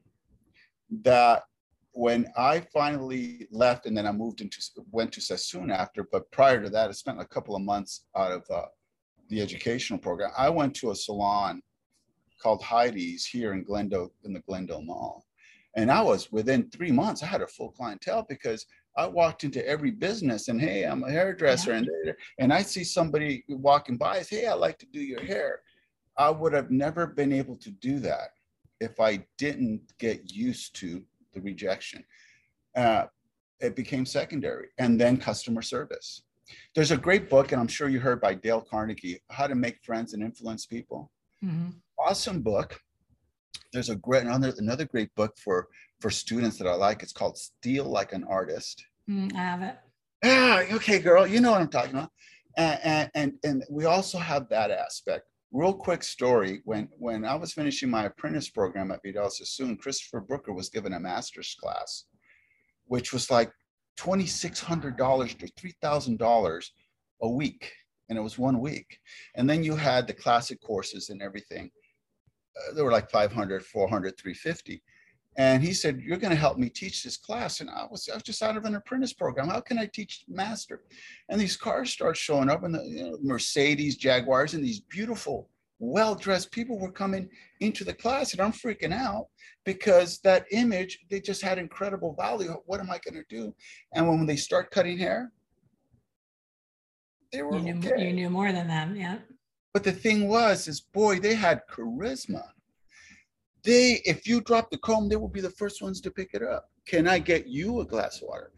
that 1.02 1.44
when 1.92 2.26
I 2.36 2.60
finally 2.72 3.48
left 3.50 3.86
and 3.86 3.96
then 3.96 4.06
I 4.06 4.12
moved 4.12 4.40
into 4.40 4.58
went 4.92 5.12
to 5.12 5.20
Sassoon 5.20 5.70
after, 5.70 6.04
but 6.10 6.30
prior 6.30 6.62
to 6.62 6.70
that, 6.70 6.88
I 6.88 6.92
spent 6.92 7.20
a 7.20 7.26
couple 7.26 7.56
of 7.56 7.62
months 7.62 8.06
out 8.16 8.32
of 8.32 8.44
uh, 8.50 8.66
the 9.28 9.40
educational 9.40 9.98
program. 9.98 10.30
I 10.36 10.48
went 10.48 10.74
to 10.76 10.90
a 10.90 10.94
salon 10.94 11.60
called 12.40 12.62
Heidi's 12.62 13.26
here 13.26 13.52
in 13.52 13.64
Glendale 13.64 14.12
in 14.24 14.32
the 14.32 14.40
Glendale 14.40 14.82
Mall, 14.82 15.26
And 15.74 15.90
I 15.90 16.00
was 16.02 16.30
within 16.30 16.70
three 16.70 16.92
months, 16.92 17.22
I 17.22 17.26
had 17.26 17.42
a 17.42 17.46
full 17.46 17.72
clientele 17.72 18.24
because 18.28 18.64
I 18.96 19.06
walked 19.06 19.44
into 19.44 19.66
every 19.66 19.92
business 19.92 20.48
and 20.48 20.60
hey, 20.60 20.84
I'm 20.84 21.04
a 21.04 21.10
hairdresser, 21.10 21.70
yeah. 21.70 21.78
and 21.78 21.88
and 22.38 22.52
I 22.52 22.62
see 22.62 22.84
somebody 22.84 23.44
walking 23.48 23.96
by, 23.96 24.22
say, 24.22 24.40
hey, 24.40 24.46
I 24.48 24.54
like 24.54 24.78
to 24.78 24.86
do 24.86 25.00
your 25.00 25.22
hair. 25.22 25.60
I 26.16 26.30
would 26.30 26.52
have 26.52 26.70
never 26.70 27.06
been 27.06 27.32
able 27.32 27.56
to 27.56 27.70
do 27.70 28.00
that 28.00 28.30
if 28.80 28.98
I 29.00 29.24
didn't 29.36 29.82
get 29.98 30.32
used 30.32 30.74
to 30.76 31.02
the 31.32 31.40
rejection. 31.40 32.04
Uh, 32.76 33.04
it 33.60 33.76
became 33.76 34.06
secondary, 34.06 34.68
and 34.78 35.00
then 35.00 35.16
customer 35.16 35.62
service. 35.62 36.22
There's 36.74 36.90
a 36.90 36.96
great 36.96 37.28
book, 37.28 37.52
and 37.52 37.60
I'm 37.60 37.68
sure 37.68 37.88
you 37.88 38.00
heard 38.00 38.20
by 38.20 38.34
Dale 38.34 38.60
Carnegie, 38.60 39.20
How 39.30 39.46
to 39.46 39.54
Make 39.54 39.82
Friends 39.84 40.14
and 40.14 40.22
Influence 40.22 40.66
People. 40.66 41.10
Mm-hmm. 41.44 41.70
Awesome 41.98 42.40
book. 42.40 42.80
There's 43.72 43.90
a 43.90 43.96
great 43.96 44.22
another 44.22 44.52
another 44.58 44.84
great 44.84 45.14
book 45.14 45.36
for 45.38 45.68
for 46.00 46.10
students 46.10 46.58
that 46.58 46.66
I 46.66 46.74
like. 46.74 47.02
It's 47.02 47.12
called 47.12 47.38
Steal 47.38 47.84
Like 47.84 48.12
an 48.12 48.24
Artist. 48.24 48.84
Mm, 49.08 49.34
I 49.34 49.38
have 49.38 49.62
it. 49.62 49.76
Yeah, 50.24 50.64
okay, 50.72 50.98
girl, 50.98 51.26
you 51.26 51.40
know 51.40 51.52
what 51.52 51.60
I'm 51.60 51.68
talking 51.68 51.92
about. 51.92 52.10
And, 52.56 52.80
and 52.82 53.10
and 53.14 53.32
and 53.44 53.64
we 53.70 53.84
also 53.84 54.18
have 54.18 54.48
that 54.48 54.70
aspect. 54.70 55.26
Real 55.52 55.72
quick 55.72 56.02
story: 56.02 56.60
when 56.64 56.88
when 56.98 57.24
I 57.24 57.36
was 57.36 57.52
finishing 57.52 57.88
my 57.88 58.06
apprentice 58.06 58.50
program 58.50 58.90
at 58.90 59.00
Vidal 59.04 59.30
Sassoon, 59.30 59.76
Christopher 59.76 60.20
Brooker 60.20 60.52
was 60.52 60.68
given 60.68 60.92
a 60.92 61.00
master's 61.00 61.56
class, 61.60 62.04
which 62.86 63.12
was 63.12 63.30
like 63.30 63.52
twenty 63.96 64.26
six 64.26 64.60
hundred 64.60 64.96
dollars 64.96 65.34
to 65.34 65.46
three 65.56 65.74
thousand 65.80 66.18
dollars 66.18 66.72
a 67.22 67.28
week, 67.28 67.72
and 68.08 68.18
it 68.18 68.22
was 68.22 68.38
one 68.38 68.60
week. 68.60 68.98
And 69.36 69.48
then 69.48 69.62
you 69.62 69.76
had 69.76 70.06
the 70.06 70.14
classic 70.14 70.60
courses 70.60 71.10
and 71.10 71.22
everything. 71.22 71.70
Uh, 72.56 72.74
they 72.74 72.82
were 72.82 72.90
like 72.90 73.08
500, 73.08 73.64
400, 73.64 74.18
350 74.18 74.82
and 75.38 75.62
he 75.62 75.72
said, 75.72 76.00
You're 76.00 76.18
going 76.18 76.32
to 76.32 76.36
help 76.36 76.58
me 76.58 76.68
teach 76.68 77.04
this 77.04 77.16
class. 77.16 77.60
And 77.60 77.70
I 77.70 77.86
was, 77.88 78.08
I 78.12 78.14
was 78.14 78.24
just 78.24 78.42
out 78.42 78.56
of 78.56 78.64
an 78.64 78.74
apprentice 78.74 79.12
program. 79.12 79.48
How 79.48 79.60
can 79.60 79.78
I 79.78 79.86
teach 79.86 80.24
master? 80.28 80.82
And 81.28 81.40
these 81.40 81.56
cars 81.56 81.90
start 81.90 82.16
showing 82.16 82.50
up, 82.50 82.64
and 82.64 82.74
the 82.74 82.82
you 82.84 83.04
know, 83.04 83.18
Mercedes, 83.22 83.96
Jaguars, 83.96 84.54
and 84.54 84.64
these 84.64 84.80
beautiful, 84.80 85.48
well 85.78 86.16
dressed 86.16 86.50
people 86.50 86.76
were 86.76 86.90
coming 86.90 87.30
into 87.60 87.84
the 87.84 87.94
class. 87.94 88.32
And 88.32 88.42
I'm 88.42 88.50
freaking 88.50 88.92
out 88.92 89.28
because 89.64 90.18
that 90.20 90.44
image, 90.50 90.98
they 91.08 91.20
just 91.20 91.40
had 91.40 91.56
incredible 91.56 92.16
value. 92.18 92.56
What 92.66 92.80
am 92.80 92.90
I 92.90 92.98
going 92.98 93.22
to 93.22 93.24
do? 93.28 93.54
And 93.94 94.08
when 94.08 94.26
they 94.26 94.36
start 94.36 94.72
cutting 94.72 94.98
hair, 94.98 95.30
they 97.32 97.42
were 97.42 97.58
you 97.58 97.74
knew, 97.74 97.88
okay. 97.88 98.08
you 98.08 98.12
knew 98.12 98.30
more 98.30 98.50
than 98.50 98.66
them. 98.66 98.96
Yeah. 98.96 99.18
But 99.72 99.84
the 99.84 99.92
thing 99.92 100.26
was, 100.26 100.66
is 100.66 100.80
boy, 100.80 101.20
they 101.20 101.34
had 101.36 101.60
charisma 101.70 102.42
they, 103.68 104.00
if 104.06 104.26
you 104.26 104.40
drop 104.40 104.70
the 104.70 104.78
comb, 104.78 105.10
they 105.10 105.16
will 105.16 105.28
be 105.28 105.42
the 105.42 105.50
first 105.50 105.82
ones 105.82 106.00
to 106.00 106.10
pick 106.10 106.30
it 106.32 106.42
up. 106.42 106.70
Can 106.86 107.06
I 107.06 107.18
get 107.18 107.46
you 107.46 107.80
a 107.80 107.84
glass 107.84 108.22
of 108.22 108.28
water? 108.28 108.50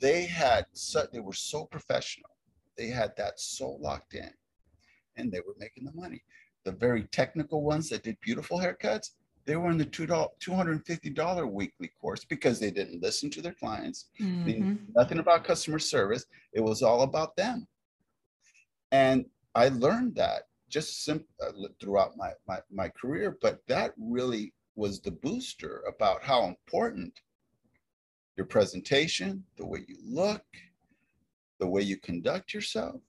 They 0.00 0.26
had, 0.26 0.66
so, 0.72 1.08
they 1.12 1.18
were 1.18 1.32
so 1.32 1.64
professional. 1.64 2.30
They 2.76 2.86
had 2.86 3.16
that 3.16 3.40
so 3.40 3.70
locked 3.80 4.14
in 4.14 4.30
and 5.16 5.32
they 5.32 5.40
were 5.40 5.56
making 5.58 5.86
the 5.86 5.92
money. 5.92 6.22
The 6.62 6.70
very 6.70 7.02
technical 7.10 7.64
ones 7.64 7.88
that 7.88 8.04
did 8.04 8.16
beautiful 8.20 8.60
haircuts, 8.60 9.10
they 9.44 9.56
were 9.56 9.70
in 9.70 9.78
the 9.78 9.86
$2, 9.86 10.06
$250 10.40 11.52
weekly 11.52 11.90
course 12.00 12.24
because 12.24 12.60
they 12.60 12.70
didn't 12.70 13.02
listen 13.02 13.30
to 13.30 13.42
their 13.42 13.54
clients. 13.54 14.06
Mm-hmm. 14.20 14.74
nothing 14.94 15.18
about 15.18 15.42
customer 15.42 15.80
service. 15.80 16.26
It 16.52 16.60
was 16.60 16.84
all 16.84 17.02
about 17.02 17.34
them. 17.34 17.66
And 18.92 19.24
I 19.56 19.70
learned 19.70 20.14
that 20.14 20.42
just 20.68 21.04
sim- 21.04 21.24
uh, 21.42 21.52
throughout 21.80 22.16
my, 22.16 22.30
my, 22.46 22.58
my 22.70 22.88
career, 22.88 23.36
but 23.40 23.60
that 23.68 23.92
really 23.98 24.52
was 24.74 25.00
the 25.00 25.10
booster 25.10 25.82
about 25.88 26.22
how 26.22 26.44
important 26.44 27.20
your 28.36 28.46
presentation, 28.46 29.44
the 29.56 29.66
way 29.66 29.84
you 29.88 29.96
look, 30.04 30.44
the 31.58 31.66
way 31.66 31.82
you 31.82 31.96
conduct 31.96 32.54
yourself. 32.54 33.00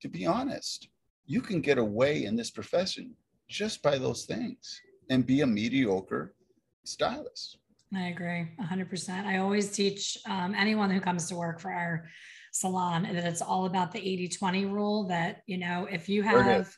To 0.00 0.08
be 0.08 0.24
honest, 0.24 0.88
you 1.26 1.40
can 1.40 1.60
get 1.60 1.76
away 1.76 2.24
in 2.24 2.36
this 2.36 2.50
profession 2.50 3.14
just 3.48 3.82
by 3.82 3.98
those 3.98 4.24
things 4.24 4.80
and 5.10 5.26
be 5.26 5.42
a 5.42 5.46
mediocre 5.46 6.34
stylist. 6.84 7.58
I 7.94 8.08
agree 8.08 8.48
100%. 8.60 9.24
I 9.24 9.38
always 9.38 9.70
teach 9.70 10.18
um, 10.26 10.54
anyone 10.54 10.90
who 10.90 11.00
comes 11.00 11.28
to 11.28 11.36
work 11.36 11.60
for 11.60 11.72
our 11.72 12.08
salon 12.52 13.02
that 13.02 13.24
it's 13.24 13.42
all 13.42 13.66
about 13.66 13.92
the 13.92 13.98
80 13.98 14.28
20 14.28 14.64
rule 14.66 15.04
that 15.04 15.42
you 15.46 15.58
know 15.58 15.86
if 15.90 16.08
you 16.08 16.22
have 16.22 16.74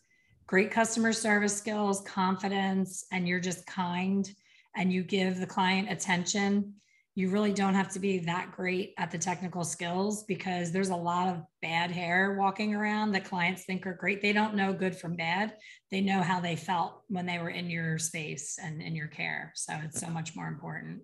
great 0.46 0.70
customer 0.70 1.12
service 1.12 1.56
skills 1.56 2.02
confidence 2.02 3.04
and 3.12 3.28
you're 3.28 3.40
just 3.40 3.66
kind 3.66 4.30
and 4.76 4.92
you 4.92 5.02
give 5.02 5.38
the 5.38 5.46
client 5.46 5.90
attention 5.90 6.74
you 7.16 7.28
really 7.28 7.52
don't 7.52 7.74
have 7.74 7.90
to 7.90 7.98
be 7.98 8.18
that 8.20 8.52
great 8.52 8.94
at 8.96 9.10
the 9.10 9.18
technical 9.18 9.64
skills 9.64 10.22
because 10.24 10.70
there's 10.70 10.90
a 10.90 10.96
lot 10.96 11.28
of 11.28 11.42
bad 11.60 11.90
hair 11.90 12.36
walking 12.38 12.74
around 12.74 13.12
that 13.12 13.24
clients 13.24 13.64
think 13.64 13.86
are 13.86 13.94
great. 13.94 14.22
They 14.22 14.32
don't 14.32 14.54
know 14.54 14.72
good 14.72 14.96
from 14.96 15.16
bad. 15.16 15.54
They 15.90 16.00
know 16.00 16.22
how 16.22 16.40
they 16.40 16.54
felt 16.54 17.02
when 17.08 17.26
they 17.26 17.38
were 17.38 17.50
in 17.50 17.68
your 17.68 17.98
space 17.98 18.58
and 18.62 18.80
in 18.80 18.94
your 18.94 19.08
care. 19.08 19.52
So 19.56 19.74
it's 19.84 20.00
so 20.00 20.06
much 20.06 20.36
more 20.36 20.46
important 20.46 21.02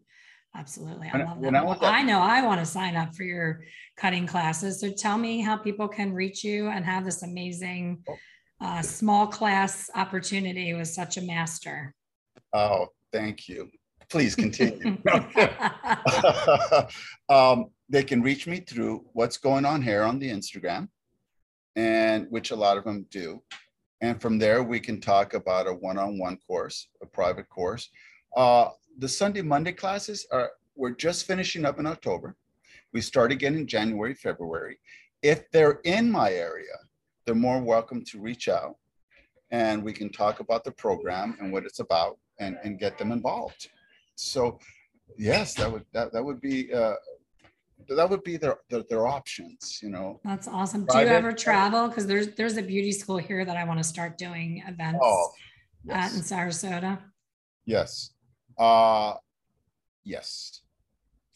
Absolutely. 0.57 1.11
I 1.13 1.25
love 1.25 1.43
that. 1.43 1.55
I, 1.55 1.63
well, 1.63 1.79
I 1.83 2.03
know 2.03 2.21
I 2.21 2.43
want 2.43 2.61
to 2.61 2.67
sign 2.67 2.97
up 2.97 3.15
for 3.15 3.25
your 3.25 3.61
cutting 3.97 4.27
classes. 4.27 4.81
So 4.81 4.91
tell 4.91 5.19
me 5.19 5.41
how 5.41 5.57
people 5.57 5.87
can 5.87 6.15
reach 6.15 6.43
you 6.43 6.69
and 6.69 6.85
have 6.85 7.05
this 7.05 7.23
amazing 7.23 8.03
oh. 8.09 8.17
uh, 8.61 8.83
small 8.83 9.27
class 9.27 9.91
opportunity 9.95 10.73
with 10.75 10.89
such 10.89 11.19
a 11.19 11.23
master. 11.23 11.95
Oh, 12.53 12.89
thank 13.13 13.49
you. 13.49 13.71
Please 14.09 14.35
continue. 14.35 14.99
um, 17.29 17.67
they 17.89 18.03
can 18.03 18.23
reach 18.23 18.47
me 18.47 18.61
through 18.61 19.05
what's 19.13 19.37
going 19.37 19.65
on 19.65 19.83
here 19.83 20.03
on 20.03 20.19
the 20.19 20.31
Instagram, 20.31 20.89
and 21.75 22.27
which 22.31 22.51
a 22.51 22.57
lot 22.57 22.79
of 22.79 22.85
them 22.85 23.07
do. 23.11 23.43
And 24.01 24.21
from 24.21 24.39
there, 24.39 24.63
we 24.63 24.81
can 24.81 25.01
talk 25.01 25.35
about 25.35 25.67
a 25.67 25.73
one 25.73 25.99
on 25.99 26.19
one 26.19 26.39
course, 26.47 26.89
a 27.03 27.07
private 27.07 27.49
course. 27.49 27.89
Uh, 28.37 28.69
the 28.99 29.09
Sunday, 29.09 29.43
Monday 29.43 29.73
classes 29.73 30.27
are, 30.33 30.53
we're 30.75 30.91
just 30.91 31.27
finishing 31.27 31.65
up 31.65 31.79
in 31.79 31.87
October. 31.87 32.37
We 32.93 33.01
start 33.01 33.33
again 33.33 33.55
in 33.55 33.67
January, 33.67 34.15
February. 34.15 34.79
If 35.23 35.51
they're 35.51 35.81
in 35.85 36.11
my 36.11 36.33
area, 36.33 36.77
they're 37.25 37.35
more 37.35 37.61
welcome 37.61 38.05
to 38.07 38.21
reach 38.21 38.49
out 38.49 38.77
and 39.51 39.83
we 39.83 39.93
can 39.93 40.11
talk 40.11 40.41
about 40.41 40.65
the 40.65 40.73
program 40.73 41.37
and 41.41 41.53
what 41.53 41.65
it's 41.65 41.81
about 41.81 42.19
and, 42.41 42.59
and 42.65 42.79
get 42.79 42.99
them 42.99 43.13
involved. 43.13 43.69
So 44.15 44.59
yes, 45.19 45.55
that 45.55 45.71
would, 45.71 45.85
that, 45.93 46.13
that 46.13 46.25
would 46.25 46.41
be, 46.41 46.73
uh, 46.73 46.95
that 47.89 48.09
would 48.09 48.25
be 48.25 48.37
their, 48.37 48.59
their, 48.71 48.83
their 48.89 49.07
options, 49.07 49.81
you 49.83 49.91
know. 49.91 50.21
That's 50.25 50.49
awesome. 50.49 50.87
Do 50.87 50.99
you 50.99 51.07
ever 51.07 51.33
travel? 51.33 51.89
Cause 51.89 52.07
there's, 52.07 52.29
there's 52.35 52.57
a 52.57 52.63
beauty 52.63 52.93
school 52.93 53.19
here 53.19 53.45
that 53.45 53.57
I 53.57 53.65
want 53.65 53.79
to 53.79 53.85
start 53.85 54.19
doing 54.19 54.63
events 54.67 55.01
oh, 55.03 55.31
yes. 55.85 56.13
at 56.13 56.17
in 56.17 56.23
Sarasota. 56.23 56.99
Yes. 57.67 58.11
Uh, 58.59 59.15
yes. 60.05 60.63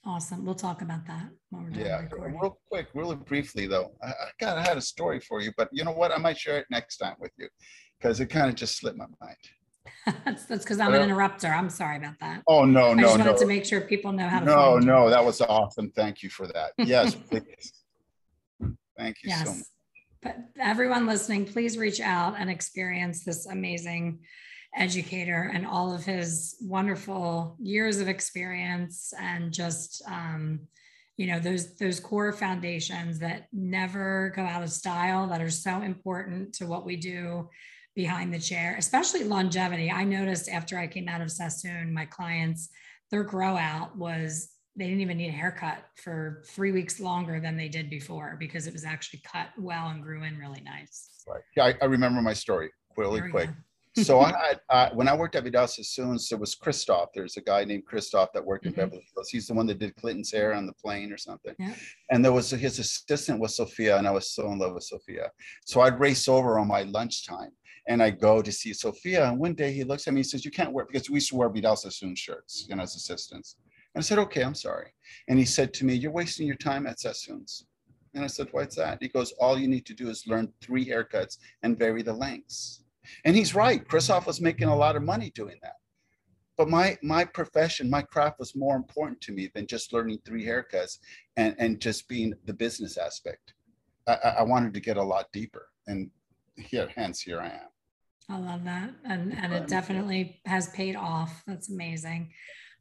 Awesome. 0.04 0.46
We'll 0.46 0.54
talk 0.54 0.80
about 0.80 1.06
that 1.06 1.28
when 1.50 1.64
we're 1.64 1.70
done 1.70 1.84
yeah, 1.84 2.00
recording. 2.00 2.38
Real 2.38 2.58
quick, 2.70 2.88
really 2.94 3.16
briefly 3.16 3.66
though, 3.66 3.92
I, 4.02 4.08
I 4.08 4.30
kind 4.40 4.58
of 4.58 4.66
had 4.66 4.78
a 4.78 4.80
story 4.80 5.20
for 5.20 5.42
you, 5.42 5.52
but 5.58 5.68
you 5.72 5.84
know 5.84 5.92
what? 5.92 6.10
I 6.10 6.16
might 6.16 6.38
share 6.38 6.58
it 6.58 6.66
next 6.70 6.96
time 6.96 7.16
with 7.20 7.32
you 7.36 7.48
because 7.98 8.18
it 8.20 8.26
kind 8.26 8.48
of 8.48 8.54
just 8.54 8.78
slipped 8.78 8.96
my 8.96 9.06
mind. 9.20 9.36
that's 10.24 10.46
that's 10.46 10.64
because 10.64 10.80
I'm 10.80 10.94
an 10.94 11.02
interrupter. 11.02 11.48
I'm 11.48 11.68
sorry 11.68 11.98
about 11.98 12.18
that. 12.20 12.42
Oh 12.46 12.64
no, 12.64 12.94
no, 12.94 13.00
I 13.00 13.02
just 13.02 13.18
wanted 13.18 13.32
no. 13.32 13.38
to 13.38 13.46
make 13.46 13.64
sure 13.64 13.80
people 13.82 14.12
know 14.12 14.28
how 14.28 14.40
to. 14.40 14.46
No, 14.46 14.78
no, 14.78 15.04
you. 15.04 15.10
that 15.10 15.24
was 15.24 15.40
awesome. 15.42 15.90
Thank 15.90 16.22
you 16.22 16.30
for 16.30 16.46
that. 16.48 16.72
Yes, 16.78 17.14
please. 17.30 17.72
Thank 18.96 19.16
you 19.22 19.30
yes. 19.30 19.44
so 19.44 19.54
much. 19.54 19.64
But 20.22 20.36
everyone 20.58 21.06
listening, 21.06 21.46
please 21.46 21.78
reach 21.78 22.00
out 22.00 22.36
and 22.38 22.50
experience 22.50 23.24
this 23.24 23.46
amazing 23.46 24.20
educator 24.74 25.50
and 25.52 25.66
all 25.66 25.92
of 25.92 26.04
his 26.04 26.56
wonderful 26.60 27.56
years 27.60 27.98
of 27.98 28.08
experience 28.08 29.12
and 29.18 29.52
just 29.52 30.02
um, 30.06 30.60
you 31.16 31.26
know 31.26 31.40
those 31.40 31.76
those 31.76 31.98
core 31.98 32.32
foundations 32.32 33.18
that 33.18 33.48
never 33.52 34.32
go 34.34 34.42
out 34.42 34.62
of 34.62 34.70
style 34.70 35.26
that 35.26 35.40
are 35.40 35.50
so 35.50 35.82
important 35.82 36.54
to 36.54 36.66
what 36.66 36.86
we 36.86 36.96
do 36.96 37.48
behind 37.96 38.32
the 38.32 38.38
chair 38.38 38.76
especially 38.78 39.24
longevity. 39.24 39.90
I 39.90 40.04
noticed 40.04 40.48
after 40.48 40.78
i 40.78 40.86
came 40.86 41.08
out 41.08 41.20
of 41.20 41.32
sassoon 41.32 41.92
my 41.92 42.06
clients 42.06 42.70
their 43.10 43.24
grow 43.24 43.56
out 43.56 43.96
was 43.96 44.50
they 44.76 44.84
didn't 44.86 45.00
even 45.00 45.18
need 45.18 45.28
a 45.28 45.32
haircut 45.32 45.84
for 45.96 46.44
three 46.46 46.70
weeks 46.70 47.00
longer 47.00 47.40
than 47.40 47.56
they 47.56 47.68
did 47.68 47.90
before 47.90 48.36
because 48.38 48.68
it 48.68 48.72
was 48.72 48.84
actually 48.84 49.20
cut 49.24 49.48
well 49.58 49.88
and 49.88 50.00
grew 50.00 50.22
in 50.22 50.38
really 50.38 50.60
nice. 50.60 51.22
Right. 51.28 51.42
Yeah 51.56 51.64
i, 51.64 51.74
I 51.82 51.84
remember 51.86 52.22
my 52.22 52.34
story 52.34 52.70
really 52.96 53.20
quick. 53.20 53.48
go 53.48 53.54
so 54.05 54.20
I 54.20 54.55
uh, 54.70 54.90
when 54.94 55.09
I 55.09 55.16
worked 55.16 55.36
at 55.36 55.44
Vidal 55.44 55.66
Sassoons, 55.66 56.28
there 56.28 56.38
was 56.38 56.55
Cristophe. 56.55 57.11
There's 57.14 57.36
a 57.36 57.40
guy 57.40 57.64
named 57.64 57.86
Cristophe 57.86 58.32
that 58.34 58.44
worked 58.44 58.66
in 58.66 58.72
mm-hmm. 58.72 58.80
Beverly 58.82 59.07
Hills. 59.14 59.28
He's 59.28 59.46
the 59.46 59.55
one 59.55 59.66
that 59.66 59.78
did 59.78 59.96
Clinton's 59.96 60.32
hair 60.32 60.55
on 60.55 60.66
the 60.66 60.72
plane 60.72 61.12
or 61.12 61.18
something. 61.18 61.55
Yeah. 61.59 61.74
And 62.11 62.24
there 62.24 62.32
was 62.32 62.51
his 62.51 62.78
assistant 62.78 63.40
was 63.40 63.57
Sophia, 63.57 63.98
and 63.98 64.07
I 64.07 64.11
was 64.11 64.30
so 64.30 64.51
in 64.51 64.59
love 64.59 64.74
with 64.74 64.84
Sophia. 64.84 65.30
So 65.64 65.80
I'd 65.80 66.01
race 66.01 66.28
over 66.28 66.59
on 66.59 66.68
my 66.68 66.82
lunchtime, 66.82 67.53
And 67.86 68.03
I 68.03 68.11
go 68.11 68.42
to 68.42 68.53
see 68.53 68.72
Sophia. 68.72 69.28
And 69.28 69.38
one 69.38 69.55
day 69.55 69.72
he 69.72 69.84
looks 69.84 70.07
at 70.07 70.14
me 70.14 70.20
and 70.20 70.26
says, 70.26 70.44
You 70.44 70.51
can't 70.51 70.72
wear 70.72 70.86
because 70.86 71.09
we 71.09 71.16
used 71.16 71.30
to 71.30 71.36
wear 71.36 71.48
Vidal 71.48 71.76
Sassoon 71.76 72.14
shirts, 72.14 72.66
you 72.68 72.76
know, 72.76 72.82
as 72.82 72.94
assistants. 72.94 73.57
And 73.94 74.03
I 74.03 74.05
said, 74.05 74.18
Okay, 74.18 74.42
I'm 74.42 74.55
sorry. 74.55 74.94
And 75.28 75.38
he 75.38 75.44
said 75.44 75.72
to 75.74 75.84
me, 75.84 75.94
You're 75.94 76.12
wasting 76.12 76.46
your 76.46 76.57
time 76.57 76.86
at 76.86 77.01
Sassoon's. 77.01 77.66
And 78.14 78.24
I 78.24 78.28
said, 78.28 78.48
What's 78.51 78.76
that? 78.76 78.98
He 79.01 79.09
goes, 79.09 79.32
All 79.32 79.59
you 79.59 79.68
need 79.68 79.86
to 79.86 79.94
do 79.94 80.09
is 80.09 80.26
learn 80.26 80.53
three 80.61 80.86
haircuts 80.86 81.38
and 81.62 81.78
vary 81.78 82.03
the 82.03 82.12
lengths. 82.12 82.79
And 83.24 83.36
he's 83.36 83.54
right. 83.54 83.86
Cristophe 83.86 84.26
was 84.26 84.40
making 84.40 84.68
a 84.68 84.76
lot 84.76 84.96
of 84.96 85.02
money 85.02 85.30
doing 85.34 85.56
that. 85.62 85.74
But 86.56 86.68
my 86.68 86.98
my 87.02 87.24
profession, 87.24 87.88
my 87.88 88.02
craft 88.02 88.38
was 88.38 88.54
more 88.54 88.76
important 88.76 89.20
to 89.22 89.32
me 89.32 89.50
than 89.54 89.66
just 89.66 89.92
learning 89.92 90.18
three 90.24 90.44
haircuts 90.44 90.98
and, 91.36 91.54
and 91.58 91.80
just 91.80 92.06
being 92.08 92.34
the 92.44 92.52
business 92.52 92.98
aspect. 92.98 93.54
I, 94.06 94.14
I 94.40 94.42
wanted 94.42 94.74
to 94.74 94.80
get 94.80 94.96
a 94.96 95.02
lot 95.02 95.32
deeper. 95.32 95.68
And 95.86 96.11
here, 96.56 96.90
hence 96.94 97.22
here 97.22 97.40
I 97.40 97.46
am. 97.46 97.68
I 98.28 98.38
love 98.38 98.64
that. 98.64 98.90
And 99.04 99.34
and 99.34 99.52
it 99.52 99.68
definitely 99.68 100.40
has 100.44 100.68
paid 100.70 100.96
off. 100.96 101.42
That's 101.46 101.70
amazing. 101.70 102.32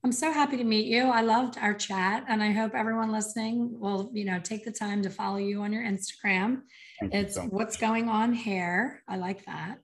I'm 0.03 0.11
so 0.13 0.31
happy 0.31 0.55
to 0.55 0.63
meet 0.63 0.85
you. 0.85 1.03
I 1.03 1.21
loved 1.21 1.57
our 1.57 1.73
chat 1.73 2.23
and 2.29 2.41
I 2.41 2.51
hope 2.51 2.73
everyone 2.73 3.11
listening 3.11 3.77
will, 3.79 4.09
you 4.13 4.23
know, 4.23 4.39
take 4.39 4.63
the 4.63 4.71
time 4.71 5.01
to 5.03 5.09
follow 5.09 5.37
you 5.37 5.61
on 5.61 5.73
your 5.73 5.83
Instagram. 5.83 6.61
Thank 7.01 7.13
it's 7.13 7.35
you 7.35 7.43
so 7.43 7.47
what's 7.49 7.75
going 7.75 8.07
on 8.07 8.33
hair. 8.33 9.03
I 9.09 9.17
like 9.17 9.45
that. 9.45 9.79